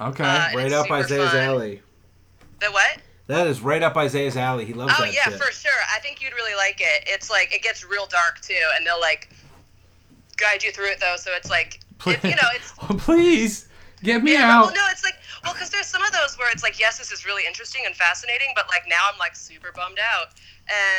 [0.00, 0.24] Okay.
[0.24, 1.40] Uh, Right up Isaiah's fun.
[1.40, 1.82] alley.
[2.60, 2.98] The what?
[3.26, 4.64] That is right up Isaiah's alley.
[4.64, 5.34] He loves Oh that yeah, shit.
[5.40, 5.70] for sure.
[5.94, 7.04] I think you'd really like it.
[7.06, 9.30] It's like it gets real dark too, and they'll like
[10.36, 11.16] guide you through it though.
[11.16, 12.72] So it's like it, you know, it's
[13.04, 13.68] Please
[14.02, 14.50] get me yeah.
[14.58, 14.66] out.
[14.66, 15.14] Well, no, it's like
[15.44, 17.94] well, because there's some of those where it's like yes, this is really interesting and
[17.94, 20.28] fascinating, but like now I'm like super bummed out.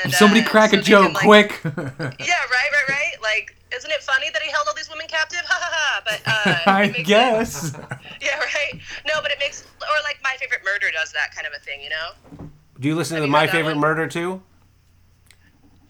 [0.04, 1.62] And Somebody uh, crack so a joke can, like- quick.
[1.66, 3.14] Yeah, right, right, right.
[3.22, 5.42] Like, isn't it funny that he held all these women captive?
[5.46, 6.02] Ha ha ha.
[6.06, 7.74] But uh, I it makes it- guess.
[8.22, 8.80] yeah, right.
[9.08, 11.82] No, but it makes or like My Favorite Murder does that kind of a thing,
[11.82, 12.48] you know.
[12.80, 13.82] Do you listen to Have the you My Favorite one?
[13.82, 14.42] Murder too?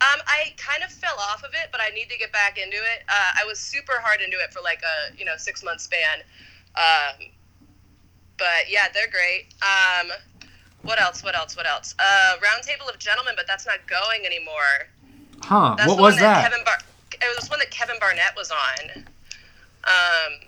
[0.01, 2.75] Um, I kind of fell off of it, but I need to get back into
[2.77, 3.03] it.
[3.07, 6.19] Uh, I was super hard into it for like a you know six month span.
[6.75, 7.27] Um,
[8.37, 9.53] but yeah, they're great.
[9.61, 10.11] Um,
[10.81, 11.23] what else?
[11.23, 11.55] What else?
[11.55, 11.93] What else?
[11.99, 14.89] Uh, Roundtable of Gentlemen, but that's not going anymore.
[15.43, 15.75] Huh?
[15.77, 16.49] That's What the was one that?
[16.49, 16.79] Kevin Bar-
[17.21, 19.03] it was one that Kevin Barnett was on.
[19.83, 20.47] Um,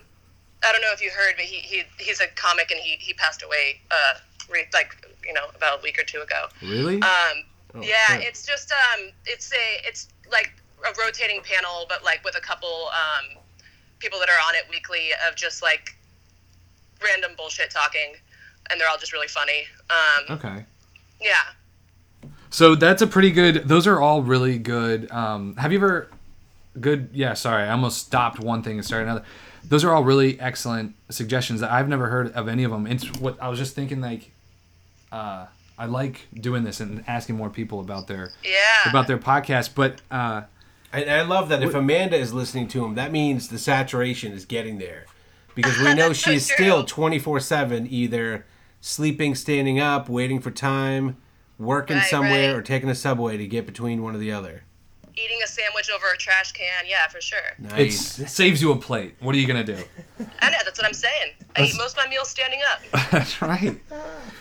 [0.66, 3.14] I don't know if you heard, but he, he he's a comic and he, he
[3.14, 4.20] passed away uh,
[4.50, 4.96] re- like
[5.26, 6.48] you know about a week or two ago.
[6.62, 7.02] Really?
[7.02, 7.44] Um,
[7.76, 10.54] Oh, yeah, it's just um, it's a it's like
[10.88, 13.38] a rotating panel, but like with a couple um,
[14.00, 15.96] people that are on it weekly of just like
[17.04, 18.14] random bullshit talking,
[18.70, 19.64] and they're all just really funny.
[19.90, 20.66] Um, okay.
[21.20, 22.30] yeah.
[22.52, 23.68] So that's a pretty good.
[23.68, 25.12] Those are all really good.
[25.12, 26.10] Um, have you ever?
[26.80, 27.10] Good.
[27.14, 27.34] Yeah.
[27.34, 29.26] Sorry, I almost stopped one thing and started another.
[29.66, 32.86] Those are all really excellent suggestions that I've never heard of any of them.
[32.88, 34.02] It's what I was just thinking.
[34.02, 34.32] Like,
[35.12, 35.46] uh,
[35.78, 38.90] I like doing this and asking more people about their Yeah.
[38.90, 39.72] about their podcast.
[39.76, 40.44] But uh,
[40.92, 44.46] And I love that if Amanda is listening to him, that means the saturation is
[44.46, 45.06] getting there.
[45.56, 46.66] Because we know That's so she's true.
[46.66, 48.46] still 24 7 either
[48.82, 51.16] sleeping, standing up, waiting for time,
[51.58, 52.58] working Right, somewhere, right.
[52.58, 54.64] or taking a subway to get between one or the other.
[55.16, 57.38] Eating a sandwich over a trash can, yeah, for sure.
[57.60, 58.20] Nice.
[58.20, 59.16] it saves you a plate.
[59.20, 59.78] What are you gonna do?
[60.42, 61.34] I know that's what I'm saying.
[61.56, 63.10] I eat most of my meals standing up.
[63.12, 63.80] That's right.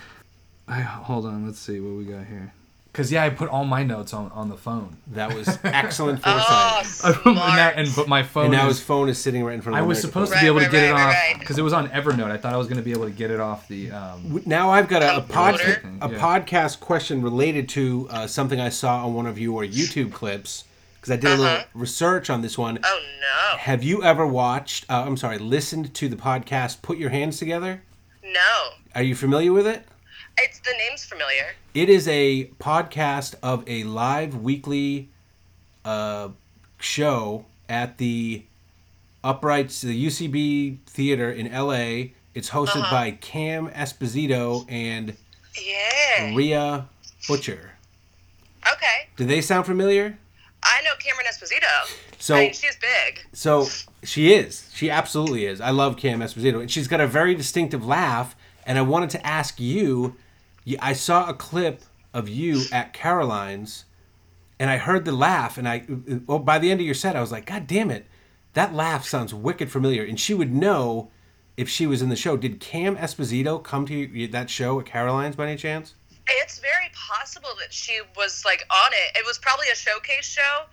[0.68, 1.44] I, hold on.
[1.44, 2.54] Let's see what we got here.
[2.94, 4.98] Cause yeah, I put all my notes on on the phone.
[5.12, 6.44] That was excellent foresight.
[6.44, 7.14] Oh, foresight.
[7.26, 7.56] and, smart.
[7.56, 8.44] that, and but my phone.
[8.44, 10.26] and now is- his phone is sitting right in front I of I was microphone.
[10.26, 11.40] supposed to be able to Right, get it right, off right, right.
[11.40, 12.30] because it was on Evernote.
[12.30, 13.90] I thought I was going to be able to get it off the.
[13.92, 16.18] Um, Now I've got a, a, pod, a Yeah.
[16.18, 20.64] podcast question related to uh, something I saw on one of your YouTube clips
[21.00, 21.64] because I did a little Uh-huh.
[21.72, 22.78] research on this one.
[22.84, 23.56] Oh no.
[23.56, 24.84] Have you ever watched?
[24.90, 27.82] Uh, I'm sorry, listened to the podcast "Put Your Hands Together"?
[28.22, 28.68] No.
[28.94, 29.86] Are you familiar with it?
[30.38, 31.52] It's the name's familiar.
[31.74, 35.08] It is a podcast of a live weekly
[35.84, 36.28] uh,
[36.78, 38.42] show at the
[39.24, 42.10] Uprights, the UCB Theater in LA.
[42.34, 42.90] It's hosted Uh-huh.
[42.90, 45.16] by Cam Esposito and
[45.60, 46.34] Yeah.
[46.34, 46.88] Rhea
[47.28, 47.72] Butcher.
[48.66, 49.08] Okay.
[49.16, 50.18] Do they sound familiar?
[50.64, 51.96] I know Cameron Esposito.
[52.18, 53.20] So, I mean, she's big.
[53.32, 53.66] so
[54.04, 54.70] she is.
[54.74, 55.60] She absolutely is.
[55.60, 58.34] I love Cam Esposito, and she's got a very distinctive laugh.
[58.64, 60.16] And I wanted to ask you.
[60.80, 61.82] I saw a clip
[62.14, 63.84] of you at Caroline's,
[64.58, 65.84] and I heard the laugh, and I.
[66.26, 68.06] well by the end of your set, I was like, God damn it,
[68.54, 70.04] that laugh sounds wicked familiar.
[70.04, 71.10] And she would know
[71.56, 72.36] if she was in the show.
[72.36, 75.94] Did Cam Esposito come to that show at Caroline's by any chance?
[76.28, 79.18] It's very possible that she was like on it.
[79.18, 80.64] It was probably a showcase show.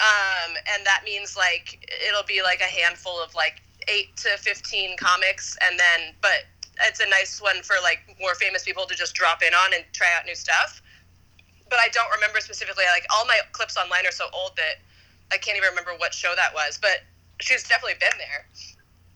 [0.00, 4.96] Um, and that means like it'll be like a handful of like eight to fifteen
[4.96, 6.46] comics, and then but
[6.86, 9.84] it's a nice one for like more famous people to just drop in on and
[9.92, 10.82] try out new stuff.
[11.70, 12.84] But I don't remember specifically.
[12.92, 14.80] Like all my clips online are so old that
[15.32, 16.78] I can't even remember what show that was.
[16.80, 17.02] But
[17.40, 18.46] she's definitely been there.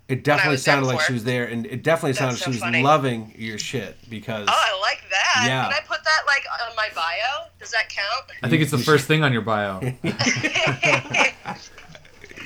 [0.09, 2.61] It definitely sounded like she was there, and it definitely sounded like so she was
[2.61, 2.83] funny.
[2.83, 4.47] loving your shit because.
[4.47, 5.45] Oh, I like that.
[5.47, 5.65] Yeah.
[5.65, 7.47] Can I put that like on my bio?
[7.59, 8.25] Does that count?
[8.43, 9.81] I think it's the first thing on your bio.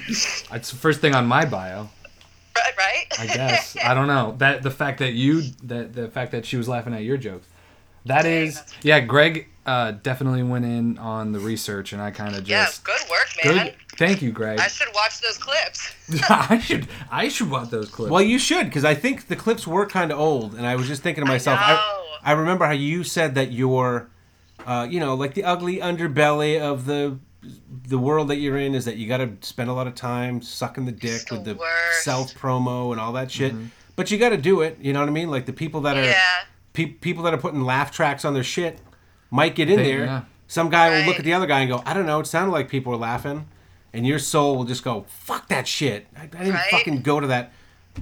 [0.07, 1.89] it's the first thing on my bio.
[2.57, 3.21] Right, right.
[3.21, 3.77] I guess.
[3.83, 4.35] I don't know.
[4.39, 7.47] That the fact that you that the fact that she was laughing at your jokes.
[8.07, 9.01] That is yeah.
[9.01, 13.11] Greg uh, definitely went in on the research, and I kind of just yeah, good
[13.11, 13.67] work, man.
[13.67, 13.75] good.
[13.99, 14.61] Thank you, Greg.
[14.61, 15.93] I should watch those clips.
[16.31, 18.13] I should I should watch those clips.
[18.13, 20.87] Well, you should, because I think the clips were kind of old, and I was
[20.87, 22.05] just thinking to myself, I, know.
[22.23, 24.09] I, remember how you said that you're,
[24.65, 27.19] uh, you know, like the ugly underbelly of the
[27.89, 30.43] the world that you're in is that you got to spend a lot of time
[30.43, 32.03] sucking the dick the with the worst.
[32.05, 33.55] self promo and all that shit.
[33.97, 34.79] But you got to do it.
[34.81, 35.31] You know what I mean?
[35.31, 36.23] Like the people that are Yeah.
[36.73, 38.79] pe- people that are putting laugh tracks on their shit
[39.31, 40.05] might get in They- there.
[40.05, 40.21] yeah.
[40.49, 42.21] Some guy will look at the other guy and go, "I don't know.
[42.21, 43.49] It sounded like people were laughing,"
[43.93, 46.07] and your soul will just go, "Fuck that shit.
[46.17, 46.71] I, I didn't Right.
[46.71, 47.53] fucking go to that."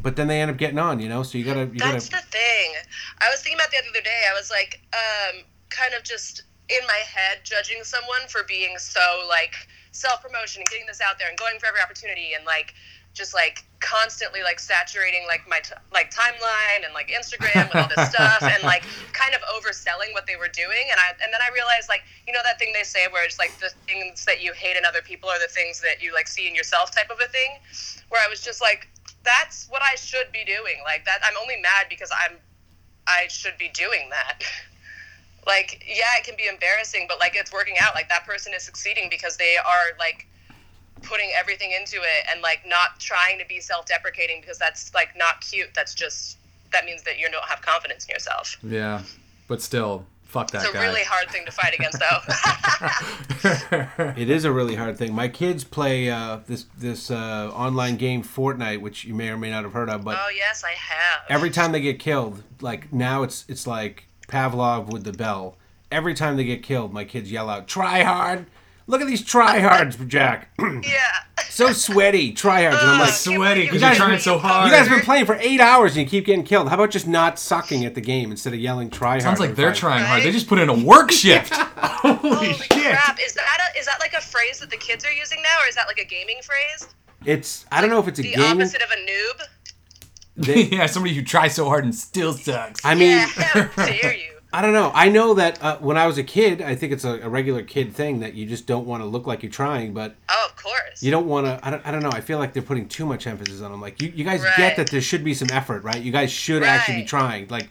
[0.02, 1.00] But then they end up getting on.
[1.00, 1.22] You know.
[1.22, 2.22] So you gotta you That's gotta.
[2.22, 2.74] the thing.
[3.20, 4.20] I was thinking about the other day.
[4.30, 9.26] I was like, um, kind of just in my head judging someone for being so
[9.28, 9.54] like
[9.92, 12.74] self promotion and getting this out there and going for every opportunity and like
[13.14, 17.88] just like constantly like saturating like my t- like timeline and like Instagram with all
[17.94, 18.82] this stuff and like
[19.12, 20.90] kind of overselling what they were doing.
[20.90, 23.38] And I and then I realized like you know that thing they say where it's
[23.38, 26.26] like the things that you hate in other people are the things that you like
[26.26, 27.62] see in yourself type of a thing?
[28.08, 28.90] Where I was just like
[29.22, 30.82] that's what I should be doing.
[30.84, 32.36] Like that I'm only mad because I'm
[33.06, 34.42] I should be doing that.
[35.46, 37.94] like, yeah, it can be embarrassing, but like it's working out.
[37.94, 40.26] Like that person is succeeding because they are like
[41.02, 45.40] putting everything into it and like not trying to be self-deprecating because that's like not
[45.40, 45.68] cute.
[45.74, 46.38] That's just
[46.72, 48.56] that means that you don't have confidence in yourself.
[48.62, 49.02] Yeah,
[49.48, 50.84] but still, fuck that It's a guy.
[50.84, 54.14] really hard thing to fight against, though.
[54.16, 55.14] It is a really hard thing.
[55.14, 59.50] My kids play uh, this this uh, online game Fortnite, which you may or may
[59.50, 61.22] not have heard of, but oh yes, I have.
[61.28, 65.56] every time they get killed, like now it's it's like Pavlov with the bell.
[65.92, 68.46] Every time they get killed, my kids yell out, "Try hard!"
[68.86, 70.50] Look at these tryhards, Jack.
[70.58, 70.98] yeah.
[71.48, 72.78] so sweaty, tryhards.
[72.80, 74.70] And I'm like, Sweaty You because guys- you're trying so hard.
[74.70, 76.68] you guys been playing for eight hours and you keep getting killed.
[76.68, 79.22] How about just not sucking at the game instead of yelling "try hard"?
[79.22, 79.80] Sounds like they're fighting?
[79.80, 80.22] trying hard.
[80.22, 81.54] They just put in a work shift.
[81.76, 82.68] Holy Holy shit!
[82.70, 83.18] crap!
[83.24, 85.68] Is that a, is that like a phrase that the kids are using now, or
[85.68, 86.92] is that like a gaming phrase?
[87.24, 88.60] It's I don't know if it's a The gaming.
[88.60, 89.46] opposite of a noob.
[90.36, 92.84] They- yeah, somebody who tries so hard and still sucks.
[92.84, 94.30] I mean, yeah, how dare you?
[94.52, 94.92] I don't know.
[94.94, 97.64] I know that uh, when I was a kid, I think it's a, a regular
[97.64, 100.54] kid thing that you just don't want to look like you're trying, but Oh, of
[100.62, 101.02] course.
[101.02, 101.58] you don't want to.
[101.66, 102.10] I don't, I don't know.
[102.12, 103.80] I feel like they're putting too much emphasis on them.
[103.80, 106.00] Like you, you guys get that there should be some effort, right?
[106.00, 107.48] You guys should actually be trying.
[107.48, 107.68] Like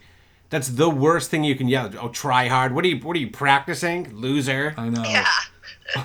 [0.50, 1.90] that's the worst thing you can yell.
[1.98, 2.74] Oh, try hard.
[2.74, 2.98] What are you?
[2.98, 4.74] What are you practicing, loser?
[4.76, 5.04] I know.
[5.04, 5.26] yeah.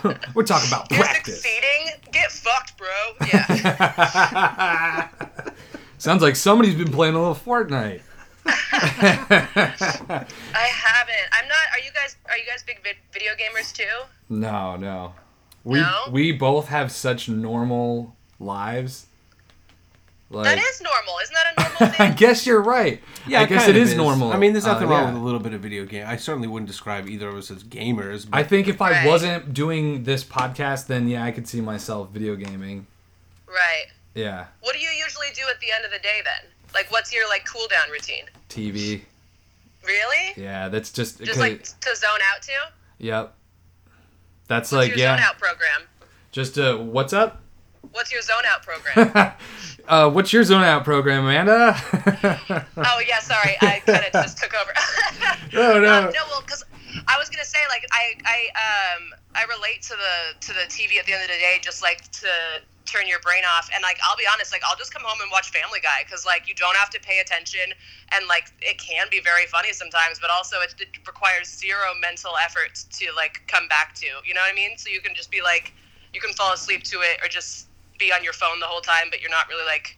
[0.34, 1.41] We're talking about You're practice.
[1.41, 1.90] succeeding?
[2.14, 2.88] Get fucked, bro.
[3.27, 5.10] Yeah.
[5.99, 8.01] Sounds like somebody's been playing a little Fortnite.
[8.45, 8.49] I
[10.55, 11.27] haven't.
[11.31, 11.57] I'm not.
[11.73, 12.15] Are you guys?
[12.27, 13.84] Are you guys big vid- video gamers too?
[14.30, 15.13] No, no.
[15.63, 16.05] We No?
[16.11, 19.05] we both have such normal lives.
[20.31, 21.15] Like, That is normal.
[21.23, 22.11] Isn't that a normal thing?
[22.11, 23.01] I guess you're right.
[23.27, 24.31] Yeah, I guess it is, is, normal.
[24.31, 25.13] I mean, there's nothing Uh, wrong yeah.
[25.13, 26.05] with a little bit of video game.
[26.07, 28.30] I certainly wouldn't describe either of us as gamers.
[28.30, 29.07] But I think if I Right.
[29.07, 32.85] wasn't doing this podcast, then yeah, I could see myself video gaming.
[33.47, 33.85] right.
[34.15, 36.49] Yeah, What do you usually do at the end of the day then?
[36.73, 38.26] Like, what's your like cool down routine?
[38.49, 39.02] TV.
[39.86, 40.34] Really?
[40.36, 41.23] Yeah, that's just.
[41.23, 42.52] Just like to zone out to?
[42.98, 43.34] Yep.
[44.48, 45.15] That's What's like your yeah.
[45.15, 45.81] zone out program?
[46.31, 47.41] Just uh, what's up?
[47.91, 49.34] What's your zone out program?
[49.88, 51.73] Uh, what's your zone out program, Amanda?
[52.77, 54.72] oh yeah, sorry, I kind of just took over.
[55.53, 55.91] No, no.
[55.91, 56.64] Um, no, well, because
[57.07, 60.99] I was gonna say like I I um I relate to the to the TV
[60.99, 62.27] at the end of the day, just like to
[62.90, 65.30] turn your brain off and like I'll be honest like I'll just come home and
[65.32, 67.74] watch Family Guy because like you don't have to pay attention
[68.11, 72.34] and like it can be very funny sometimes but also it, it requires zero mental
[72.44, 75.30] effort to like come back to you know what I mean so you can just
[75.30, 75.74] be like
[76.14, 77.68] you can fall asleep to it or just
[77.99, 79.95] be on your phone the whole time but you're not really like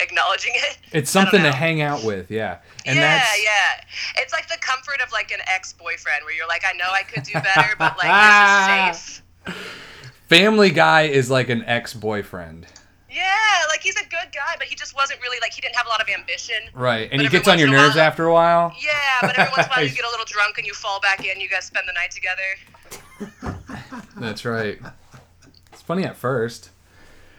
[0.00, 2.58] acknowledging it It's something to hang out with, yeah.
[2.86, 4.22] And yeah, that's yeah.
[4.22, 7.24] It's like the comfort of like an ex-boyfriend where you're like, I know I could
[7.24, 9.74] do better, but like this is safe.
[10.28, 12.66] Family Guy is like an ex-boyfriend,
[13.10, 13.24] Yeah,
[13.70, 15.88] like he's a good guy, but he just wasn't really like he didn't have a
[15.88, 16.56] lot of ambition.
[16.74, 17.08] right?
[17.10, 18.74] And But he gets on your nerves while- after a while.
[18.80, 18.92] Yeah,
[19.22, 21.24] but every once in a while you get a little drunk and you fall back
[21.24, 21.40] in.
[21.40, 23.72] You guys spend the night together.
[24.16, 24.78] That's right.
[25.72, 26.70] It's funny at first.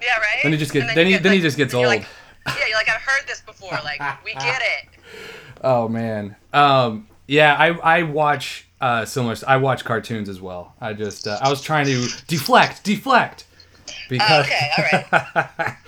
[0.02, 0.40] Yeah, right.
[0.44, 1.86] Then he just get- And then you he- then he just gets old.
[1.86, 2.08] Like,
[2.48, 3.78] yeah, you're like I've heard this before.
[3.84, 4.90] Like we get it.
[5.62, 6.38] Oh man.
[6.54, 7.10] Um.
[7.28, 7.54] Yeah.
[7.54, 9.36] I I watch uh similar.
[9.48, 10.74] I watch cartoons as well.
[10.82, 13.46] I just uh, I was trying to deflect, deflect.
[13.90, 15.76] Oh, Because okay, all right.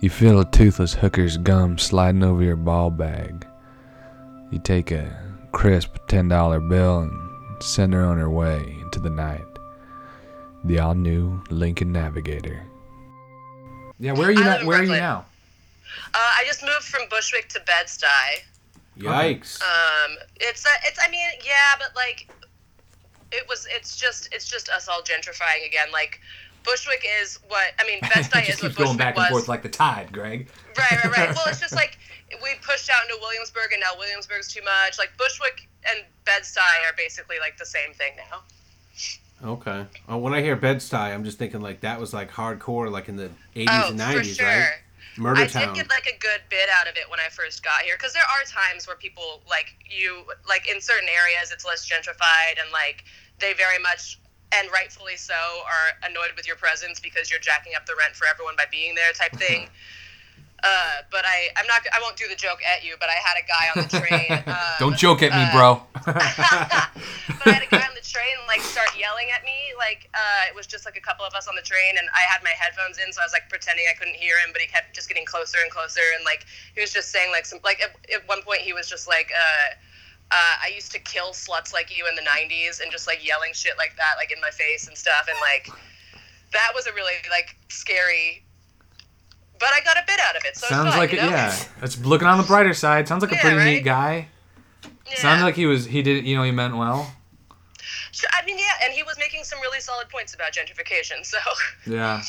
[0.00, 3.46] You feel a toothless hooker's gum sliding over your ball bag.
[4.50, 5.16] You take a
[5.52, 9.44] crisp $10 bill and send her on her way into the night.
[10.64, 12.64] The all new Lincoln Navigator.
[14.00, 14.12] yeah.
[14.12, 14.60] Where are you I live now?
[14.62, 15.24] in Where are you now?
[16.14, 18.42] Uh, I just moved from Bushwick to Bed-Stuy.
[19.10, 19.60] Yikes!
[19.62, 20.98] Um, it's uh, it's.
[21.04, 22.28] I mean, yeah, but like,
[23.32, 23.66] it was.
[23.70, 24.28] It's just.
[24.32, 25.88] It's just us all gentrifying again.
[25.92, 26.20] Like,
[26.64, 27.98] Bushwick is what I mean.
[28.02, 29.26] It Bed-Stuy just is what keeps going back was.
[29.26, 30.48] and forth like the tide, Greg.
[30.78, 31.34] Right, right, right.
[31.34, 31.98] well, it's just like
[32.42, 34.98] we pushed out into Williamsburg, and now Williamsburg's too much.
[34.98, 38.40] Like Bushwick and Bed-Stuy are basically like the same thing now.
[39.44, 39.84] Okay.
[40.08, 43.16] Oh, when I hear Bed-Stuy, I'm just thinking like that was like hardcore, like in
[43.16, 44.46] the 80s Oh, and for 90s, sure.
[44.46, 44.68] right?
[45.16, 45.74] Murder I Town.
[45.74, 48.12] did get like a good bit out of it when I first got here because
[48.12, 52.72] there are times where people like you like in certain areas it's less gentrified and
[52.72, 53.04] like
[53.38, 54.18] they very much
[54.52, 58.26] and rightfully so are annoyed with your presence because you're jacking up the rent for
[58.26, 59.68] everyone by being there type thing.
[60.62, 61.82] Uh, but I, I'm not.
[61.92, 62.94] I won't do the joke at you.
[63.00, 64.30] But I had a guy on the train.
[64.46, 65.82] Um, Don't joke at me, uh, bro.
[66.06, 69.74] but I had a guy on the train like start yelling at me.
[69.76, 72.22] Like uh, it was just like a couple of us on the train, and I
[72.30, 74.50] had my headphones in, so I was like pretending I couldn't hear him.
[74.52, 77.44] But he kept just getting closer and closer, and like he was just saying like
[77.44, 79.30] some like at, at one point he was just like.
[79.34, 79.74] Uh,
[80.32, 83.52] uh, I used to kill sluts like you in the '90s, and just like yelling
[83.52, 85.68] shit like that, like in my face and stuff, and like
[86.52, 88.44] that was a really like scary.
[89.58, 91.22] But I got a bit out of it, so Sounds it's fine, like you it.
[91.22, 91.30] know?
[91.30, 93.06] Yeah, that's looking on the brighter side.
[93.06, 94.28] Sounds like a Yeah, pretty neat guy.
[95.08, 95.16] Yeah.
[95.16, 95.86] Sounds like he was.
[95.86, 96.26] He did.
[96.26, 97.12] You know, he meant well.
[98.10, 101.24] Sure, I mean, yeah, and he was making some really solid points about gentrification.
[101.24, 101.38] So,
[101.86, 102.22] Yeah.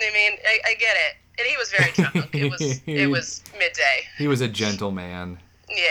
[0.00, 1.16] I mean, I, I get it.
[1.38, 2.34] And he was very drunk.
[2.34, 4.06] It was it was midday.
[4.18, 5.38] He was a gentleman.
[5.68, 5.84] Yeah,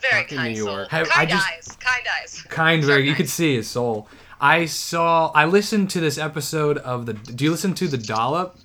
[0.00, 0.64] very kind New.
[0.64, 0.88] York.
[0.90, 2.42] Have- kind I just- eyes, kind eyes.
[2.48, 3.06] Kind, very.
[3.08, 4.08] You could see his soul.
[4.40, 5.30] I saw.
[5.34, 7.12] I listened to this episode of the.
[7.14, 8.56] Do you listen to the Dollop?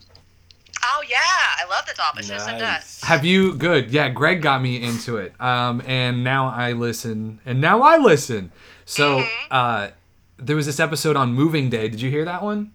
[0.86, 2.16] Oh yeah, I love the top.
[2.18, 2.80] I should have said that.
[2.82, 3.02] Nice.
[3.04, 3.54] Have you?
[3.56, 3.92] Good.
[3.92, 5.34] Yeah, Greg got me into it.
[5.40, 8.52] Um, and now I listen, and now I listen.
[8.86, 9.48] So, Mm-hmm.
[9.52, 9.88] uh,
[10.38, 11.88] there was this episode on Moving Day.
[11.88, 12.72] Did you hear that one?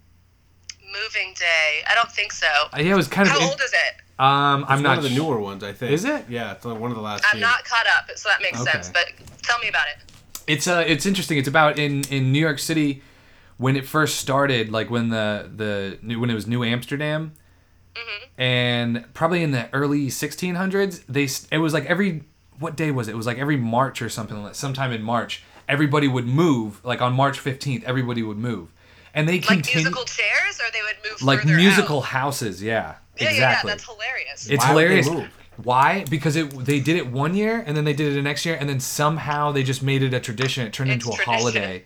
[0.82, 1.82] Moving day.
[1.86, 2.46] I don't think so.
[2.72, 3.34] Uh, yeah, it was kind of.
[3.34, 4.02] How in- old is it?
[4.20, 5.92] um, I'm not one of the newer ones, I think.
[5.92, 6.24] Is it?
[6.28, 7.40] Yeah, it's like one of the last I'm few.
[7.40, 8.70] not caught up, so that makes Okay.
[8.72, 8.88] sense.
[8.88, 9.12] But
[9.42, 9.98] tell me about it.
[10.46, 11.36] It's uh, it's interesting.
[11.38, 13.02] It's about in in New York City
[13.58, 17.32] when it first started, like when the the new- when it was New Amsterdam,
[17.98, 18.40] Mm-hmm.
[18.40, 21.04] and probably in the early 1600s.
[21.08, 22.22] They it was like every
[22.58, 23.12] what day was it?
[23.12, 24.42] It was like every March or something.
[24.42, 26.84] like Sometime in March, everybody would move.
[26.84, 28.68] Like on March 15th, everybody would move,
[29.14, 32.04] and they Like continue musical chairs, or they would move like musical Out?
[32.06, 32.62] houses.
[32.62, 33.38] Yeah, Yeah, exactly.
[33.38, 33.62] yeah, yeah.
[33.64, 34.46] That's hilarious.
[34.48, 35.10] It's Why would they hilarious.
[35.10, 35.28] move?
[35.64, 36.04] Why?
[36.08, 38.56] Because it they did it one year and then they did it the next year
[38.60, 40.66] and then somehow they just made it a tradition.
[40.66, 41.34] It turned It's into a tradition.
[41.34, 41.84] holiday.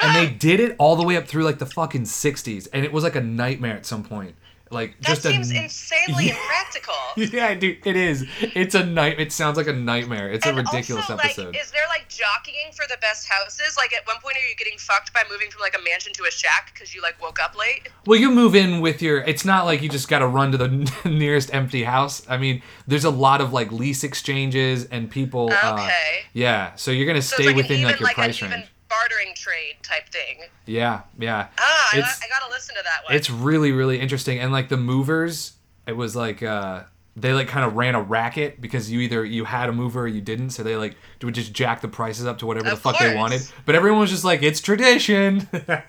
[0.00, 0.36] And they ah!
[0.38, 3.14] did it all the way up through like the fucking 60s and it was like
[3.16, 4.34] a nightmare at some point.
[4.70, 6.32] Like that just seems a insanely Yeah.
[6.40, 6.94] impractical.
[7.16, 8.26] Yeah, dude, it is.
[8.40, 9.20] It's a night.
[9.20, 10.30] It sounds like a nightmare.
[10.32, 11.54] It's a And ridiculous also, episode.
[11.54, 13.76] Like, is there like jockeying for the best houses?
[13.76, 16.24] Like, at one point, are you getting fucked by moving from like a mansion to
[16.24, 17.88] a shack because you like woke up late?
[18.06, 19.18] Well, you move in with your.
[19.22, 20.68] It's not like you just got to run to the
[21.08, 22.22] nearest empty house.
[22.28, 25.50] I mean, there's a lot of like lease exchanges and people.
[25.52, 26.22] Uh, Okay.
[26.32, 28.66] yeah, so you're gonna So stay like within even like your like price an range.
[28.94, 30.48] Even bartering trade type thing.
[30.66, 31.48] Yeah, yeah.
[31.58, 33.14] Ah, I, It's- I gotta listen to that one.
[33.14, 35.52] It's really really interesting and like the movers,
[35.86, 36.84] it was like uh
[37.16, 40.08] they like kind of ran a racket because you either you had a mover or
[40.08, 42.80] you didn't, so they like would just jack the prices up to whatever the Of
[42.80, 43.40] fuck they wanted.
[43.64, 45.48] But everyone was just like, it's tradition.
[45.52, 45.84] right.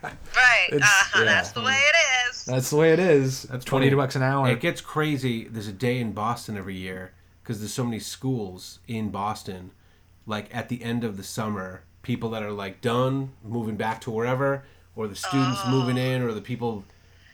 [0.69, 1.25] it's- Uh-huh, yeah.
[1.25, 1.95] That's the way it
[2.29, 2.45] is.
[2.45, 3.43] That's the way it is.
[3.43, 3.95] That's twenty funny.
[3.95, 4.47] bucks an hour.
[4.49, 5.45] It gets crazy.
[5.47, 9.71] There's a day in Boston every year because there's so many schools in Boston.
[10.27, 14.11] Like at the end of the summer, people that are like done moving back to
[14.11, 14.63] wherever,
[14.95, 16.85] or the students moving in, or the people,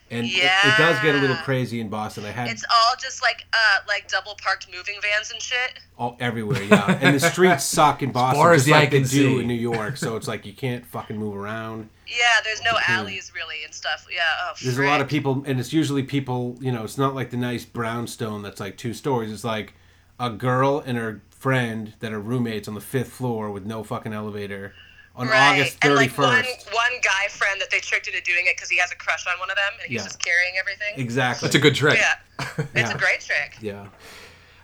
[0.10, 2.26] and it, it does get a little crazy in Boston.
[2.26, 5.74] I had It's all just like uh like double parked moving vans and shit.
[5.98, 6.98] all everywhere, yeah.
[7.02, 9.40] And the streets suck in Boston, far as just the like they do see.
[9.42, 9.98] in New York.
[10.02, 11.90] So it's like you can't fucking move around.
[12.08, 14.06] Yeah, there's no alleys really and stuff.
[14.14, 14.22] Yeah.
[14.42, 16.58] Oh, There's a lot of people, and it's usually people.
[16.60, 19.32] You know, it's not like the nice brownstone that's like two stories.
[19.32, 19.74] It's like
[20.20, 24.14] a girl and her friend that are roommates on the fifth floor with no fucking
[24.14, 24.74] elevator
[25.16, 25.60] on Right.
[25.60, 26.72] August and like one first.
[26.72, 29.40] one guy friend that they tricked into doing it because he has a crush on
[29.40, 30.04] one of them and he's Yeah.
[30.04, 30.94] just carrying everything.
[30.98, 31.48] Exactly.
[31.48, 31.98] That's a good trick.
[31.98, 32.16] Yeah.
[32.60, 32.92] It's Yeah.
[32.94, 33.56] a great trick.
[33.60, 33.88] Yeah.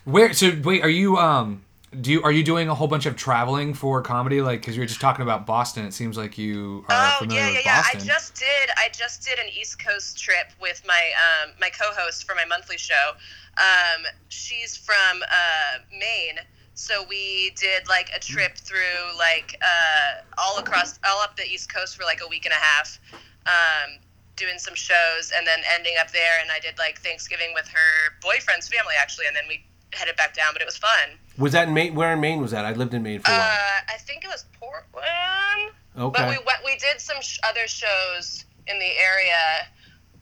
[0.05, 1.63] Where so wait, are you um
[1.99, 4.81] do you are you doing a whole bunch of traveling for comedy like cuz you
[4.81, 7.65] were just talking about Boston it seems like you are Oh familiar yeah, yeah, with
[7.65, 7.83] yeah.
[7.93, 8.69] I just did.
[8.77, 12.77] I just did an East Coast trip with my um, my co-host for my monthly
[12.77, 13.11] show.
[13.57, 16.39] Um, she's from uh, Maine,
[16.77, 21.73] so we did like a trip through like uh, all across, all up the East
[21.73, 22.99] Coast for like a week and a half,
[23.47, 23.97] um,
[24.35, 26.37] doing some shows, and then ending up there.
[26.39, 30.35] And I did like Thanksgiving with her boyfriend's family actually, and then we headed back
[30.35, 30.53] down.
[30.53, 31.17] But it was fun.
[31.39, 31.95] Was that in Maine?
[31.95, 32.63] Where in Maine was that?
[32.63, 33.41] I lived in Maine for a while.
[33.41, 35.73] Uh, I think it was Portland.
[35.97, 36.13] Okay.
[36.13, 36.59] But we went.
[36.63, 39.67] We did some sh- other shows in the area.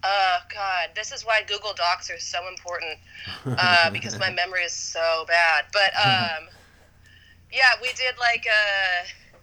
[0.07, 2.99] Oh God, this is why Google Docs are so important
[3.45, 5.65] uh, because my memory is so bad.
[5.73, 6.47] But um,
[7.51, 9.37] yeah, we did like uh,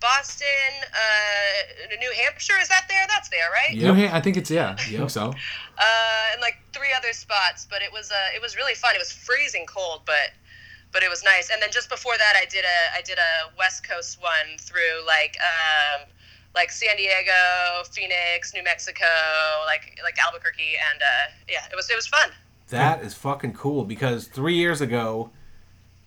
[0.00, 0.46] Boston,
[0.88, 2.58] uh, New Hampshire.
[2.62, 3.04] Is that there?
[3.08, 3.76] That's there, right?
[3.76, 3.94] Yep.
[3.94, 4.74] New Han- I think it's yeah.
[4.78, 5.34] I think so.
[5.78, 7.66] uh, and like three other spots.
[7.68, 8.94] But it was uh, it was really fun.
[8.94, 10.32] It was freezing cold, but
[10.92, 11.50] but it was nice.
[11.50, 15.04] And then just before that, I did a I did a West Coast one through
[15.06, 16.08] like um,
[16.54, 17.32] like San Diego,
[17.90, 19.04] Phoenix, New Mexico,
[19.66, 22.30] like like Albuquerque, and uh, yeah, it was it was fun.
[22.68, 25.30] That is fucking cool because three years ago,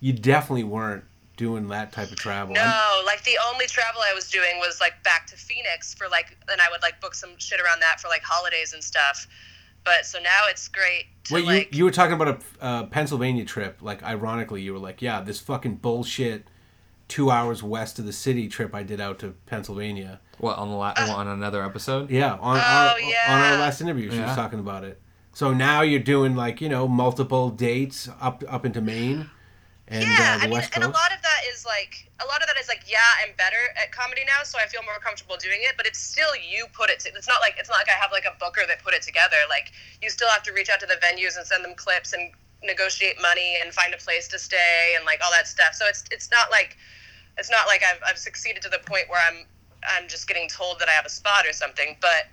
[0.00, 1.04] you definitely weren't
[1.36, 2.54] doing that type of travel.
[2.54, 6.36] No, like the only travel I was doing was like back to Phoenix for like,
[6.50, 9.26] and I would like book some shit around that for like holidays and stuff.
[9.84, 11.72] But so now it's great to Wait, like.
[11.72, 12.28] you, you were talking about
[12.60, 13.78] a uh, Pennsylvania trip.
[13.80, 16.48] Like, ironically, you were like, yeah, this fucking bullshit
[17.06, 20.20] two hours west of the city trip I did out to Pennsylvania.
[20.38, 22.10] What on the la- on another episode?
[22.10, 25.00] Yeah, on, Oh, our, on our last interview, she was talking about it.
[25.32, 29.30] So now you're doing like you know multiple dates up up into Maine
[29.90, 32.26] and yeah, uh, the I mean, West and a lot of that is like a
[32.28, 34.98] lot of that is like, yeah, I'm better at comedy now, so I feel more
[35.00, 35.74] comfortable doing it.
[35.78, 37.00] But it's still you put it.
[37.00, 39.00] To, it's not like it's not like I have like a booker that put it
[39.00, 39.36] together.
[39.48, 42.30] Like you still have to reach out to the venues and send them clips and
[42.62, 45.72] negotiate money and find a place to stay and like all that stuff.
[45.72, 46.76] So it's it's not like
[47.38, 49.46] it's not like I've I've succeeded to the point where I'm
[49.86, 52.26] I'm just getting told that I have a spot or something, but.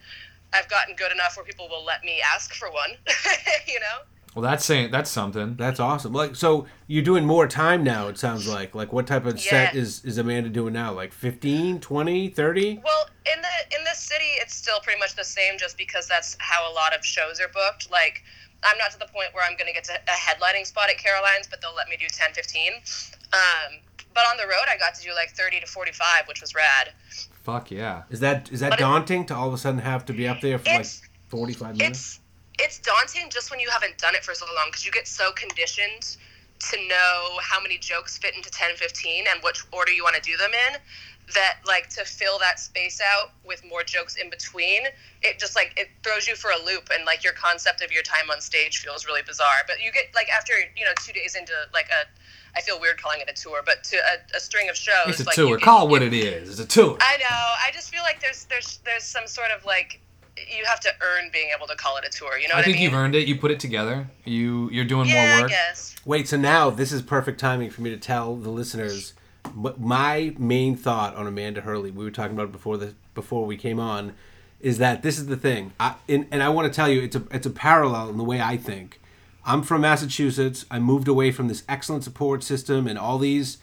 [0.53, 2.91] I've gotten good enough where people will let me ask for one,
[3.67, 4.05] you know?
[4.35, 5.55] Well, that's saying that's something.
[5.55, 6.11] That's awesome.
[6.11, 8.75] Like so you're doing more time now it sounds like.
[8.75, 10.91] Like what type of set is is Amanda doing now?
[10.91, 12.81] Like 15, 20, 30?
[12.83, 16.35] Well, in the in the city, it's still pretty much the same, just because that's
[16.39, 17.89] how a lot of shows are booked.
[17.89, 18.23] Like,
[18.63, 20.97] I'm not to the point where I'm going to get to a headlining spot at
[20.97, 22.73] Caroline's, but they'll let me do 10, 15.
[23.31, 23.79] Um,
[24.15, 26.93] but on the road, I got to do like 30 to 45, which was rad.
[27.43, 28.03] Fuck yeah.
[28.09, 30.27] Is that is that But it- daunting to all of a sudden have to be
[30.27, 30.87] up there for like
[31.27, 31.99] 45 minutes?
[31.99, 32.19] It's
[32.57, 35.31] it's daunting just when you haven't done it for so long because you get so
[35.33, 36.17] conditioned
[36.71, 40.21] to know how many jokes fit into 10, 15 and which order you want to
[40.21, 40.77] do them in
[41.33, 44.83] that like to fill that space out with more jokes in between
[45.23, 48.03] it just like it throws you for a loop and like your concept of your
[48.03, 51.35] time on stage feels really bizarre but you get like after you know two days
[51.35, 54.69] into like a i feel weird calling it a tour but to a, a string
[54.69, 55.47] of shows It's a like tour.
[55.49, 56.49] you get- Call it what it is.
[56.51, 56.95] It's a tour.
[57.01, 57.25] I know.
[57.67, 59.99] I just feel like there's there's there's some sort of like
[60.37, 62.37] you have to earn being able to call it a tour.
[62.37, 62.83] You know I what think I mean?
[62.83, 63.27] you've earned it.
[63.27, 64.07] You put it together.
[64.25, 65.49] You you're doing yeah, more I work.
[65.51, 65.95] guess.
[66.05, 69.14] Wait, so now this is perfect timing for me to tell the listeners what
[69.55, 71.91] my main thought on Amanda Hurley.
[71.91, 74.13] We were talking about it before the before we came on,
[74.59, 75.73] is that this is the thing.
[75.79, 78.23] I, and, and I want to tell you, it's a it's a parallel in the
[78.23, 78.99] way I think.
[79.45, 80.65] I'm from Massachusetts.
[80.69, 83.59] I moved away from this excellent support system and all these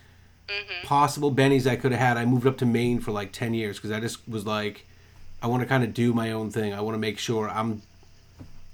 [0.48, 0.86] mm-hmm.
[0.86, 2.16] possible bennies I could have had.
[2.16, 4.86] I moved up to Maine for like ten years because I just was like,
[5.42, 6.72] I want to kind of do my own thing.
[6.72, 7.82] I want to make sure I'm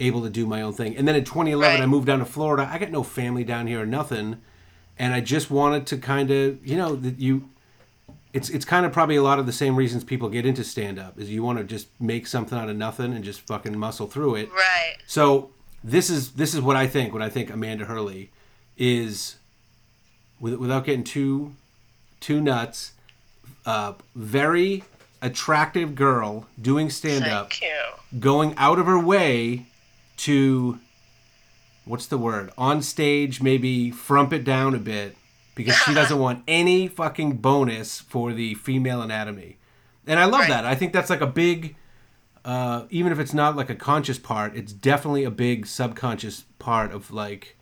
[0.01, 0.97] able to do my own thing.
[0.97, 1.83] And then in 2011, Right.
[1.83, 2.69] I moved down to Florida.
[2.71, 4.41] I got no family down here or nothing,
[4.99, 7.49] and I just wanted to kind of, you know, that you.
[8.35, 10.99] It's it's kind of probably a lot of the same reasons people get into stand
[10.99, 14.07] up is you want to just make something out of nothing and just fucking muscle
[14.07, 14.53] through it.
[14.53, 14.97] Right.
[15.07, 15.51] So
[15.83, 17.15] this is this is what I think.
[17.15, 18.31] What I think Amanda Hurley
[18.77, 19.37] is,
[20.39, 21.55] with, without getting too
[22.21, 22.93] too nuts,
[23.65, 24.85] uh, very
[25.23, 27.51] attractive girl doing stand up
[28.19, 29.67] going out of her way
[30.17, 30.79] to
[31.89, 35.17] what's the word on stage maybe frump it down a bit
[35.55, 39.57] because she doesn't want any fucking bonus for the female anatomy.
[40.07, 40.51] And i love Right.
[40.51, 40.65] that.
[40.65, 41.75] I think that's like a big
[42.45, 46.93] uh, even if it's not like a conscious part it's definitely a big subconscious part
[46.93, 47.57] of like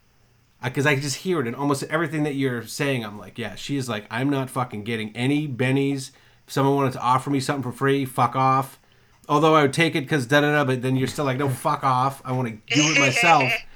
[0.63, 3.05] because I, just hear it and almost everything that you're saying.
[3.05, 6.11] I'm like yeah she is like i'm not fucking getting any bennies.
[6.47, 8.79] If someone wanted to offer me something for free fuck off.
[9.29, 11.49] Although i would take it because da da da but then you're still like no
[11.49, 12.21] fuck off.
[12.25, 13.51] I want to do it myself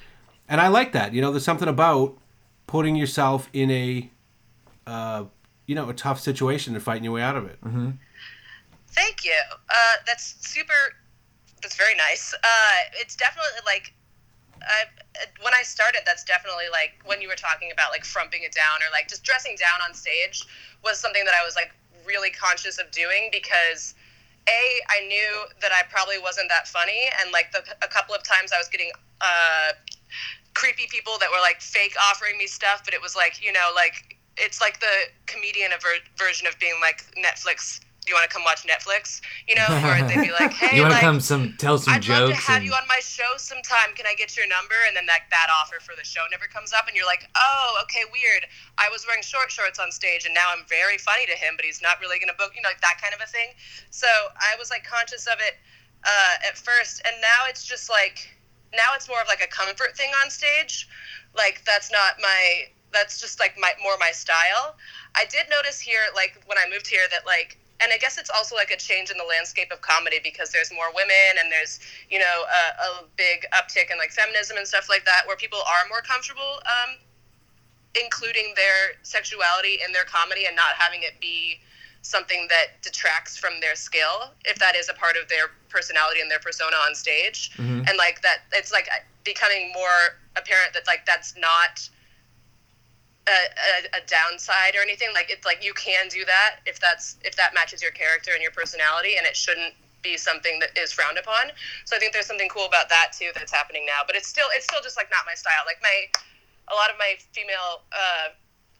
[0.50, 2.18] and i like that you know there's something about
[2.66, 4.10] putting yourself in a
[4.86, 5.24] uh,
[5.66, 7.58] you know a tough situation and fighting your way out of it
[8.90, 9.38] Thank you.
[9.68, 10.96] Uh, that's super.
[11.62, 12.34] That's very nice.
[12.34, 13.94] Uh, it's definitely like.
[14.62, 14.84] I,
[15.40, 18.82] when I started, that's definitely like when you were talking about like frumping it down
[18.84, 20.44] or like just dressing down on stage
[20.84, 21.72] was something that I was like
[22.04, 23.94] really conscious of doing because
[24.48, 28.22] a I knew that I probably wasn't that funny and like the a couple of
[28.22, 28.90] times I was getting
[29.22, 29.72] uh,
[30.54, 33.70] creepy people that were like fake offering me stuff, but it was like you know
[33.74, 37.80] like it's like the comedian aver- version of being like Netflix.
[38.00, 39.20] Do you want to come watch Netflix?
[39.44, 41.92] You know, or they'd be like, "Hey, you want to like, come some tell some
[41.92, 43.92] I'd love jokes to have and you on my show sometime.
[43.94, 46.72] Can I get your number?" And then that that offer for the show never comes
[46.72, 48.48] up, and you're like, "Oh, okay, weird.
[48.78, 51.64] I was wearing short shorts on stage, and now I'm very funny to him, but
[51.68, 53.52] he's not really gonna book, you know, like that kind of a thing."
[53.90, 55.60] So I was like conscious of it
[56.04, 58.32] uh, at first, and now it's just like
[58.72, 60.88] now it's more of like a comfort thing on stage.
[61.36, 64.76] Like that's not my that's just like my more my style.
[65.14, 68.30] I did notice here, like when I moved here, that like, and I guess it's
[68.30, 71.80] also like a change in the landscape of comedy because there's more women and there's
[72.10, 75.58] you know a, a big uptick in like feminism and stuff like that, where people
[75.58, 76.98] are more comfortable um,
[77.98, 81.58] including their sexuality in their comedy and not having it be
[82.02, 86.30] something that detracts from their skill if that is a part of their personality and
[86.30, 87.50] their persona on stage.
[87.86, 88.88] And like that it's like
[89.24, 91.88] becoming more apparent that like that's not
[93.28, 95.08] a, a, a downside or anything.
[95.14, 98.42] Like it's like you can do that if that's if that matches your character and
[98.42, 101.52] your personality and it shouldn't be something that is frowned upon.
[101.84, 104.00] So i think there's something cool about that too that's happening now.
[104.06, 105.62] But it's still it's still just like not my style.
[105.66, 106.08] Like my
[106.72, 108.32] a lot of my female uh,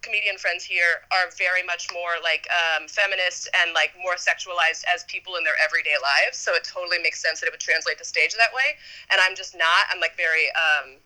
[0.02, 5.05] comedian friends here are very much more like um, feminist and like more sexualized as
[5.05, 6.39] people in their everyday lives.
[6.39, 8.77] So it totally makes sense that it would translate to stage that way.
[9.10, 9.89] And I'm just not.
[9.93, 10.97] I'm like very um,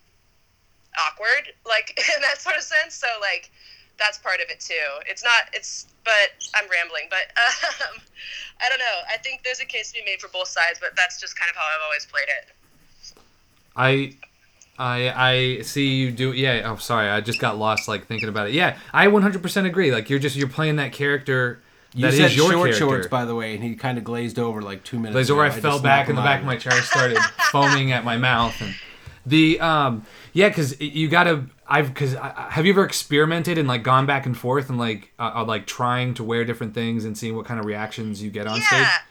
[0.99, 2.95] awkward, like in that sort of sense.
[2.95, 3.51] So like
[3.99, 5.03] that's part of it too.
[5.07, 5.51] It's not.
[5.53, 7.11] It's but I'm rambling.
[7.11, 7.35] But
[7.91, 7.99] um,
[8.63, 8.99] I don't know.
[9.11, 11.51] I think there's a case to be made for both sides, but that's just kind
[11.51, 12.47] of how I've always played it.
[13.77, 14.15] I
[14.79, 15.11] I
[15.59, 18.55] I see you do yeah, oh sorry, I just got lost like thinking about it.
[18.55, 19.93] Yeah, I 100% agree.
[19.93, 21.63] Like you're just you're playing that character
[21.95, 22.79] You that said is your short character.
[22.79, 25.15] shorts, by the way, and he kind of glazed over like two minutes.
[25.15, 25.61] Glaze over, I ago.
[25.61, 27.19] fell back in the back of my chair, started
[27.53, 28.75] foaming at my mouth, and
[29.27, 34.07] the um yeah, because you gotta I've because have you ever experimented and like gone
[34.07, 37.37] back and forth and like uh, uh, like trying to wear different things and seeing
[37.37, 39.05] what kind of reactions you get on yeah, stage?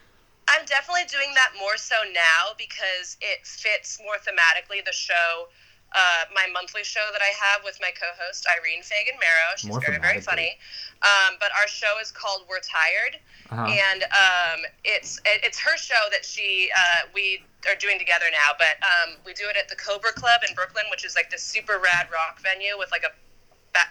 [0.48, 5.48] I'm definitely doing that more so now because it fits more thematically the show.
[5.95, 9.53] Uh, my monthly show that I have with my co-host Irene Fagan Marrow.
[9.57, 10.57] She's More very, very funny.
[11.03, 13.22] Um, but our show is called We're Tired,
[13.52, 13.68] Uh-huh.
[13.70, 18.57] and um, it's it, it's her show that she uh, we are doing together now.
[18.57, 21.44] But um, we do it at the Cobra Club in Brooklyn, which is like this
[21.44, 23.14] super rad rock venue with like a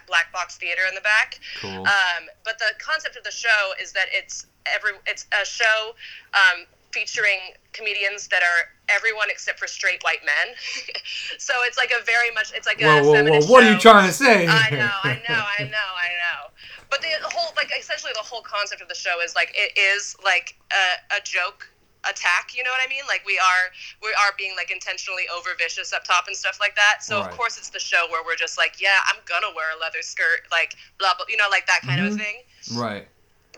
[0.07, 1.39] black box theater in the back.
[1.59, 1.87] Cool.
[1.87, 5.93] Um, but the concept of the show is that it's every it's a show
[6.33, 7.39] um, featuring
[7.71, 10.55] comedians that are everyone except for straight white men.
[11.37, 13.13] so it's like a very much it's like a Whoa, whoa, whoa!
[13.13, 14.47] feminist What are you trying to say?
[14.47, 16.53] I know, I know, I know, I know.
[16.93, 20.15] But the whole, like, essentially, the whole concept of the show is like it is
[20.23, 21.67] like a, a joke
[22.09, 22.55] attack.
[22.55, 23.03] You know what I mean?
[23.07, 23.71] Like we are
[24.01, 27.03] we are being like intentionally over vicious up top and stuff like that.
[27.03, 27.29] So Right.
[27.29, 30.01] of course it's the show where we're just like, yeah, I'm gonna wear a leather
[30.01, 32.43] skirt, like blah blah, you know, like that kind of thing.
[32.73, 33.07] Right.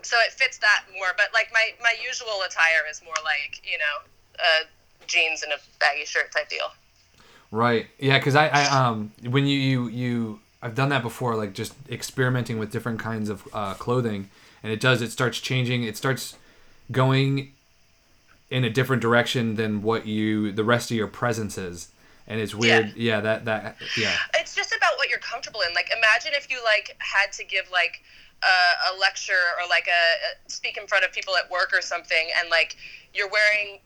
[0.02, 1.08] So it fits that more.
[1.16, 3.96] But like my my usual attire is more like you know,
[4.38, 4.64] uh,
[5.06, 6.70] jeans and a baggy shirt type deal.
[7.50, 7.86] Right.
[7.98, 11.74] Yeah, because I, I um when you you you I've done that before, like just
[11.90, 14.30] experimenting with different kinds of uh, clothing,
[14.62, 15.84] and it does it starts changing.
[15.84, 16.36] It starts
[16.90, 17.52] going
[18.50, 21.88] in a different direction than what you the rest of your presence is,
[22.26, 22.94] and it's weird.
[22.96, 23.20] Yeah.
[23.20, 24.16] that that yeah.
[24.34, 25.74] it's just about what you're comfortable in.
[25.74, 28.02] Like, imagine if you like had to give like
[28.42, 31.80] a, a lecture or like a, a speak in front of people at work or
[31.82, 32.76] something, and like
[33.14, 33.80] you're wearing.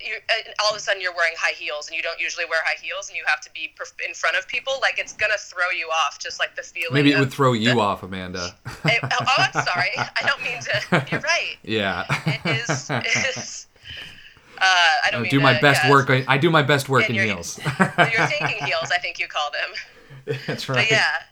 [0.00, 0.16] You,
[0.62, 3.08] all of a sudden you're wearing high heels and you don't usually wear high heels
[3.08, 3.72] and you have to be
[4.06, 7.12] in front of people like it's gonna throw you off just like the feeling Maybe
[7.12, 8.54] it would throw you off, Amanda.
[8.84, 12.04] it- oh, oh, I'm sorry I don't mean to you're right yeah.
[12.26, 13.68] it is, it is
[14.58, 16.10] uh, I don't I mean do my to- best yeah, work.
[16.10, 17.58] I do my best work And in heels.
[17.78, 20.76] you're- thinking heels I think you call them That's right.
[20.78, 21.22] but yeah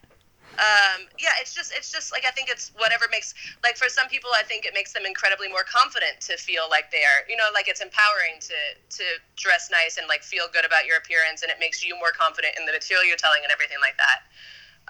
[0.53, 3.33] um, yeah it's just it's just like i think it's whatever makes
[3.63, 6.91] like for some people i think it makes them incredibly more confident to feel like
[6.91, 8.53] they are you know like it's empowering to
[8.95, 9.03] to
[9.35, 12.53] dress nice and like feel good about your appearance and it makes you more confident
[12.59, 14.29] in the material you're telling and everything like that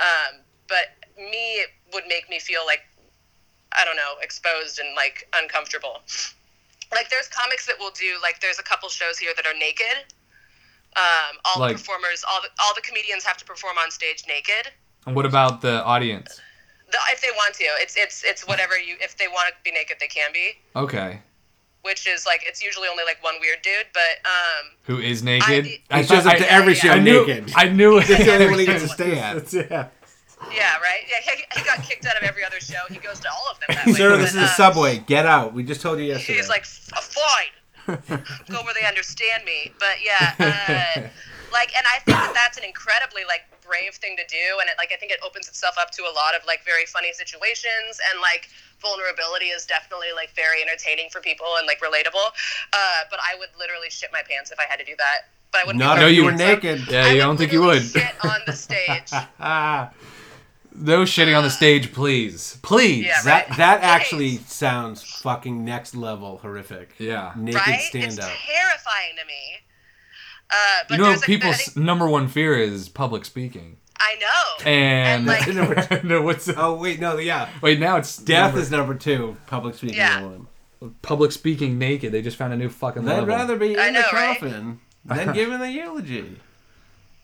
[0.03, 2.84] um, but me it would make me feel like
[3.72, 6.03] i don't know exposed and like uncomfortable
[6.95, 9.98] like there's comics that will do like there's a couple shows here that are naked
[10.95, 14.24] um, all Like- the performers all the all the comedians have to perform on stage
[14.28, 14.72] naked
[15.06, 16.40] And what about the audience?
[16.91, 19.72] the, if they want to it's it's it's whatever you if they want to be
[19.72, 21.20] naked they can be Okay.
[21.82, 25.65] which is like it's usually only like one weird dude but um Who is naked?
[25.90, 27.26] I- He shows up to every yeah, show I knew.
[27.26, 27.53] naked.
[27.56, 28.07] I knew it.
[28.07, 29.52] That's the only one he gets to stay at.
[29.53, 29.88] yeah.
[30.55, 33.27] Yeah right yeah he, he got kicked out of every other show he goes to
[33.30, 34.99] all of them that way Sir, but, this is a uh, subway.
[34.99, 35.53] Get out.
[35.53, 36.38] We just told you yesterday.
[36.38, 37.53] he's like fine
[38.49, 41.01] go where they understand me but yeah uh,
[41.51, 44.75] like and i think that that's an incredibly like brave thing to do and it
[44.77, 47.99] like i think it opens itself up to a lot of like very funny situations
[48.11, 48.47] and like
[48.81, 52.27] vulnerability is definitely like very entertaining for people and like relatable
[52.71, 55.61] uh, but i would literally shit my pants if i had to do that but
[55.61, 56.88] i wouldn't Not be No, you you were naked.
[56.89, 57.84] Yeah, I you don't think you would.
[57.84, 59.91] shit on the stage Ah.
[60.76, 62.58] No shitting on the stage, please.
[62.64, 63.06] Please.
[63.06, 63.58] Yeah, That right?
[63.58, 63.86] that Please.
[63.86, 66.95] actually sounds fucking next level horrific.
[66.98, 67.32] Yeah.
[67.36, 68.32] Naked right stand it's up.
[68.45, 69.34] terrifying to me
[70.50, 70.56] uh,
[70.88, 73.78] but You know, there's a- I people's think- number one fear is public speaking.
[74.00, 77.50] I know And, And, like- no, what's Oh wait, no, yeah.
[77.62, 77.98] wait now?
[77.98, 79.38] It's Death number- is number two.
[79.48, 80.22] Public speaking Yeah.
[80.24, 80.48] one.
[81.02, 82.12] public speaking naked.
[82.12, 83.26] They just found a new fucking I'd level.
[83.28, 84.40] rather be in I know, the right?
[84.40, 86.40] coffin than giving the eulogy.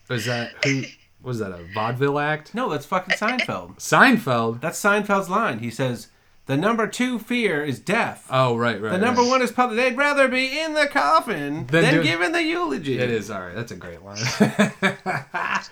[0.08, 0.82] Is that who?
[1.22, 2.54] Was that a vaudeville act?
[2.54, 3.76] No, that's fucking Seinfeld.
[3.78, 4.60] Seinfeld.
[4.60, 5.58] That's Seinfeld's line.
[5.58, 6.08] He says,
[6.46, 8.26] The number two fear is death.
[8.30, 8.92] Oh, right, right.
[8.92, 9.28] the number right.
[9.30, 9.76] one is public.
[9.76, 12.98] They'd rather be in the coffin Than than do- giving the eulogy.
[12.98, 13.54] It is all right.
[13.54, 14.18] That's a great line.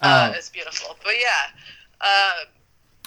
[0.00, 0.94] Uh, it's beautiful.
[1.02, 1.58] But yeah,
[2.02, 2.32] uh,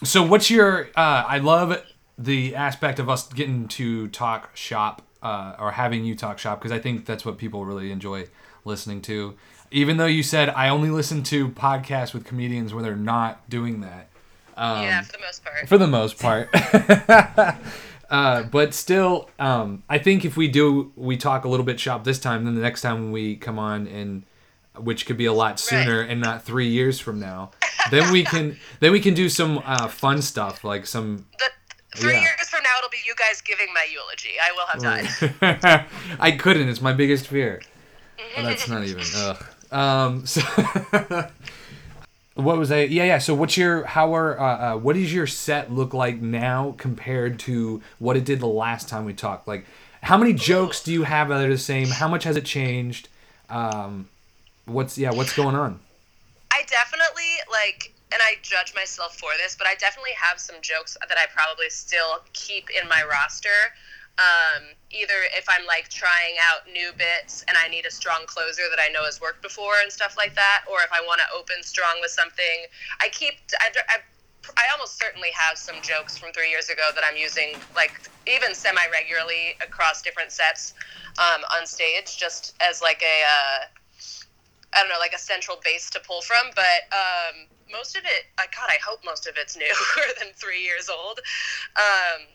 [0.03, 0.89] so, what's your?
[0.95, 1.83] Uh, I love
[2.17, 6.71] the aspect of us getting to talk shop uh, or having you talk shop because
[6.71, 8.25] I think that's what people really enjoy
[8.65, 9.35] listening to.
[9.71, 13.81] Even though you said I only listen to podcasts with comedians where they're not doing
[13.81, 14.07] that.
[14.57, 15.69] Um, yeah, for the most part.
[15.69, 16.49] for the most part.
[18.09, 22.03] uh, but still, um, I think if we do, we talk a little bit shop
[22.03, 24.23] this time, then the next time we come on, and
[24.77, 27.51] which could be a lot sooner and not three years from now,
[27.91, 31.25] then we can then we can do some uh, fun stuff like some.
[31.37, 31.49] The,
[31.95, 32.21] three Yeah.
[32.21, 34.29] years from now, it'll be you guys giving my eulogy.
[34.41, 34.81] I will have
[35.41, 35.85] died.
[36.19, 36.67] I couldn't.
[36.69, 37.61] It's my biggest fear.
[38.35, 39.03] That's not even.
[39.15, 39.45] Ugh.
[39.71, 40.25] Um.
[40.25, 40.41] So.
[42.39, 42.83] What was I?
[42.83, 43.17] Yeah, yeah.
[43.17, 47.37] So, what's your how are uh, uh, what does your set look like now compared
[47.39, 49.45] to what it did the last time we talked?
[49.45, 49.65] Like,
[50.01, 51.89] how many jokes do you have that are the same?
[51.89, 53.09] How much has it changed?
[53.49, 54.07] Um,
[54.65, 55.11] what's yeah?
[55.11, 55.81] What's going on?
[56.51, 60.97] I definitely like, and I judge myself for this, but I definitely have some jokes
[61.07, 63.49] that I probably still keep in my roster.
[64.19, 68.63] Um, either if I'm like trying out new bits and I need a strong closer
[68.69, 71.27] that I know has worked before and stuff like that, or if I want to
[71.31, 72.67] open strong with something,
[73.01, 73.35] I keep.
[73.59, 73.97] I, I,
[74.57, 77.93] I almost certainly have some jokes from three years ago that I'm using, like
[78.27, 80.73] even semi regularly across different sets
[81.17, 83.23] um, on stage, just as like a.
[83.23, 83.65] Uh,
[84.73, 86.51] I don't know, like a central base to pull from.
[86.53, 90.61] But um, most of it, I God, I hope most of it's newer than three
[90.61, 91.19] years old.
[91.75, 92.27] Um,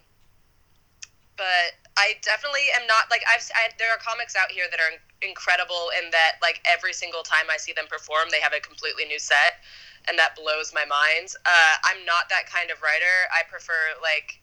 [1.36, 4.94] but I definitely am not like I've I, there are comics out here that are
[5.23, 9.06] incredible in that like every single time I see them perform, they have a completely
[9.06, 9.62] new set,
[10.09, 11.35] and that blows my mind.
[11.47, 13.31] Uh, I'm not that kind of writer.
[13.31, 14.43] I prefer like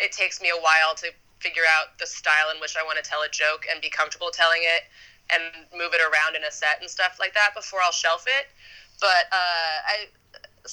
[0.00, 1.08] it takes me a while to
[1.40, 4.28] figure out the style in which I want to tell a joke and be comfortable
[4.28, 4.84] telling it
[5.32, 5.42] and
[5.72, 8.52] move it around in a set and stuff like that before I'll shelf it.
[9.00, 9.96] But uh, I,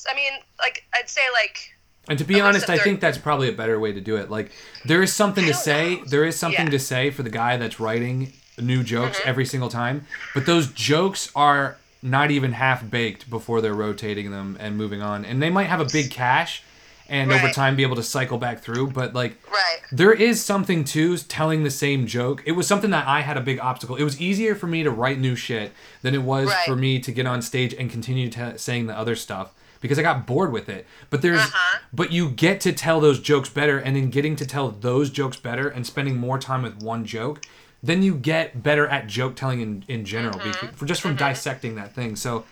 [0.10, 1.72] I mean, like I'd say like
[2.10, 4.30] And to be Unless honest, I think that's probably a better way to do it.
[4.32, 4.52] Like,
[4.86, 5.96] there is something to say.
[5.98, 6.04] know.
[6.06, 6.72] There is something Yeah.
[6.72, 9.30] to say for the guy that's writing new jokes Mm-hmm.
[9.30, 10.06] every single time.
[10.34, 15.26] But those jokes are not even half baked before they're rotating them and moving on.
[15.26, 16.64] And they might have a big cache
[17.10, 18.88] and over time be able to cycle back through.
[18.92, 19.78] But, like, right.
[19.92, 22.42] there is something to telling the same joke.
[22.46, 23.96] It was something that I had a big obstacle.
[23.96, 25.72] It was easier for me to write new shit
[26.02, 26.66] than it was Right.
[26.66, 29.52] for me to get on stage and continue t- saying the other stuff
[29.82, 30.86] because I got bored with it.
[31.10, 31.80] But there's Uh-huh.
[31.94, 35.38] but you get to tell those jokes better and then getting to tell those jokes
[35.38, 37.42] better and spending more time with one joke,
[37.84, 40.52] then you get better at joke telling in, in general Mm-hmm.
[40.52, 42.16] because, for just from dissecting that thing.
[42.16, 42.46] So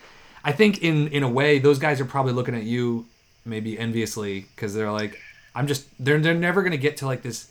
[0.44, 3.06] I think in in a way those guys are probably looking at you
[3.44, 5.18] maybe enviously because they're like
[5.54, 7.48] I'm just they're they're never gonna get to like this.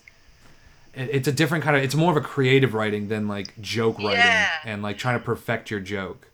[0.94, 1.82] It's a different kind of.
[1.82, 4.48] It's more of a creative writing than like joke writing Yeah.
[4.64, 6.28] and like trying to perfect your joke.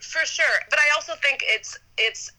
[0.00, 2.32] For sure, but I also think it's it's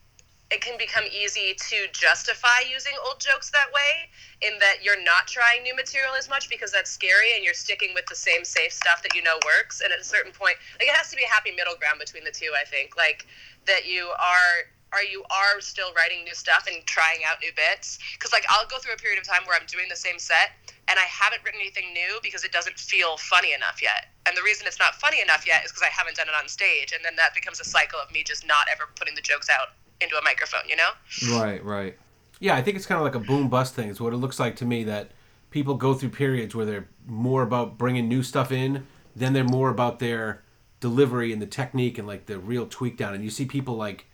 [0.51, 4.11] it can become easy to justify using old jokes that way
[4.41, 7.95] in that you're not trying new material as much because that's scary and you're sticking
[7.95, 9.79] with the same safe stuff that you know works.
[9.79, 12.25] And at a certain point like it has to be a happy middle ground between
[12.25, 12.97] the two I think.
[12.97, 13.25] Like
[13.65, 17.97] that you are are you are still writing new stuff and trying out new bits.
[18.19, 20.51] Because like I'll go through a period of time where I'm doing the same set
[20.91, 24.11] and I haven't written anything new because it doesn't feel funny enough yet.
[24.27, 26.47] And the reason it's not funny enough yet is because I haven't done it on
[26.47, 29.47] stage, and then that becomes a cycle of me just not ever putting the jokes
[29.49, 30.61] out into a microphone.
[30.67, 31.37] You know?
[31.39, 31.97] Right, right.
[32.39, 33.89] Yeah, I think it's kind of like a boom bust thing.
[33.89, 35.11] Is what it looks like to me that
[35.51, 39.69] people go through periods where they're more about bringing new stuff in, then they're more
[39.69, 40.41] about their
[40.79, 43.13] delivery and the technique and like the real tweak down.
[43.13, 44.05] And you see people like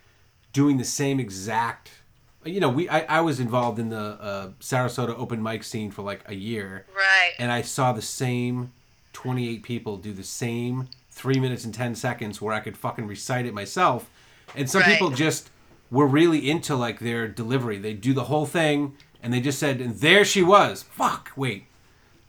[0.54, 1.92] doing the same exact.
[2.44, 6.02] You know, we I, I was involved in the uh, Sarasota open mic scene for
[6.02, 7.34] like a year, Right.
[7.40, 8.72] and I saw the same
[9.14, 13.46] 28 people do the same three minutes and 10 seconds where I could fucking recite
[13.46, 14.10] it myself.
[14.56, 14.92] And some Right.
[14.92, 15.50] people just
[15.90, 17.78] were really into like their delivery.
[17.78, 20.84] They do the whole thing and they just said, and there she was.
[20.84, 21.66] Fuck, wait.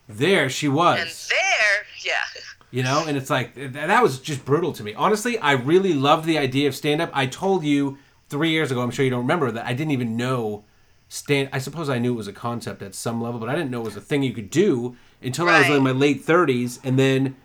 [0.08, 0.98] There she was.
[1.00, 1.08] and
[1.38, 2.42] there, yeah.
[2.70, 4.94] You know, and it's like that was just brutal to me.
[4.94, 7.10] Honestly, I really loved the idea of stand up.
[7.14, 7.98] I told you
[8.28, 10.64] three years ago, I'm sure you don't remember that I didn't even know
[11.08, 11.48] stand.
[11.52, 13.80] I suppose I knew it was a concept at some level, but I didn't know
[13.80, 15.76] it was a thing you could do until I was Right.
[15.76, 17.36] in my late 30s, and then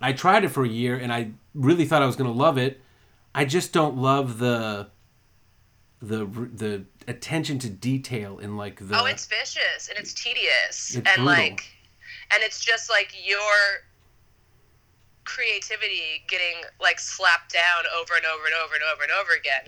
[0.00, 2.58] I tried it for a year, and I really thought I was going to love
[2.58, 2.80] it.
[3.34, 4.88] I just don't love the
[6.02, 10.96] the the attention to detail in like the Oh, it's vicious and it's tedious It's
[10.96, 11.24] and brutal.
[11.26, 11.64] like,
[12.34, 13.84] and it's just like you're.
[15.24, 19.62] creativity getting like slapped down over and over and over and over and over again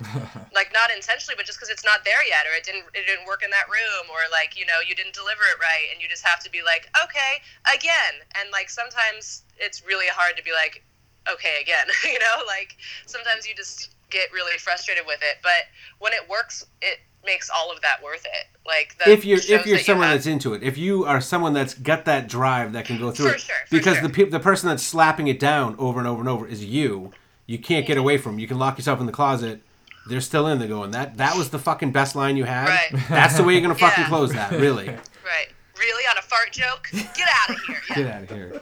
[0.52, 3.24] like not intentionally but just because it's not there yet or it didn't it didn't
[3.24, 6.08] work in that room or like you know you didn't deliver it right and you
[6.10, 7.38] just have to be like okay
[7.72, 10.82] again and like sometimes it's really hard to be like
[11.30, 12.74] okay again you know like
[13.06, 15.66] sometimes you just get really frustrated with it but
[15.98, 19.48] when it works it makes all of that worth it like the if you're if
[19.48, 22.28] you're that you someone have- that's into it, if you are someone that's got that
[22.28, 24.08] drive that can go through For it, sure, because sure.
[24.08, 27.12] the pe- the person that's slapping it down over and over and over is you.
[27.46, 28.38] You can't get away from.
[28.38, 29.60] You can lock yourself in the closet.
[30.08, 32.68] They're still in there going that that was the fucking best line you had.
[32.68, 33.02] Right.
[33.08, 34.08] That's the way you're gonna fucking Yeah.
[34.08, 34.52] close that.
[34.52, 34.86] Really.
[34.88, 37.94] right really on a fart joke get out of here yeah.
[37.96, 38.60] Get out of here.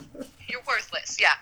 [0.48, 1.34] you're worthless yeah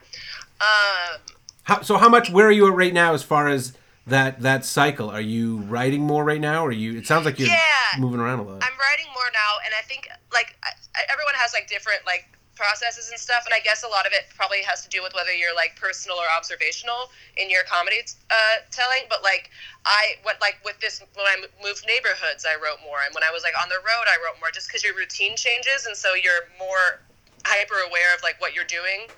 [0.61, 1.21] um
[1.65, 2.31] How, so how much?
[2.31, 3.73] Where are you at right now as far as
[4.11, 5.11] that that cycle?
[5.11, 6.65] Are you writing more right now?
[6.65, 6.99] Or are you?
[6.99, 7.99] It sounds like you're Yeah.
[7.99, 8.63] moving around a lot.
[8.63, 10.71] I'm writing more now, and I think like I,
[11.11, 14.29] everyone has like different like processes and stuff, and I guess a lot of it
[14.37, 17.09] probably has to do with whether you're like personal or observational
[17.41, 19.09] in your comedy uh, telling.
[19.09, 19.51] But like
[19.87, 23.31] I went like with this when I moved neighborhoods, I wrote more, and when I
[23.33, 26.15] was like on the road, I wrote more, just because your routine changes, and so
[26.15, 27.01] you're more
[27.47, 29.09] hyper aware of like what you're doing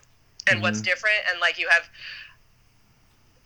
[0.50, 1.88] and what's different, and like you have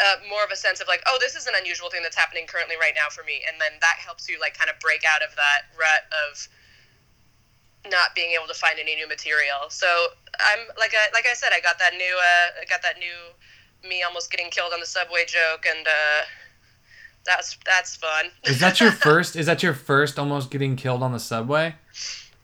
[0.00, 2.46] uh, more of a sense of like, oh, this is an unusual thing that's happening
[2.46, 5.22] currently right now for me, and then that helps you like kind of break out
[5.22, 6.48] of that rut of
[7.90, 9.70] not being able to find any new material.
[9.70, 9.86] So
[10.40, 13.32] I'm like I like I said, I got that new uh, I got that new
[13.88, 16.24] me almost getting killed on the subway joke, and uh,
[17.24, 18.26] that's that's fun.
[18.44, 19.36] Is that your first?
[19.36, 21.74] Is that your first almost getting killed on the subway?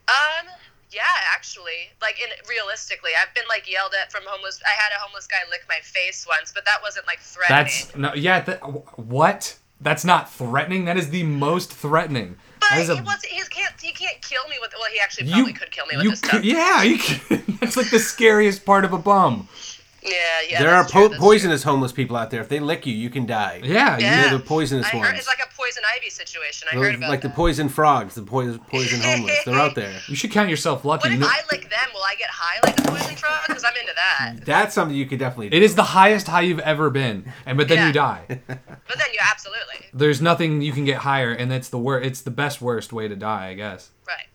[0.09, 0.49] Um,
[0.93, 1.03] yeah,
[1.35, 4.61] actually, like in realistically, I've been like yelled at from homeless.
[4.65, 7.65] I had a homeless guy lick my face once, but that wasn't like threatening.
[7.65, 8.15] That's no.
[8.15, 8.41] Yeah.
[8.41, 8.61] That,
[8.99, 9.59] what?
[9.81, 10.85] That's not threatening.
[10.85, 12.37] That is the most threatening.
[12.61, 15.53] But is he was he can't he can't kill me with well he actually probably
[15.53, 16.45] could kill me with you this stuff.
[16.45, 19.49] Yeah, you could, that's like the scariest part of a bum.
[20.03, 20.11] Yeah,
[20.49, 20.61] yeah.
[20.63, 22.41] there are that's true, po- that's poisonous homeless people out there.
[22.41, 23.61] If they lick you, you can die.
[23.63, 24.05] Yeah, true.
[24.05, 25.09] you- Yeah, They're the poisonous I ones.
[25.09, 26.69] Heard, it's like a poison ivy situation.
[26.71, 29.39] I Those- heard about like the poison frogs, the poison poison homeless.
[29.45, 29.95] They're out there.
[30.09, 31.09] you should count yourself lucky.
[31.09, 31.89] What if know- I lick them?
[31.95, 33.43] Will I get high like a poison frog?
[33.47, 34.45] Because I'm into that.
[34.45, 35.51] That's something you could definitely.
[35.51, 35.57] do.
[35.57, 37.87] it is the highest high you've ever been, and but then Yeah.
[37.87, 38.25] you die.
[38.49, 42.07] But then you absolutely There's nothing you can get higher, and it's the worst.
[42.07, 43.91] It's the best worst way to die, I guess.
[44.07, 44.27] right.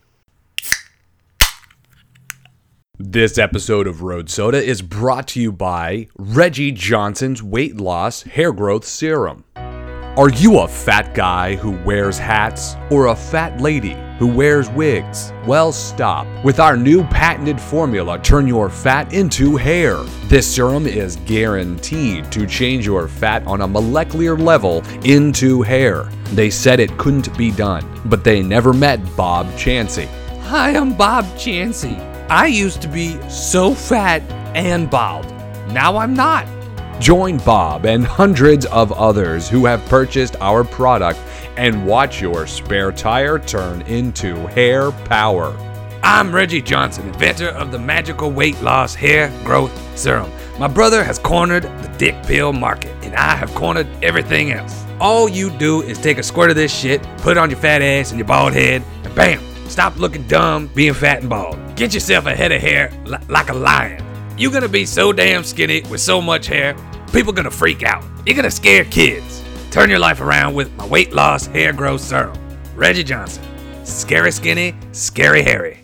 [3.00, 8.54] This episode of Road Soda is brought to you by Reggie Johnson's Weight Loss Hair
[8.54, 9.44] Growth Serum.
[9.56, 15.32] Are you a fat guy who wears hats or a fat lady who wears wigs?
[15.46, 16.26] Well, stop.
[16.44, 19.98] With our new patented formula, turn your fat into hair.
[20.26, 26.06] This serum is guaranteed to change your fat on a molecular level into hair.
[26.32, 30.08] They said it couldn't be done, but they never met Bob Chansey.
[30.46, 32.17] Hi, I'm Bob Chansey.
[32.30, 34.22] I used to be so fat
[34.54, 35.26] and bald.
[35.70, 36.46] Now I'm not.
[37.00, 41.20] Join Bob and hundreds of others who have purchased our product
[41.56, 45.56] and watch your spare tire turn into hair power.
[46.04, 50.30] I'm Reggie Johnson, inventor of the magical weight loss hair growth serum.
[50.60, 54.84] My brother has cornered the dick pill market, and I have cornered everything else.
[55.00, 57.82] All you do is take a squirt of this shit, put it on your fat
[57.82, 59.42] ass and your bald head, and bam!
[59.70, 61.67] Stop looking dumb being fat and bald.
[61.78, 64.04] Get yourself a head of hair li- like a lion.
[64.36, 66.76] You're gonna be so damn skinny with so much hair,
[67.14, 68.04] people gonna freak out.
[68.26, 69.44] You're gonna scare kids.
[69.70, 72.36] Turn your life around with my weight loss hair growth serum.
[72.76, 73.44] Reggie Johnson.
[73.84, 75.82] Scary skinny, scary hairy.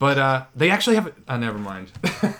[0.00, 1.12] But uh, they actually have.
[1.28, 1.92] Uh, never mind.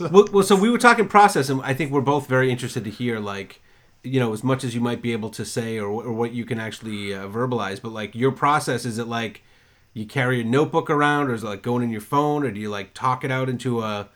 [0.00, 2.90] Well, well, so we were talking process, and I think we're both very interested to
[2.90, 3.62] hear, like,
[4.02, 6.44] you know, as much as you might be able to say or, or what you
[6.44, 7.80] can actually uh, verbalize.
[7.80, 9.42] But like, your process is it like
[9.94, 12.58] you carry a notebook around, or is it like going in your phone, or do
[12.60, 14.08] you like talk it out into a,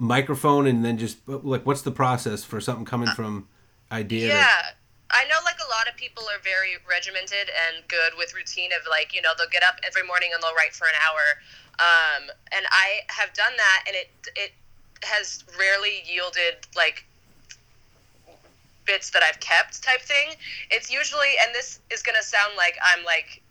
[0.00, 3.48] microphone and then just like what's the process for something coming from
[3.90, 4.28] idea?
[4.28, 4.62] to- Yeah.
[5.10, 8.86] I know like a lot of people are very regimented and good with routine of
[8.88, 11.42] like, you know, they'll get up every morning and they'll write for an hour.
[11.80, 14.52] Um, and I have done that and it it
[15.02, 17.04] has rarely yielded like
[18.86, 20.34] bits that I've kept type thing.
[20.70, 23.42] It's usually and this is gonna sound like I'm like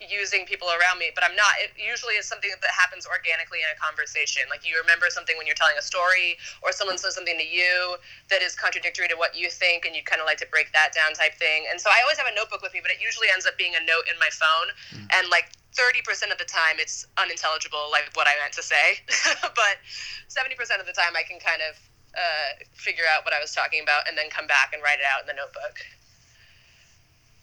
[0.00, 1.56] using people around me, but I'm not.
[1.56, 4.44] It usually is something that happens organically in a conversation.
[4.52, 7.96] Like you remember something when you're telling a story, or someone says something to you
[8.28, 10.92] that is contradictory to what you think, and you kind of like to break that
[10.92, 11.64] down type thing.
[11.72, 13.72] And so I always have a notebook with me, but it usually ends up being
[13.72, 14.68] a note in my phone,
[15.16, 15.52] and like.
[15.76, 18.96] 30% of the time it's unintelligible like what i meant to say
[19.42, 19.76] but
[20.24, 21.76] 70% of the time i can kind of
[22.16, 25.04] uh, figure out what i was talking about and then come back and write it
[25.04, 25.76] out in the notebook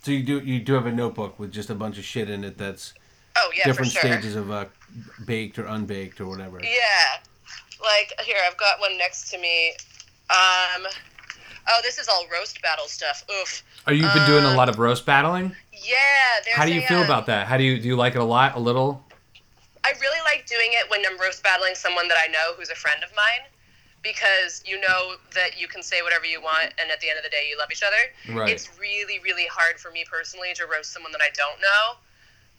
[0.03, 2.43] So you do you do have a notebook with just a bunch of shit in
[2.43, 2.93] it that's
[3.37, 4.65] oh yeah different for sure stages of uh,
[5.25, 6.59] baked or unbaked or whatever.
[6.61, 7.23] Yeah.
[7.81, 9.71] Like here, I've got one next to me.
[10.29, 10.87] Um,
[11.69, 13.23] oh, this is all roast battle stuff.
[13.31, 13.63] Oof.
[13.87, 15.55] Are you been doing a lot of roast battling?
[15.71, 15.97] Yeah.
[16.43, 17.47] There's How do you a, feel uh, about that?
[17.47, 18.55] How do you do you like it a lot?
[18.55, 19.05] A little?
[19.85, 22.75] I really like doing it when I'm roast battling someone that I know who's a
[22.75, 23.47] friend of mine,
[24.03, 27.23] because you know that you can say whatever you want, and at the end of
[27.23, 28.37] the day, you love each other.
[28.37, 28.49] Right.
[28.49, 31.97] It's really, really hard for me personally to roast someone that I don't know,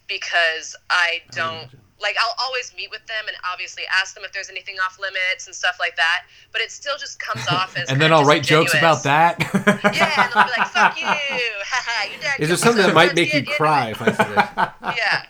[0.07, 1.69] because I don't
[2.01, 2.15] like.
[2.19, 5.55] I'll always meet with them and obviously ask them if there's anything off limits and
[5.55, 6.25] stuff like that.
[6.51, 9.39] But it still just comes off as and then I'll write jokes about that.
[9.95, 13.15] Yeah, and they'll be like, "Fuck you, haha, you dad." Is there something that might
[13.15, 14.97] make you cry if I say this?
[14.97, 15.25] yeah,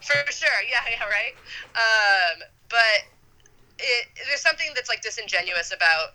[0.00, 0.48] for sure.
[0.68, 1.34] Yeah, yeah, right.
[1.74, 3.06] Um, but
[3.80, 6.14] it, there's something that's like disingenuous about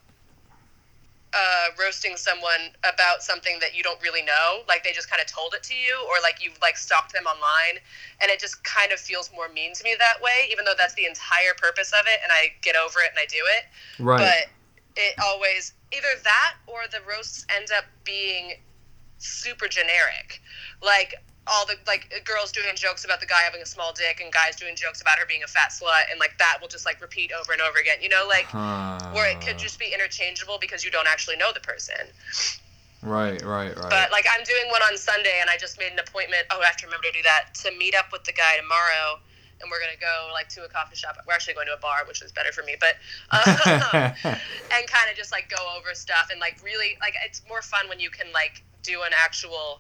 [1.36, 4.64] uh, roasting someone about something that you don't really know.
[4.68, 7.26] Like they just kind of told it to you, or like you've like stalked them
[7.26, 7.82] online,
[8.22, 10.48] and it just kind of feels more mean to me that way.
[10.52, 13.26] Even though that's the entire purpose of it, and I get over it and I
[13.28, 13.64] do it.
[14.00, 14.20] right.
[14.24, 14.50] But
[14.96, 18.54] it always either that or the roasts end up being
[19.18, 20.40] super generic.
[20.82, 21.16] Like
[21.48, 24.56] all the like girls doing jokes about the guy having a small dick and guys
[24.56, 27.32] doing jokes about her being a fat slut and like that will just like repeat
[27.32, 27.98] over and over again.
[28.02, 28.50] You know, like
[29.14, 32.10] where it could just be interchangeable because you don't actually know the person.
[33.06, 33.90] Right, right, right.
[33.90, 36.50] But like I'm doing one on Sunday and I just made an appointment.
[36.50, 39.22] Oh, I have to remember to do that to meet up with the guy tomorrow.
[39.62, 41.16] And we're gonna go like to a coffee shop.
[41.28, 42.76] We're actually going to a bar, which is better for me.
[42.82, 42.98] But
[43.32, 44.12] um,
[44.74, 47.88] and kind of just like go over stuff and like really like it's more fun
[47.88, 49.80] when you can like do an actual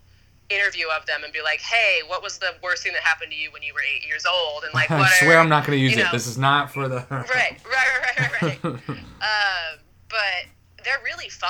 [0.50, 3.38] interview of them and be like, hey, what was the worst thing that happened to
[3.38, 4.64] you when you were eight years old?
[4.64, 6.04] And like, I swear are- I'm not going to use you it.
[6.06, 6.98] know, This is not for the.
[7.10, 8.80] right, right, right, right, right.
[8.90, 10.46] um, but
[10.84, 11.50] they're really fun.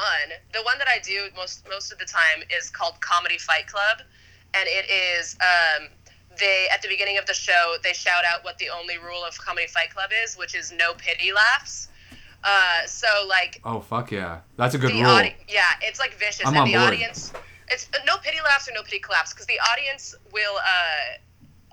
[0.54, 4.00] The one that I do most most of the time is called Comedy Fight Club,
[4.54, 5.90] and it is um,
[6.40, 9.38] they at the beginning of the show they shout out what the only rule of
[9.38, 11.90] Comedy Fight Club is, which is no pity laughs.
[12.46, 15.06] Uh, so like Oh fuck yeah, that's a good rule.
[15.06, 16.88] audi- yeah, it's like vicious, I'm and on the board.
[16.94, 17.34] audience.
[17.70, 21.18] It's uh, no pity laughs or no pity claps because the audience will, uh,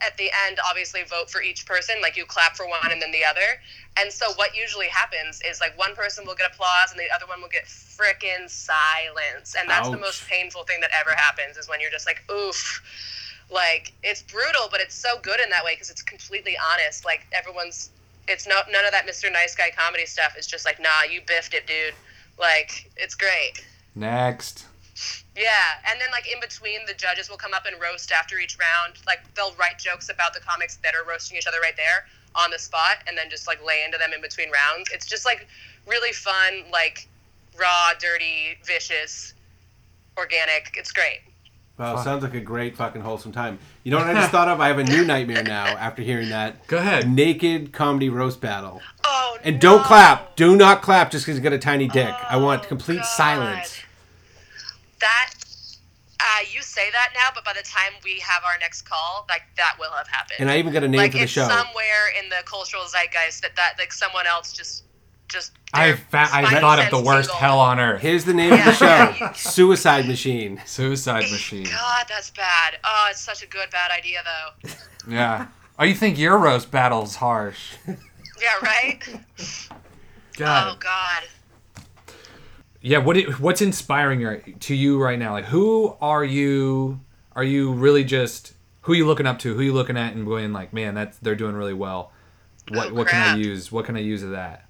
[0.05, 1.97] at the end, obviously vote for each person.
[2.01, 3.60] Like you clap for one and then the other.
[4.01, 7.27] And so what usually happens is like one person will get applause and the other
[7.27, 11.69] one will get frickin' silence, and that's the most painful thing that ever happens is
[11.69, 12.82] when you're just like, oof.
[13.51, 17.05] Like it's brutal, but it's so good in that way because it's completely honest.
[17.05, 17.90] Like everyone's,
[18.27, 19.31] it's not none of that Mr.
[19.31, 20.35] Nice Guy comedy stuff.
[20.39, 21.93] It's just like, nah, you biffed it, dude.
[22.39, 23.62] Like it's great.
[23.94, 24.64] Next.
[25.36, 28.58] Yeah, and then like in between, the judges will come up and roast after each
[28.58, 28.94] round.
[29.06, 32.50] Like they'll write jokes about the comics that are roasting each other right there on
[32.50, 34.90] the spot, and then just like lay into them in between rounds.
[34.92, 35.46] It's just like
[35.86, 37.08] really fun, like
[37.58, 39.34] raw, dirty, vicious,
[40.18, 40.74] organic.
[40.76, 41.20] It's great.
[41.78, 43.58] Well, sounds like a great fucking wholesome time.
[43.82, 44.60] You know what I just thought of?
[44.60, 46.66] I have a new nightmare now after hearing that.
[46.66, 47.10] Go ahead.
[47.10, 48.80] Naked comedy roast battle.
[49.04, 49.60] Oh, And no.
[49.60, 50.36] don't clap.
[50.36, 52.14] Do not clap just because you got a tiny dick.
[52.28, 53.06] I want Oh, complete God.
[53.06, 53.81] silence.
[55.02, 55.34] That.
[56.20, 59.42] Uh, you say that now, but by the time we have our next call, like
[59.56, 60.36] that will have happened.
[60.38, 61.48] And I even got a name like for the it's show.
[61.48, 64.84] somewhere in the cultural zeitgeist that that like someone else just
[65.28, 67.40] just I fa- I thought of the worst tingled.
[67.40, 68.02] hell on earth.
[68.02, 70.60] Here's the name of the show Suicide Machine.
[70.64, 71.64] Suicide machine.
[71.64, 72.78] God, that's bad.
[72.84, 74.70] Oh, it's such a good bad idea though.
[75.08, 75.48] Yeah.
[75.78, 77.74] Oh, you think your roast battle's harsh?
[77.88, 77.96] Yeah,
[78.62, 79.00] right.
[80.36, 80.72] God.
[80.72, 81.22] oh God.
[82.82, 82.98] Yeah.
[82.98, 83.16] What?
[83.40, 85.32] What's inspiring to you right now?
[85.32, 87.00] Like, who are you?
[87.34, 88.52] Are you really just
[88.82, 89.54] who are you looking up to?
[89.54, 92.12] Who are you looking at and going like, man, that's they're doing really well.
[92.68, 92.90] What?
[92.90, 93.72] Oh, what can I use?
[93.72, 94.66] What can I use of that?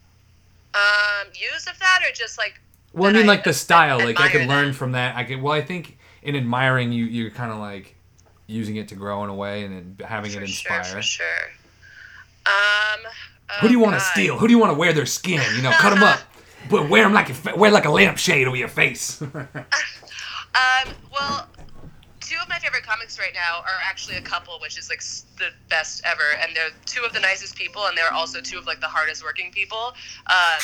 [0.75, 2.61] Um, use of that or just like.
[2.93, 3.99] Well, I mean, like the style.
[3.99, 4.75] Like I could learn them?
[4.75, 5.17] from that.
[5.17, 5.41] I could.
[5.41, 7.97] Well, I think in admiring you, you're kind of like
[8.47, 10.85] using it to grow in a way and then having For it sure, inspire.
[10.85, 11.27] for sure.
[12.47, 13.01] Um.
[13.61, 14.39] Who do you want to oh, steal?
[14.39, 15.43] Who do you want to wear their skin?
[15.57, 16.21] You know, cut them up,
[16.71, 19.23] but wear them like a, wear like a lampshade over your face.
[20.55, 20.93] Um.
[21.11, 21.49] Well,
[22.21, 25.01] two of my favorite comics right now are actually a couple, which is like
[25.39, 28.67] the best ever, and they're two of the nicest people, and they're also two of
[28.67, 29.95] like the hardest working people.
[30.29, 30.61] Um,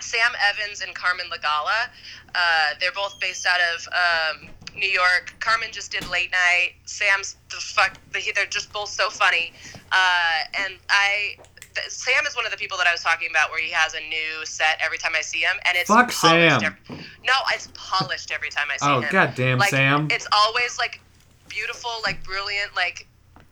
[0.00, 1.90] Sam Evans and Carmen Lagala.
[2.34, 5.34] Uh, they're both based out of um, New York.
[5.40, 6.72] Carmen just did Late Night.
[6.86, 7.98] Sam's the fuck.
[8.12, 9.52] They're just both so funny.
[9.92, 11.36] Uh, and I.
[11.74, 13.94] th- Sam is one of the people that I was talking about, where he has
[13.94, 16.20] a new set every time I see him, and it's Fuck polished
[16.60, 16.62] Sam.
[16.64, 16.76] ev-
[17.24, 19.04] no, it's polished every time I see Oh, him.
[19.08, 20.08] Oh goddamn, like, Sam.
[20.10, 21.00] It's always like
[21.48, 23.06] beautiful, like brilliant, like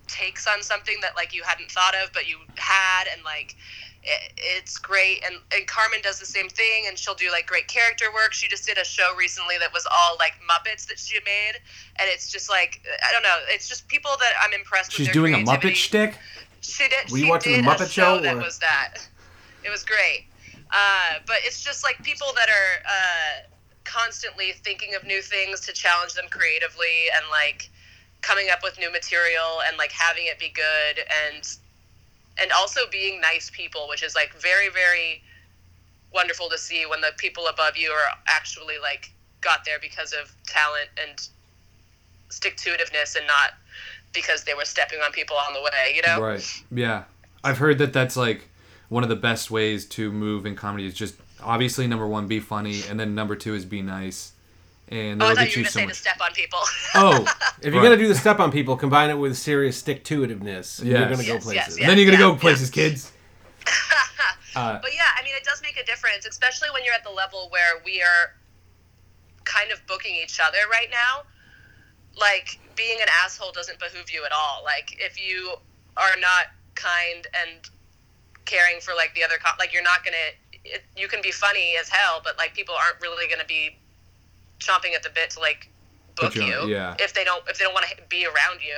[0.07, 3.57] takes on something that like you hadn't thought of, but you had, and like
[4.05, 5.23] it, it's great.
[5.27, 8.33] And and Carmen does the same thing, and she'll do like great character work.
[8.33, 11.61] She just did a show recently that was all like Muppets that she made,
[11.99, 13.37] and it's just like I don't know.
[13.49, 15.15] It's just people that I'm impressed She's with.
[15.15, 15.75] their doing a Muppet creativity.
[15.75, 16.15] shtick.
[16.61, 17.11] She did.
[17.11, 18.95] Were you she watching the Muppet show Show, that or- was that.
[19.65, 20.27] It was great.
[20.71, 23.55] Uh, but it's just like people that are uh,
[23.85, 27.71] constantly thinking of new things to challenge them creatively and like
[28.21, 31.57] coming up with new material and like having it be good and
[32.41, 35.23] and also being nice people, which is like very very
[36.13, 40.35] wonderful to see when the people above you are actually like got there because of
[40.47, 41.29] talent and
[42.31, 43.53] stick to itiveness and not
[44.13, 46.21] because they were stepping on people on the way, you know?
[46.21, 46.63] Right.
[46.73, 47.05] Yeah.
[47.45, 48.49] I've heard that that's like
[48.89, 52.41] one of the best ways to move in comedy is just obviously number one be
[52.41, 54.33] funny and then number two is be nice
[54.89, 56.33] and Oh, I that'll thought get you you were gonna so say to step on
[56.33, 56.59] people.
[56.95, 57.25] Oh,
[57.63, 57.89] If you're Right.
[57.91, 60.83] gonna do the step on people, combine it with serious stick to itiveness.
[60.83, 61.11] You're Yes.
[61.11, 61.55] gonna go Yes, places.
[61.55, 61.87] yes, yes.
[61.89, 63.13] then you're gonna Yeah, go places, kids.
[64.57, 67.11] Uh, But yeah, I mean, it does make a difference, especially when you're at the
[67.11, 68.35] level where we are
[69.45, 71.23] kind of booking each other right now.
[72.19, 74.63] Like, being an asshole doesn't behoove you at all.
[74.65, 75.55] Like, if you
[75.97, 77.69] are not kind and
[78.45, 80.33] caring for like the other, co- like you're not gonna.
[80.97, 83.79] You can be funny as hell, but like people aren't really gonna be
[84.59, 85.71] chomping at the bit to like
[86.19, 86.95] book you you yeah.
[86.99, 88.77] if they don't if they don't want to be around you.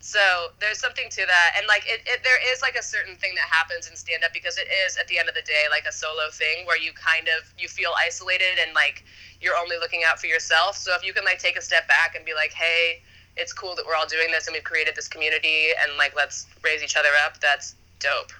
[0.00, 0.20] So
[0.58, 3.48] there's something to that, and like it, it, there is like a certain thing that
[3.50, 5.92] happens in stand up because it is at the end of the day like a
[5.92, 9.04] solo thing where you kind of you feel isolated and like
[9.40, 10.76] you're only looking out for yourself.
[10.76, 13.02] So if you can like take a step back and be like, hey,
[13.36, 16.46] it's cool that we're all doing this and we've created this community and like let's
[16.62, 17.40] raise each other up.
[17.40, 18.32] That's dope.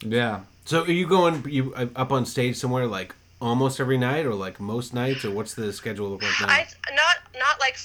[0.00, 0.40] yeah.
[0.66, 3.14] So are you going you up on stage somewhere like
[3.44, 6.48] almost every night, or like most nights, or what's the schedule look like now?
[6.48, 7.76] I not not like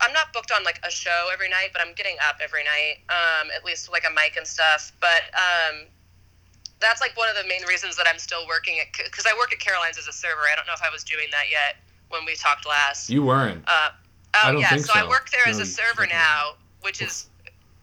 [0.00, 2.98] I'm not booked on like a show every night, but I'm getting up every night,
[3.08, 4.92] um, at least like a mic and stuff.
[5.00, 5.86] But um,
[6.80, 9.52] that's like one of the main reasons that I'm still working at because I work
[9.52, 10.42] at Caroline's as a server.
[10.52, 11.76] I don't know if I was doing that yet
[12.10, 13.08] when we talked last.
[13.08, 13.64] You weren't.
[13.66, 13.90] Uh,
[14.34, 17.00] I oh don't yeah, think so, I work there as a server definitely now, which
[17.00, 17.28] is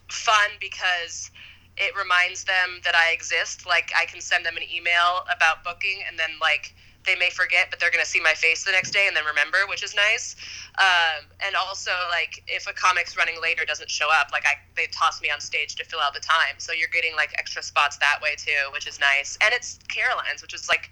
[0.10, 1.32] fun because
[1.78, 3.66] it reminds them that I exist.
[3.66, 7.68] Like I can send them an email about booking, and then like they may forget,
[7.70, 10.36] but they're gonna see my face the next day and then remember, which is nice.
[10.80, 14.54] Um, and also like if a comic's running late or doesn't show up, like I
[14.76, 17.62] they toss me on stage to fill out the time, so you're getting like extra
[17.62, 19.38] spots that way too, which is nice.
[19.44, 20.90] And it's Caroline's, which is like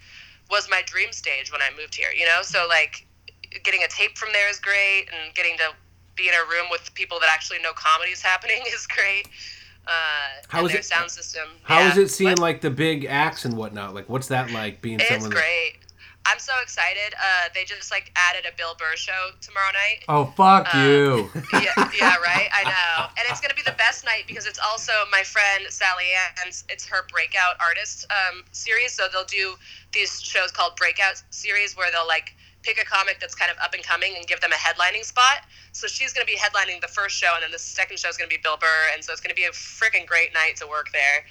[0.50, 2.42] was my dream stage when I moved here, you know.
[2.42, 3.08] So like
[3.64, 5.72] getting a tape from there is great, and getting to
[6.16, 9.28] be in a room with people that actually know comedy is happening is great.
[9.88, 9.92] Uh,
[10.48, 11.48] How is their it- sound system.
[11.64, 11.92] How yeah.
[11.92, 12.40] is it seeing What?
[12.40, 13.96] like the big acts and whatnot?
[13.96, 15.30] Like, what's that like being It's someone?
[15.32, 15.78] that- great.
[16.26, 17.14] I'm so excited.
[17.18, 20.06] Uh, they just like added a Bill Burr show tomorrow night.
[20.08, 21.30] Oh fuck Uh, you.
[21.54, 22.48] yeah, yeah, right.
[22.54, 26.06] I know, and it's gonna be the best night because it's also my friend Sally
[26.46, 26.64] Ann's.
[26.70, 28.94] It's her breakout artist um, series.
[28.94, 29.56] So they'll do
[29.94, 33.74] these shows called breakout series where they'll like pick a comic that's kind of up
[33.74, 35.42] and coming and give them a headlining spot.
[35.72, 38.28] So she's gonna be headlining the first show, and then the second show is gonna
[38.30, 41.26] be Bill Burr, and so it's gonna be a freaking great night to work there.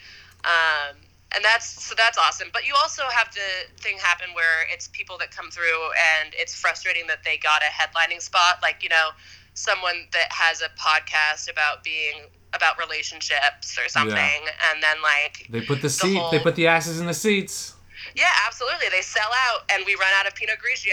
[0.45, 0.97] Um,
[1.35, 2.49] and that's so that's awesome.
[2.53, 5.81] But you also have the thing happen where it's people that come through,
[6.23, 8.59] and it's frustrating that they got a headlining spot.
[8.63, 9.11] Like you know,
[9.55, 14.41] someone that has a podcast about being about relationships or something,
[14.71, 16.21] and then like They put the seat.
[16.31, 17.75] They put the asses in the seats.
[18.17, 18.89] yeah, absolutely.
[18.91, 20.91] They sell out, and we run out of Pinot Grigio,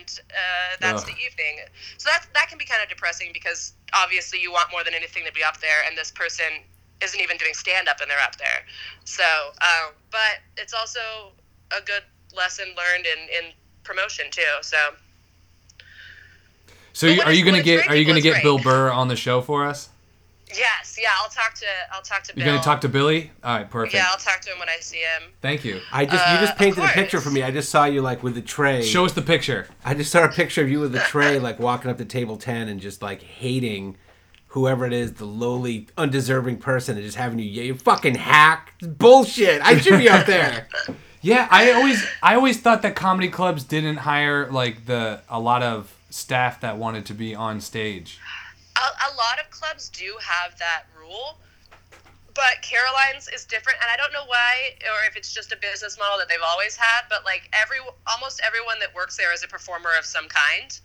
[0.00, 1.08] and uh, that's Ugh.
[1.08, 1.60] the evening.
[1.98, 5.24] So that that can be kind of depressing because obviously you want more than anything
[5.26, 6.64] to be up there, and this person
[7.02, 8.64] isn't even doing stand up, and they're up there.
[9.04, 9.24] So,
[9.60, 11.32] um, but it's also
[11.70, 12.02] a good
[12.36, 13.52] lesson learned in in
[13.84, 14.42] promotion too.
[14.62, 14.76] So
[16.92, 17.76] So you, are it's- you gonna get?
[17.86, 18.42] great Are you people, gonna get great.
[18.42, 19.88] Bill Burr on the show for us?
[20.54, 23.30] yes, yeah, I'll talk to I'll talk to You're gonna talk to Billy?
[23.44, 23.94] All right, perfect.
[23.94, 25.30] Yeah, I'll talk to him when I see him.
[25.42, 25.80] Thank you.
[25.92, 27.42] I just you Uh, just painted a picture for me.
[27.42, 28.82] I just saw you like with the tray.
[28.82, 29.68] Show us the picture.
[29.84, 32.36] I just saw a picture of you with the tray, like walking up to table
[32.38, 33.96] ten and just like hating
[34.48, 38.74] whoever it is, the lowly, undeserving person, and just having you, yeah, you fucking hack,
[38.78, 39.60] It's bullshit.
[39.62, 40.68] I should be up there.
[41.20, 45.64] Yeah, I always I always thought that comedy clubs didn't hire like the a lot
[45.64, 48.20] of staff that wanted to be on stage.
[48.76, 51.36] a, a lot of clubs do have that rule
[52.34, 55.98] but caroline's is different and i don't know why or if it's just a business
[55.98, 57.78] model that they've always had but like every
[58.14, 60.78] almost everyone that works there is a performer of some kind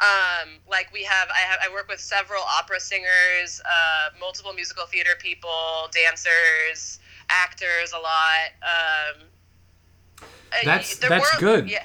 [0.00, 4.86] um, like we have I, have, I work with several opera singers uh, multiple musical
[4.86, 6.98] theater people dancers
[7.28, 9.22] actors a lot um,
[10.22, 10.26] uh,
[10.64, 11.70] That's- there that's were- good.
[11.70, 11.84] yeah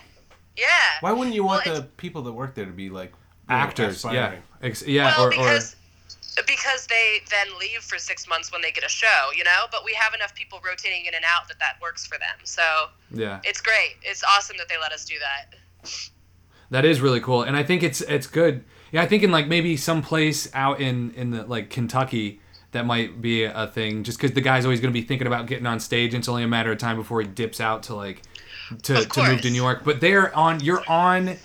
[0.57, 0.65] yeah
[1.01, 3.11] Why wouldn't you want Well, the people that work there to be like
[3.49, 4.35] you know, Actors, yeah.
[4.63, 5.75] Ex- yeah, well, or, or because
[6.47, 9.65] because they then leave for six months when they get a show, you know.
[9.71, 12.37] But we have enough people rotating in and out that that works for them.
[12.43, 12.63] So
[13.11, 13.97] yeah, it's great.
[14.01, 15.53] It's awesome that they let us do that.
[16.71, 18.63] That is really cool, and I think it's it's good.
[18.91, 22.39] Yeah, I think in like maybe some place out in in the like Kentucky
[22.71, 25.47] that might be a thing, just because the guy's always going to be thinking about
[25.47, 27.95] getting on stage, and it's only a matter of time before he dips out to
[27.95, 28.21] like
[28.83, 29.49] to, to move to.
[29.49, 30.59] New York, but they're on.
[30.61, 31.37] You're on.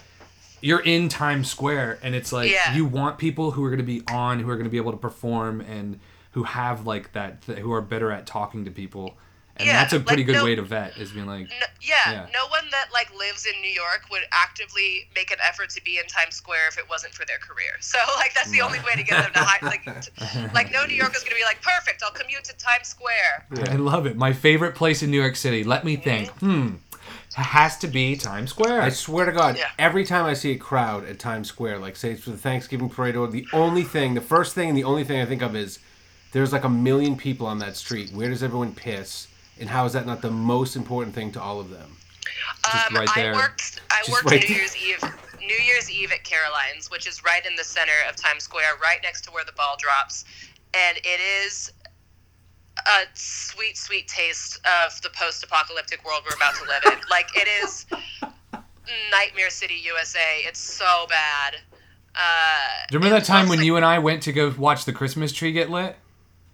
[0.62, 2.74] You're in Times Square, and it's like Yeah.
[2.74, 4.90] you want people who are going to be on, who are going to be able
[4.92, 5.98] to perform, and
[6.32, 9.16] who have like that, th- who are better at talking to people,
[9.60, 10.96] and Yeah, that's a pretty like, good no- way to vet.
[10.98, 12.26] Is being like, No, yeah, Yeah.
[12.32, 15.98] no one that like lives in New York would actively make an effort to be
[15.98, 17.72] in Times Square if it wasn't for their career.
[17.80, 19.62] So like that's the only way to get them to hide.
[19.62, 20.10] Like, t-
[20.54, 23.46] like no New Yorker's gonna be like, perfect, I'll commute to Times Square.
[23.70, 24.16] I love it.
[24.16, 25.62] My favorite place in New York City.
[25.64, 26.28] Let me think.
[26.38, 26.74] Hmm.
[27.38, 28.82] It has to be Times Square.
[28.82, 29.68] I swear to God, Yeah.
[29.78, 32.90] every time I see a crowd at Times Square, like say it's for the Thanksgiving
[32.90, 35.54] parade, or the only thing, the first thing, and the only thing I think of
[35.54, 35.78] is
[36.32, 38.10] there's like a million people on that street.
[38.12, 39.28] Where does everyone piss?
[39.60, 41.96] And how is that not the most important thing to all of them?
[42.72, 43.34] Just Um, right there.
[43.34, 43.80] I worked.
[43.90, 44.56] I Just worked right New there.
[44.58, 45.04] Year's Eve.
[45.40, 49.00] New Year's Eve at Caroline's, which is right in the center of Times Square, right
[49.02, 50.24] next to where the ball drops,
[50.74, 51.72] and it is
[52.86, 56.98] a sweet, sweet taste of the post-apocalyptic world we're about to live in.
[57.10, 57.86] like it is
[59.10, 60.42] Nightmare City, USA.
[60.44, 61.56] It's so bad.
[62.14, 64.84] Uh, Do you remember that time when like- you and I went to go watch
[64.84, 65.96] the Christmas tree get lit?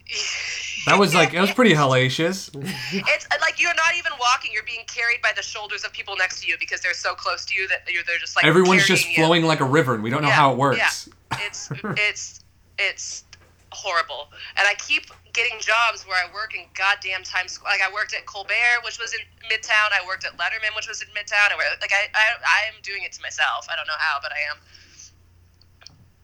[0.86, 2.48] That was like it was pretty hellacious.
[2.92, 6.16] It's uh, like you're not even walking; you're being carried by the shoulders of people
[6.16, 8.86] next to you because they're so close to you that you're they're just like Everyone's
[8.86, 9.24] just carrying you.
[9.24, 11.08] flowing like a river, and we don't know Yeah, how it works.
[11.32, 11.38] Yeah.
[11.46, 12.40] It's it's
[12.78, 13.24] it's
[13.72, 17.72] horrible, and I keep getting jobs where I work in goddamn Times Square.
[17.78, 19.90] Like I worked at Colbert, which was in Midtown.
[19.92, 21.52] I worked at Letterman, which was in Midtown.
[21.52, 23.66] I, worked- like I, I I am doing it to myself.
[23.70, 24.58] I don't know how, but I am.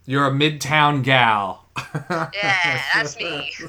[0.06, 1.66] You're a midtown gal.
[2.08, 3.52] Yeah, that's me.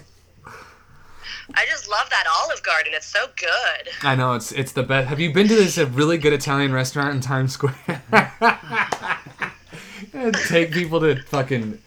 [1.56, 2.94] I just love that Olive Garden.
[2.96, 3.90] It's so good.
[4.02, 5.08] I know it's it's the best.
[5.10, 7.76] Have you been to this a really good Italian restaurant in Times Square?
[10.48, 11.80] Take people to fucking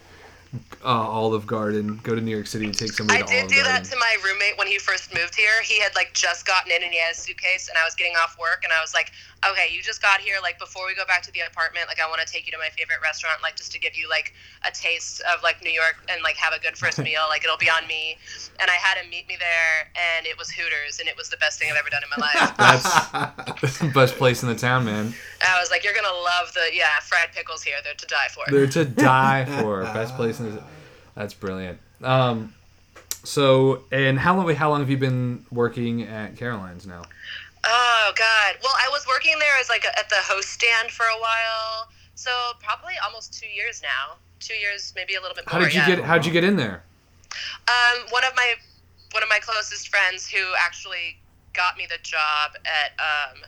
[0.85, 2.01] uh, Olive Garden.
[2.03, 3.73] Go to New York City and take somebody I to did Olive do Garden.
[3.73, 5.63] that to my roommate when he first moved here.
[5.63, 8.15] He had like just gotten in and he had a suitcase, and I was getting
[8.17, 9.13] off work, and I was like,
[9.45, 10.37] "Okay, you just got here.
[10.43, 12.59] Like before we go back to the apartment, like I want to take you to
[12.59, 14.33] my favorite restaurant, like just to give you like
[14.67, 17.23] a taste of like New York and like have a good first meal.
[17.29, 18.17] Like it'll be on me."
[18.59, 21.37] And I had him meet me there, and it was Hooters, and it was the
[21.37, 22.57] best thing I've ever done in my life.
[23.61, 25.13] That's the best place in the town, man.
[25.47, 27.77] I was like, "You're gonna love the yeah fried pickles here.
[27.85, 29.83] They're to die for." They're to die for.
[29.83, 30.63] Best place in the.
[31.15, 31.79] That's brilliant.
[32.03, 32.55] Um,
[33.25, 34.55] so and how long?
[34.55, 37.03] How long have you been working at Caroline's now?
[37.67, 38.57] Oh God!
[38.63, 41.89] Well, I was working there as like a, at the host stand for a while,
[42.15, 42.31] so
[42.63, 44.17] probably almost two years now.
[44.39, 45.61] Two years, maybe a little bit more.
[45.61, 45.97] How did you yeah.
[45.97, 46.05] get?
[46.05, 46.85] How'd you get in there?
[47.67, 48.55] Um, one of my
[49.13, 51.19] one of my closest friends who actually
[51.55, 53.43] got me the job at um,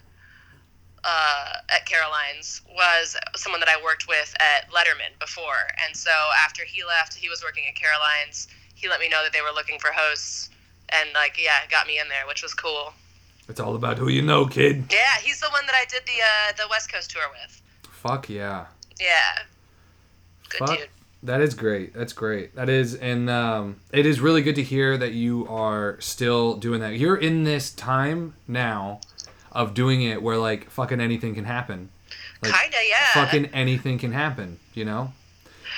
[1.05, 6.11] uh, at Caroline's was someone that I worked with at Letterman before, and so
[6.45, 8.49] after he left, he was working at Caroline's.
[8.75, 10.51] He let me know that they were looking for hosts,
[10.89, 12.93] and like yeah, got me in there, which was cool.
[13.49, 14.85] It's all about who you know, kid.
[14.91, 17.63] Yeah, he's the one that I did the uh, the West Coast tour with.
[17.91, 18.67] Fuck yeah.
[19.01, 19.43] Yeah.
[20.51, 20.79] Good Fuck.
[20.79, 20.89] dude.
[21.23, 21.95] That is great.
[21.95, 22.55] That's great.
[22.55, 26.81] That is, and um, it is really good to hear that you are still doing
[26.81, 26.97] that.
[26.97, 29.01] You're in this time now
[29.51, 31.89] of doing it where like fucking anything can happen.
[32.41, 33.25] Like, Kinda, yeah.
[33.25, 34.61] Fucking anything can happen.
[34.75, 35.13] You know.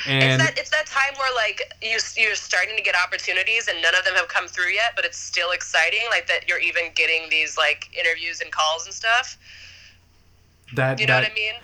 [0.07, 3.95] It's that it's that time where like you you're starting to get opportunities and none
[3.95, 6.01] of them have come through yet, but it's still exciting.
[6.11, 9.37] Like that you're even getting these like interviews and calls and stuff.
[10.75, 11.55] that You know that what I mean?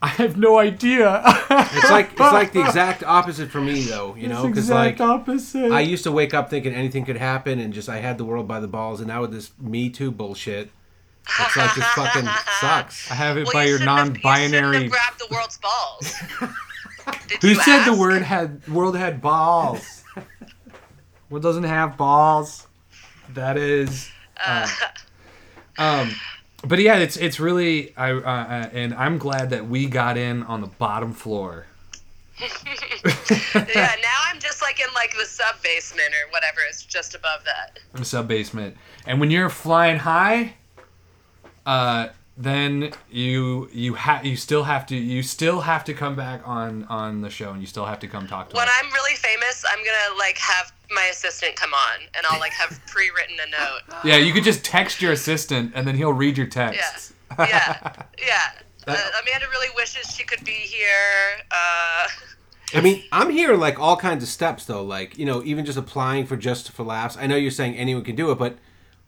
[0.00, 1.22] I have no idea.
[1.50, 5.72] It's like it's like the exact opposite for me though, you know, because like opposite.
[5.72, 8.46] I used to wake up thinking anything could happen and just I had the world
[8.46, 10.70] by the balls, and now with this Me Too bullshit,
[11.40, 12.28] it's like just fucking
[12.60, 13.10] sucks.
[13.10, 14.82] I have it Well, by you your shouldn't have- You non-binary.
[14.84, 16.14] have grabbed the world's balls.
[17.40, 20.04] Who said the word had world had balls?
[21.28, 22.66] what doesn't have balls?
[23.34, 24.10] That is.
[24.44, 24.68] Uh,
[25.78, 26.10] um,
[26.64, 30.42] but yeah, it's it's really I uh, uh, and I'm glad that we got in
[30.44, 31.66] on the bottom floor.
[32.40, 32.46] yeah,
[33.74, 36.60] now I'm just like in like the sub basement or whatever.
[36.68, 37.78] It's just above that.
[37.94, 38.76] in the sub basement.
[39.06, 40.54] And when you're flying high,
[41.66, 42.08] uh,
[42.40, 46.84] then you you have you still have to you still have to come back on
[46.84, 48.74] on the show and you still have to come talk to When us.
[48.80, 52.80] I'm really famous, I'm gonna like have my assistant come on, and I'll like have
[52.86, 53.98] pre-written a note.
[54.04, 57.12] Yeah, you could just text your assistant and then he'll read your texts.
[57.38, 58.52] Yeah, yeah.
[58.86, 60.88] Uh, Amanda really wishes she could be here.
[61.50, 62.08] Uh,
[62.74, 65.76] I mean, I'm hearing like all kinds of steps though, like you know, even just
[65.76, 67.16] applying for just for laughs.
[67.18, 68.56] I know you're saying anyone can do it, but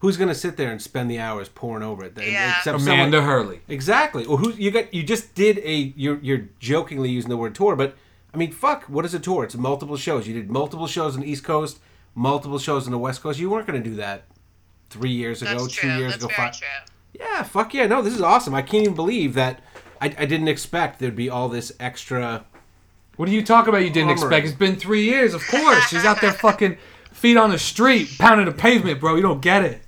[0.01, 2.13] who's gonna sit there and spend the hours pouring over it?
[2.17, 2.57] Yeah.
[2.57, 3.61] Except Amanda someone- Hurley.
[3.67, 4.27] Exactly.
[4.27, 4.93] Well, who you got?
[4.93, 5.93] You just did a.
[5.95, 7.95] You're you're jokingly using the word tour, but
[8.33, 8.83] I mean, fuck.
[8.83, 9.43] What is a tour?
[9.43, 10.27] It's multiple shows.
[10.27, 11.79] You did multiple shows on the East Coast,
[12.15, 13.39] multiple shows on the West Coast.
[13.39, 14.23] You weren't going to do that
[14.89, 15.97] three years ago, that's two true.
[15.97, 16.33] years That's ago.
[16.35, 16.57] very Five.
[16.59, 16.67] true.
[17.19, 17.87] Yeah, fuck yeah.
[17.87, 18.53] No, this is awesome.
[18.53, 19.61] I can't even believe that
[20.01, 22.45] I, I didn't expect there'd be all this extra.
[23.17, 23.79] What are you talking about?
[23.83, 24.23] You didn't Armory.
[24.23, 24.47] expect?
[24.47, 25.33] It's been three years.
[25.33, 26.77] Of course, she's out there fucking
[27.11, 29.15] feet on the street, pounding the pavement, bro.
[29.15, 29.80] You don't get it.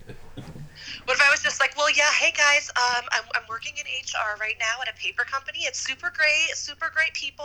[1.06, 3.84] What if I was just like, well, yeah, hey guys, um, I'm, I'm working in
[3.84, 5.60] HR right now at a paper company.
[5.64, 7.44] It's super great, super great people.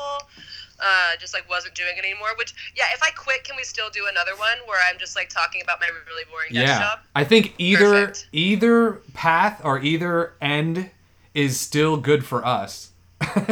[0.78, 2.28] Uh, just like wasn't doing it anymore.
[2.38, 5.28] Which, yeah, if I quit, can we still do another one where I'm just like
[5.28, 6.98] talking about my really boring desk Yeah, job?
[7.16, 8.28] I think either Perfect.
[8.32, 10.90] either path or either end
[11.34, 12.92] is still good for us.
[13.20, 13.26] Oh,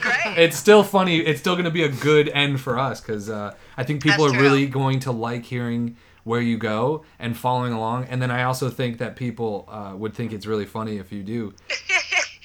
[0.00, 0.38] great.
[0.38, 1.18] it's still funny.
[1.18, 4.24] It's still going to be a good end for us because uh, I think people
[4.24, 4.46] That's are true.
[4.46, 8.04] really going to like hearing where you go and following along.
[8.04, 11.22] And then I also think that people uh, would think it's really funny if you
[11.22, 11.54] do.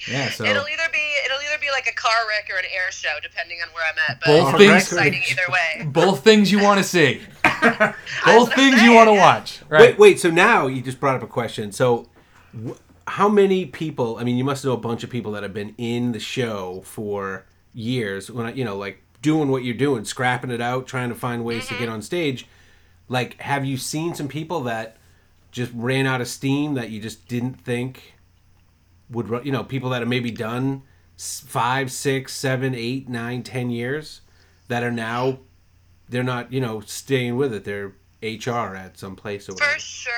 [0.08, 2.90] Yeah, so It'll either be it'll either be like a car wreck or an air
[2.90, 4.20] show, depending on where I'm at.
[4.20, 5.84] But Both it's things- exciting either way.
[5.92, 7.20] both things you want to see,
[8.24, 9.60] both things you want to watch.
[9.68, 9.80] Right?
[9.90, 10.20] Wait, wait.
[10.20, 11.72] So now you just brought up a question.
[11.72, 12.08] So,
[12.66, 12.72] wh-
[13.06, 14.16] how many people?
[14.16, 16.80] I mean, you must know a bunch of people that have been in the show
[16.86, 17.44] for
[17.74, 18.30] years.
[18.30, 21.44] When I, you know, like doing what you're doing, scrapping it out, trying to find
[21.44, 22.46] ways to get on stage.
[23.08, 24.96] Like, have you seen some people that
[25.50, 28.14] just ran out of steam that you just didn't think
[29.10, 29.28] would?
[29.44, 30.82] You know, people that have maybe done
[31.16, 34.20] five, six, seven, eight, nine, ten years
[34.68, 35.38] that are now
[36.08, 37.64] they're not you know staying with it.
[37.64, 39.74] They're HR at some place or whatever.
[39.74, 40.12] For sure,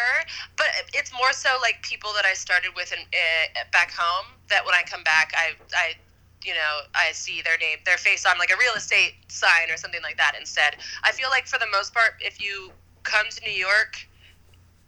[0.57, 4.27] but it's more so like people that I started with in, uh, back home.
[4.49, 5.95] That when I come back, I, I,
[6.43, 9.77] you know, I see their name, their face on like a real estate sign or
[9.77, 10.35] something like that.
[10.39, 12.73] Instead, I feel like for the most part, if you
[13.03, 14.07] come to New York,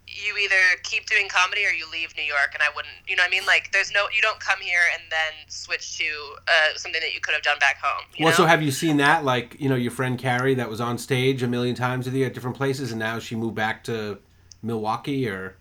[0.07, 2.51] you either keep doing comedy or you leave New York.
[2.53, 4.81] And I wouldn't, you know, what I mean, like there's no, you don't come here
[4.95, 6.05] and then switch to
[6.49, 8.05] uh, something that you could have done back home.
[8.17, 8.37] You Well, know?
[8.37, 9.25] so have you seen that?
[9.25, 12.27] Like, you know, your friend Carrie that was on stage a million times with you
[12.27, 14.19] at different places, and now she moved back to
[14.63, 15.57] Milwaukee, or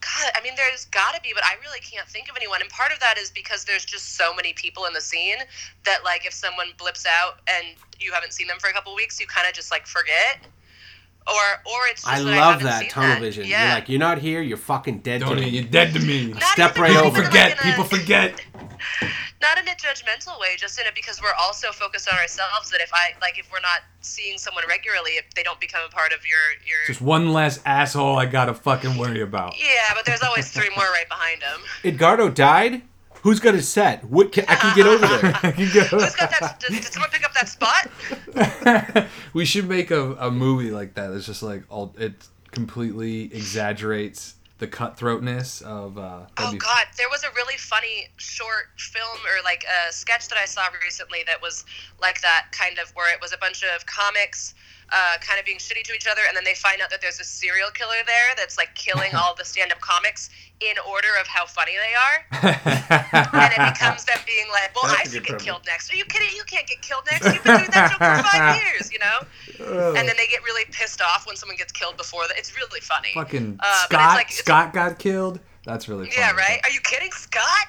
[0.00, 2.62] God, I mean, there's got to be, but I really can't think of anyone.
[2.62, 5.36] And part of that is because there's just so many people in the scene
[5.84, 9.20] that, like, if someone blips out and you haven't seen them for a couple weeks,
[9.20, 10.46] you kind of just like forget.
[11.26, 12.02] Or, or it's.
[12.02, 13.20] Just I that love haven't that seen tunnel that.
[13.20, 13.44] vision.
[13.46, 13.64] Yeah.
[13.66, 14.42] You're like, you're not here.
[14.42, 15.48] You're fucking dead to Don't me.
[15.48, 16.28] you're dead to me.
[16.32, 17.22] Not step right over.
[17.22, 17.50] Forget.
[17.58, 18.40] like in a- People forget.
[19.42, 22.68] Not in a judgmental way, just in it because we're also focused on ourselves.
[22.70, 25.88] That if I like, if we're not seeing someone regularly, if they don't become a
[25.90, 26.36] part of your
[26.66, 26.76] your.
[26.86, 29.54] Just one less asshole I gotta fucking worry about.
[29.58, 31.60] yeah, but there's always three more right behind him.
[31.84, 32.82] Edgardo died.
[33.22, 34.04] Who's got his set?
[34.04, 35.32] What can, I can get over there.
[35.52, 35.90] Who's got
[36.30, 36.60] that?
[36.60, 39.08] Did, did someone pick up that spot?
[39.34, 41.12] we should make a, a movie like that.
[41.12, 42.14] It's just like all it
[42.50, 45.98] completely exaggerates the cutthroatness of.
[45.98, 50.28] Uh, Oh be- God, there was a really funny short film or like a sketch
[50.28, 51.64] that I saw recently that was
[52.00, 54.54] like that kind of where it was a bunch of comics
[54.92, 57.20] uh, kind of being shitty to each other, and then they find out that there's
[57.20, 60.30] a serial killer there that's like killing all the stand-up comics
[60.60, 62.16] in order of how funny they are,
[63.32, 65.44] and it becomes them being like, "Well, I That's a should get premise.
[65.44, 66.28] killed next." Are you kidding?
[66.36, 67.24] You can't get killed next.
[67.32, 69.96] You've been doing that joke for five years, you know.
[69.96, 72.36] And then they get really pissed off when someone gets killed before that.
[72.36, 73.10] It's really funny.
[73.14, 74.14] Fucking Uh, but it's Scott.
[74.16, 75.40] like- it's- Scott got killed.
[75.64, 76.16] That's really funny.
[76.18, 76.58] Yeah, right.
[76.64, 77.66] Are you kidding, Scott?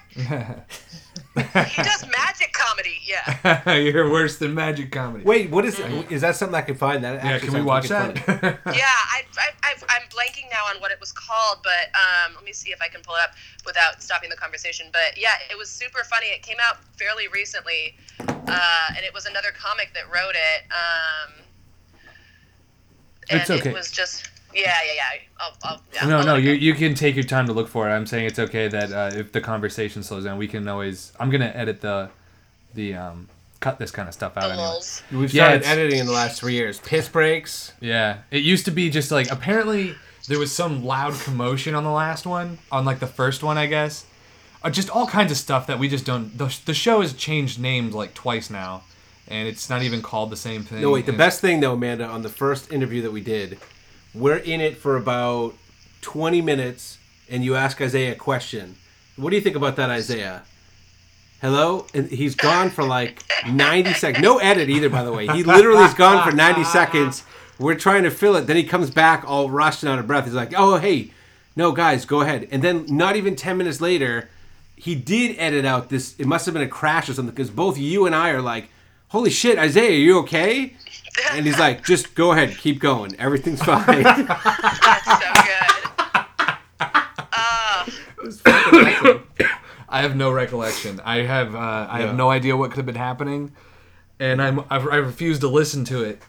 [1.43, 2.99] He does magic comedy.
[3.03, 3.73] Yeah.
[3.77, 5.23] You're worse than magic comedy.
[5.23, 7.03] Wait, what is is that something I can find?
[7.03, 8.17] That yeah, can we watch that?
[8.65, 8.83] Yeah.
[9.13, 9.23] I,
[9.63, 12.81] I, I'm blanking now on what it was called, but um, let me see if
[12.81, 13.35] I can pull it up
[13.65, 14.87] without stopping the conversation.
[14.91, 16.27] But yeah, it was super funny.
[16.27, 20.63] It came out fairly recently, uh, and it was another comic that wrote it.
[20.71, 21.33] Um,
[23.29, 23.69] and It's okay.
[23.69, 24.29] It was just.
[24.53, 25.21] Yeah, yeah, yeah.
[25.39, 27.89] I'll, I'll, yeah no, I'll no, you you can take your time to look for
[27.89, 27.93] it.
[27.93, 31.11] I'm saying it's okay that uh, if the conversation slows down, we can always.
[31.19, 32.09] I'm gonna edit the,
[32.73, 33.29] the um,
[33.59, 34.51] cut this kind of stuff out.
[34.51, 34.79] anyway.
[35.11, 36.79] We've Yeah, started it's- editing in the last three years.
[36.79, 37.73] Piss breaks.
[37.79, 39.95] Yeah, it used to be just like apparently
[40.27, 43.65] there was some loud commotion on the last one, on like the first one, I
[43.65, 44.05] guess.
[44.63, 46.37] Uh, just all kinds of stuff that we just don't.
[46.37, 48.83] The, the show has changed names like twice now,
[49.27, 50.81] and it's not even called the same thing.
[50.81, 51.05] No, wait.
[51.07, 53.57] The and- best thing though, Amanda, on the first interview that we did,
[54.13, 55.55] we're in it for about
[56.01, 56.97] twenty minutes,
[57.29, 58.75] and you ask Isaiah a question.
[59.15, 60.43] What do you think about that, Isaiah?
[61.41, 64.21] Hello, and he's gone for like ninety seconds.
[64.21, 65.27] No edit either, by the way.
[65.27, 67.23] He literally is gone for ninety seconds.
[67.59, 68.47] We're trying to fill it.
[68.47, 70.25] Then he comes back all rushed and out of breath.
[70.25, 71.11] He's like, "Oh, hey,
[71.55, 74.29] no, guys, go ahead." And then not even ten minutes later,
[74.75, 76.15] he did edit out this.
[76.17, 78.69] It must have been a crash or something because both you and I are like,
[79.09, 80.75] "Holy shit, Isaiah, are you okay?"
[81.33, 83.15] And he's like, "Just go ahead, keep going.
[83.19, 85.11] Everything's fine." That's so
[88.71, 89.21] good.
[89.89, 91.01] I have no recollection.
[91.03, 92.07] I have uh, I Yeah.
[92.07, 93.51] have no idea what could have been happening,
[94.19, 96.21] and I'm I, I refuse to listen to it.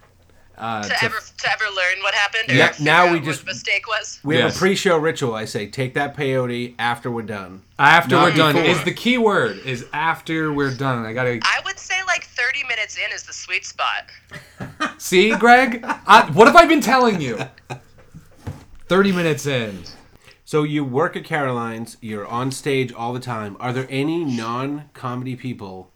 [0.62, 3.24] Uh, to, to- ever to ever learn what happened or Yeah, now out we what
[3.24, 4.20] just- the mistake was.
[4.22, 4.56] We have Yes.
[4.56, 5.34] a pre-show ritual.
[5.34, 7.62] I say, take that peyote after we're done.
[7.80, 8.70] after Not we're done before.
[8.70, 9.58] is the key word.
[9.66, 11.04] Is after we're done.
[11.04, 14.04] I gotta I would say like 30 minutes in is the sweet spot.
[14.98, 15.80] see, Greg.
[15.84, 17.38] I, what have I been telling you?
[18.88, 19.82] Thirty minutes in.
[20.44, 21.96] So you work at Caroline's.
[22.00, 23.56] You're on stage all the time.
[23.58, 25.90] Are there any non-comedy people,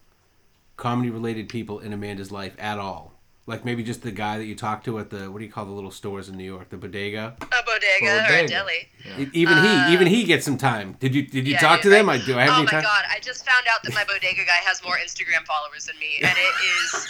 [0.77, 3.13] comedy-related people in Amanda's life at all?
[3.49, 5.65] Like maybe just the guy that you talk to at the what do you call
[5.67, 7.37] the little stores in New York, the bodega.
[7.41, 8.45] A bodega, or Bodega.
[8.45, 8.89] a deli.
[9.19, 10.97] E- Even he, even he gets some time.
[10.99, 12.09] Did you did you Uh, Yeah, talk to dude, them?
[12.09, 12.37] I do.
[12.37, 12.83] I have oh any my time?
[12.83, 13.05] god!
[13.09, 16.37] I just found out that my bodega guy has more Instagram followers than me, and
[16.37, 17.07] it is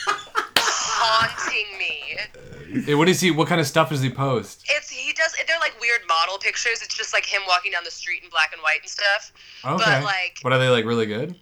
[0.56, 2.82] haunting me.
[2.84, 3.30] Hey, what is he?
[3.30, 4.64] What kind of stuff does he post?
[4.68, 5.32] It's he does.
[5.46, 6.82] They're like weird model pictures.
[6.82, 9.32] It's just like him walking down the street in black and white and stuff.
[9.64, 9.82] Okay.
[9.84, 10.84] But like, What are they like?
[10.84, 11.34] Really good?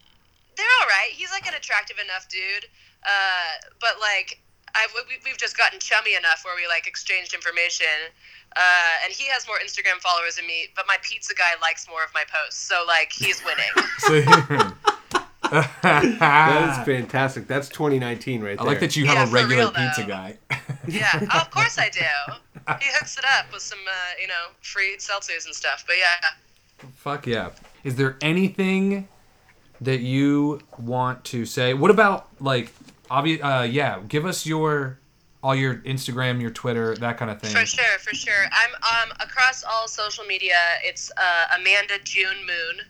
[0.57, 1.11] they're all right.
[1.11, 2.67] He's like an attractive enough dude.
[3.03, 4.41] Uh, but like,
[4.75, 7.87] I've we, we've just gotten chummy enough where we like exchanged information.
[8.57, 8.61] Uh,
[9.05, 12.11] and he has more Instagram followers than me, but my pizza guy likes more of
[12.15, 12.63] my posts.
[12.63, 14.73] So like, he's winning.
[15.51, 17.47] That is fantastic.
[17.47, 18.67] That's 2019 right there.
[18.67, 20.39] I like that you have Yeah, a regular real, pizza guy.
[20.89, 22.01] yeah, oh, of course I do.
[22.81, 25.85] He hooks it up with some, uh, you know, free seltzers and stuff.
[25.87, 27.51] But yeah, Fuck yeah.
[27.85, 29.07] Is there anything
[29.81, 31.75] that you want to say?
[31.75, 32.73] What about like
[33.11, 33.41] obvious?
[33.43, 34.99] Uh, yeah, give us your
[35.43, 37.51] all your Instagram, your Twitter, that kind of thing.
[37.55, 38.45] for sure, for sure.
[38.51, 40.57] I'm um across all social media.
[40.83, 42.87] It's uh, Amanda June Moon.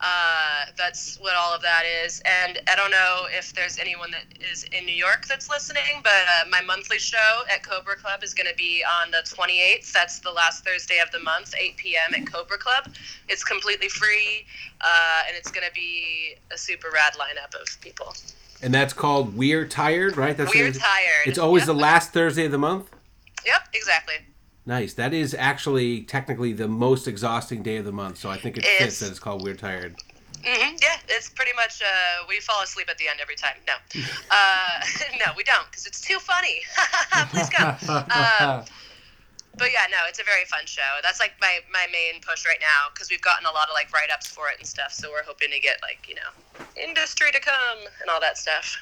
[0.00, 2.20] Uh, that's what all of that is.
[2.24, 6.10] And I don't know if there's anyone that is in New York that's listening, but
[6.12, 9.92] uh, my monthly show at Cobra Club is going to be on the 28th.
[9.92, 12.14] That's the last Thursday of the month, 8 p.m.
[12.14, 12.92] at Cobra Club.
[13.28, 14.44] It's completely free,
[14.80, 18.14] uh, and it's going to be a super rad lineup of people.
[18.62, 20.36] And that's called We're Tired, right?
[20.36, 21.26] That's We're tired.
[21.26, 21.66] It's always Yep.
[21.66, 22.90] the last Thursday of the month.
[23.46, 24.14] Yep, exactly.
[24.66, 24.94] Nice.
[24.94, 28.64] That is actually technically the most exhausting day of the month, so I think it
[28.64, 29.94] fits It's- that it's called We're Tired.
[30.44, 31.80] hmm yeah, it's pretty much.
[31.82, 33.56] Uh, we fall asleep at the end every time.
[33.66, 33.74] No,
[34.30, 34.80] uh,
[35.26, 36.60] no, we don't, because it's too funny.
[37.30, 37.76] Please come.
[37.88, 38.64] Um,
[39.56, 40.98] but yeah, no, it's a very fun show.
[41.02, 43.92] That's like my my main push right now, because we've gotten a lot of like
[43.92, 44.92] write ups for it and stuff.
[44.92, 48.76] So we're hoping to get like you know industry to come and all that stuff.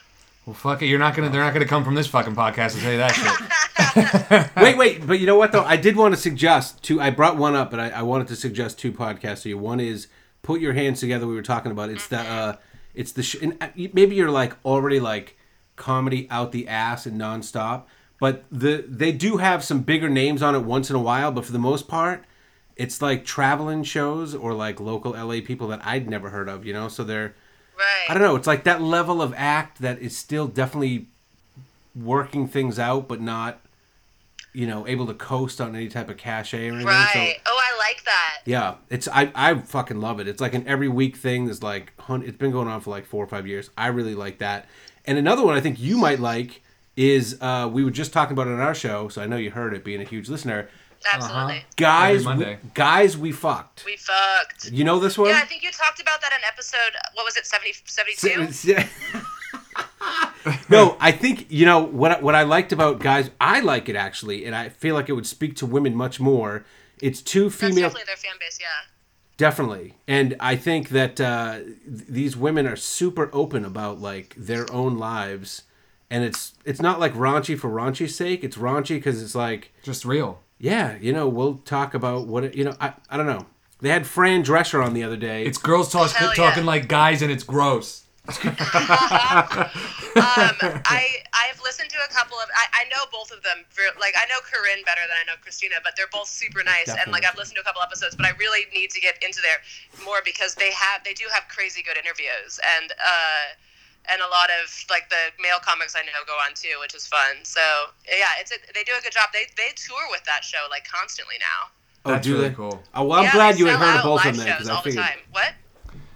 [0.47, 0.86] Well, fuck it.
[0.86, 1.28] You're not gonna.
[1.28, 4.56] They're not gonna come from this fucking podcast to tell you that shit.
[4.56, 5.62] wait, wait, but you know what though?
[5.62, 7.01] I did want to suggest two.
[7.01, 9.59] I brought one up, but I, I wanted to suggest two podcasts to you.
[9.59, 10.09] One is
[10.43, 11.90] "Put Your Hands Together." We were talking about.
[11.90, 12.19] It's the.
[12.19, 12.56] Uh,
[12.93, 13.23] it's the.
[13.23, 15.36] Sh- and uh, maybe you're like already like
[15.77, 17.85] comedy out the ass and nonstop,
[18.19, 21.31] but the they do have some bigger names on it once in a while.
[21.31, 22.24] But for the most part,
[22.74, 26.66] it's like traveling shows or like local LA people that I'd never heard of.
[26.66, 27.36] You know, so they're.
[27.82, 28.10] Right.
[28.10, 28.36] I don't know.
[28.36, 31.06] It's like that level of act that is still definitely
[31.94, 33.60] working things out, but not,
[34.52, 36.86] you know, able to coast on any type of cachet or anything.
[36.86, 37.36] Right.
[37.36, 38.38] So, oh, I like that.
[38.44, 40.28] yeah, it's I I fucking love it.
[40.28, 41.46] It's like an every week thing.
[41.46, 43.70] There's like it's been going on for like four or five years.
[43.76, 44.66] I really like that.
[45.04, 46.62] And another one I think you might like
[46.96, 49.50] is uh, we were just talking about it on our show, so I know you
[49.50, 50.68] heard it, being a huge listener.
[51.12, 51.65] Absolutely.
[51.77, 53.85] Guys, we, guys, we fucked.
[53.85, 54.70] We fucked.
[54.70, 55.31] You know this one?
[55.31, 56.95] Yeah, I think you talked about that in episode.
[57.15, 57.47] What was it?
[57.47, 58.74] 70, 72?
[60.69, 62.12] no, I think you know what.
[62.12, 65.12] I- What I liked about guys, I like it actually, and I feel like it
[65.12, 66.65] would speak to women much more.
[67.01, 68.59] It's two That's female, definitely their fan base.
[68.61, 68.66] Yeah.
[69.37, 71.77] definitely, and I think that uh, th-
[72.09, 75.62] these women are super open about like their own lives,
[76.11, 78.45] and it's it's not like raunchy for raunchy's sake.
[78.45, 80.41] It's raunchy because it's like, Just real.
[80.62, 82.74] Yeah, you know, we'll talk about what it, you know.
[82.80, 83.47] I I don't know.
[83.80, 85.43] They had Fran Drescher on the other day.
[85.44, 86.32] It's girls talk, yeah.
[86.34, 88.05] talking like guys, and it's gross.
[90.14, 90.55] Um,
[90.86, 92.47] I I've listened to a couple of.
[92.55, 93.64] I, I know both of them.
[93.74, 96.94] ver- Like I know Corinne better than I know Krystyna, but they're both super nice.
[96.94, 99.40] And like I've listened to a couple episodes, but I really need to get into
[99.40, 99.59] there
[100.05, 102.93] more because they have they do have crazy good interviews and.
[102.93, 103.56] uh
[104.11, 107.07] and a lot of like the male comics I know go on too, which is
[107.07, 107.45] fun.
[107.45, 107.61] So
[108.09, 109.31] yeah, it's a, they do a good job.
[109.33, 111.70] They they tour with that show like constantly now.
[112.05, 112.55] oh, That's do really they?
[112.55, 112.83] cool.
[112.95, 114.83] Oh, well, I'm yeah, glad you had heard of both of them because I all
[114.83, 115.05] the figured.
[115.05, 115.19] time.
[115.31, 115.53] What?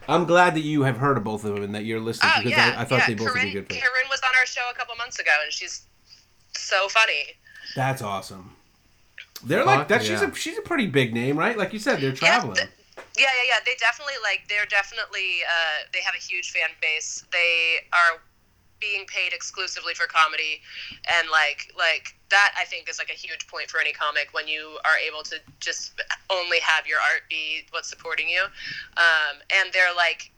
[0.09, 2.39] I'm glad that you have heard of both of them and that you're listening Oh
[2.43, 3.07] because yeah, I, I thought yeah.
[3.09, 3.81] they both Corinne, would be good for it.
[3.81, 5.83] Corinne was on our show a couple months ago, and she's
[6.57, 7.35] so funny.
[7.75, 8.53] That's awesome.
[9.45, 10.03] They're like Fuck that.
[10.05, 11.59] She's a she's a pretty big name, right?
[11.59, 12.57] Like you said, they're traveling.
[12.57, 12.76] Yeah, th-
[13.17, 13.61] yeah, yeah, yeah.
[13.65, 14.47] They definitely like.
[14.49, 15.43] They're definitely.
[15.47, 17.25] Uh, they have a huge fan base.
[17.33, 18.21] They are
[18.81, 20.61] being paid exclusively for comedy,
[21.09, 22.55] and like like that.
[22.59, 25.37] I think is like a huge point for any comic when you are able to
[25.61, 26.01] just
[26.31, 28.45] only have your art be what's supporting you.
[28.97, 30.31] Um, and they're like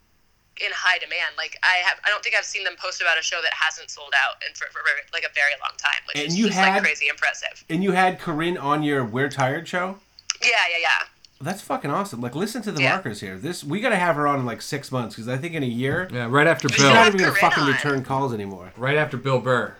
[0.63, 1.35] in high demand.
[1.37, 3.89] Like I have, I don't think I've seen them post about a show that hasn't
[3.89, 4.79] sold out in for, for
[5.13, 7.63] like a very long time, which And is you just had- like crazy impressive.
[7.69, 9.99] And you had Corinne on your We're Tired show.
[10.43, 11.03] Yeah, yeah, yeah.
[11.41, 12.19] That's fucking awesome.
[12.19, 12.95] Like, listen to the Yeah.
[12.95, 13.37] markers here.
[13.37, 15.65] This we gotta have her on in like six months because I think in a
[15.65, 16.75] year Yeah, right after Bill.
[16.77, 17.69] she's should not even gonna Corinne fucking on.
[17.71, 18.73] return calls anymore.
[18.75, 19.75] Right after Bill Burr.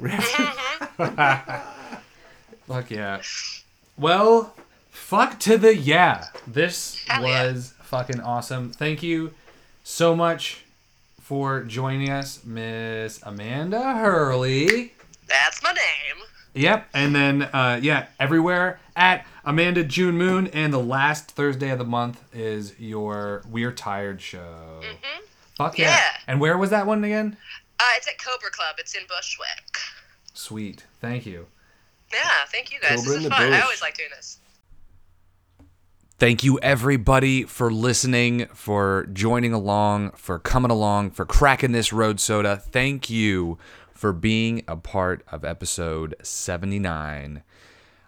[0.00, 0.98] Mm-hmm.
[2.66, 3.22] Fuck yeah.
[3.96, 4.54] Well,
[4.90, 6.26] fuck to the yeah.
[6.46, 7.52] This Hell yeah.
[7.52, 8.70] was fucking awesome.
[8.70, 9.32] Thank you
[9.84, 10.64] so much
[11.22, 14.92] for joining us, Miss Amanda Hurley.
[15.26, 16.24] That's my name.
[16.58, 21.78] Yep, and then uh, yeah, everywhere at Amanda June Moon, and the last Thursday of
[21.78, 24.80] the month is your We're Tired show.
[25.56, 25.90] Fuck yeah.
[25.90, 26.00] Yeah.
[26.26, 27.36] And where was that one again?
[27.78, 28.74] Uh, it's at Cobra Club.
[28.78, 29.78] It's in Bushwick.
[30.34, 30.84] Sweet.
[31.00, 31.46] Thank you.
[32.12, 32.96] Yeah, thank you guys.
[32.96, 33.52] Cobra in this is the fun.
[33.52, 34.38] I always like doing this.
[36.18, 42.18] Thank you, everybody, for listening, for joining along, for coming along, for cracking this road
[42.18, 42.56] soda.
[42.56, 43.58] Thank you
[43.98, 47.42] for being a part of episode 79.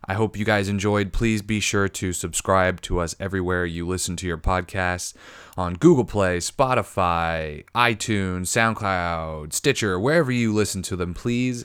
[0.05, 1.13] I hope you guys enjoyed.
[1.13, 5.15] Please be sure to subscribe to us everywhere you listen to your podcasts
[5.57, 11.13] on Google Play, Spotify, iTunes, SoundCloud, Stitcher, wherever you listen to them.
[11.13, 11.65] Please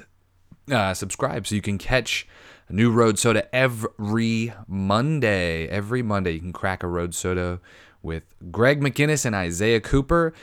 [0.72, 2.28] uh, subscribe so you can catch
[2.68, 5.68] a new road soda every Monday.
[5.68, 7.60] Every Monday, you can crack a road soda
[8.02, 10.34] with Greg McGinnis and Isaiah Cooper.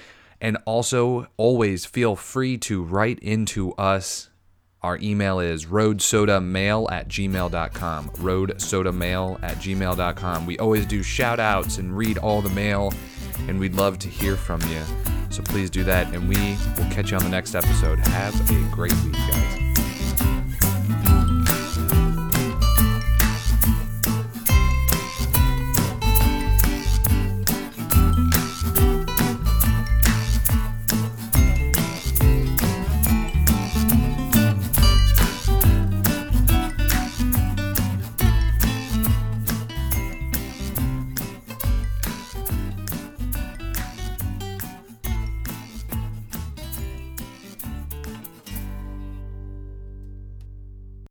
[0.42, 4.28] And also, always feel free to write into us.
[4.82, 8.08] Our email is roadsodamail at gmail.com.
[8.10, 10.46] Roadsodamail at gmail.com.
[10.46, 12.92] We always do shout outs and read all the mail,
[13.46, 14.82] and we'd love to hear from you.
[15.30, 18.00] So please do that, and we will catch you on the next episode.
[18.00, 19.71] Have a great week, guys.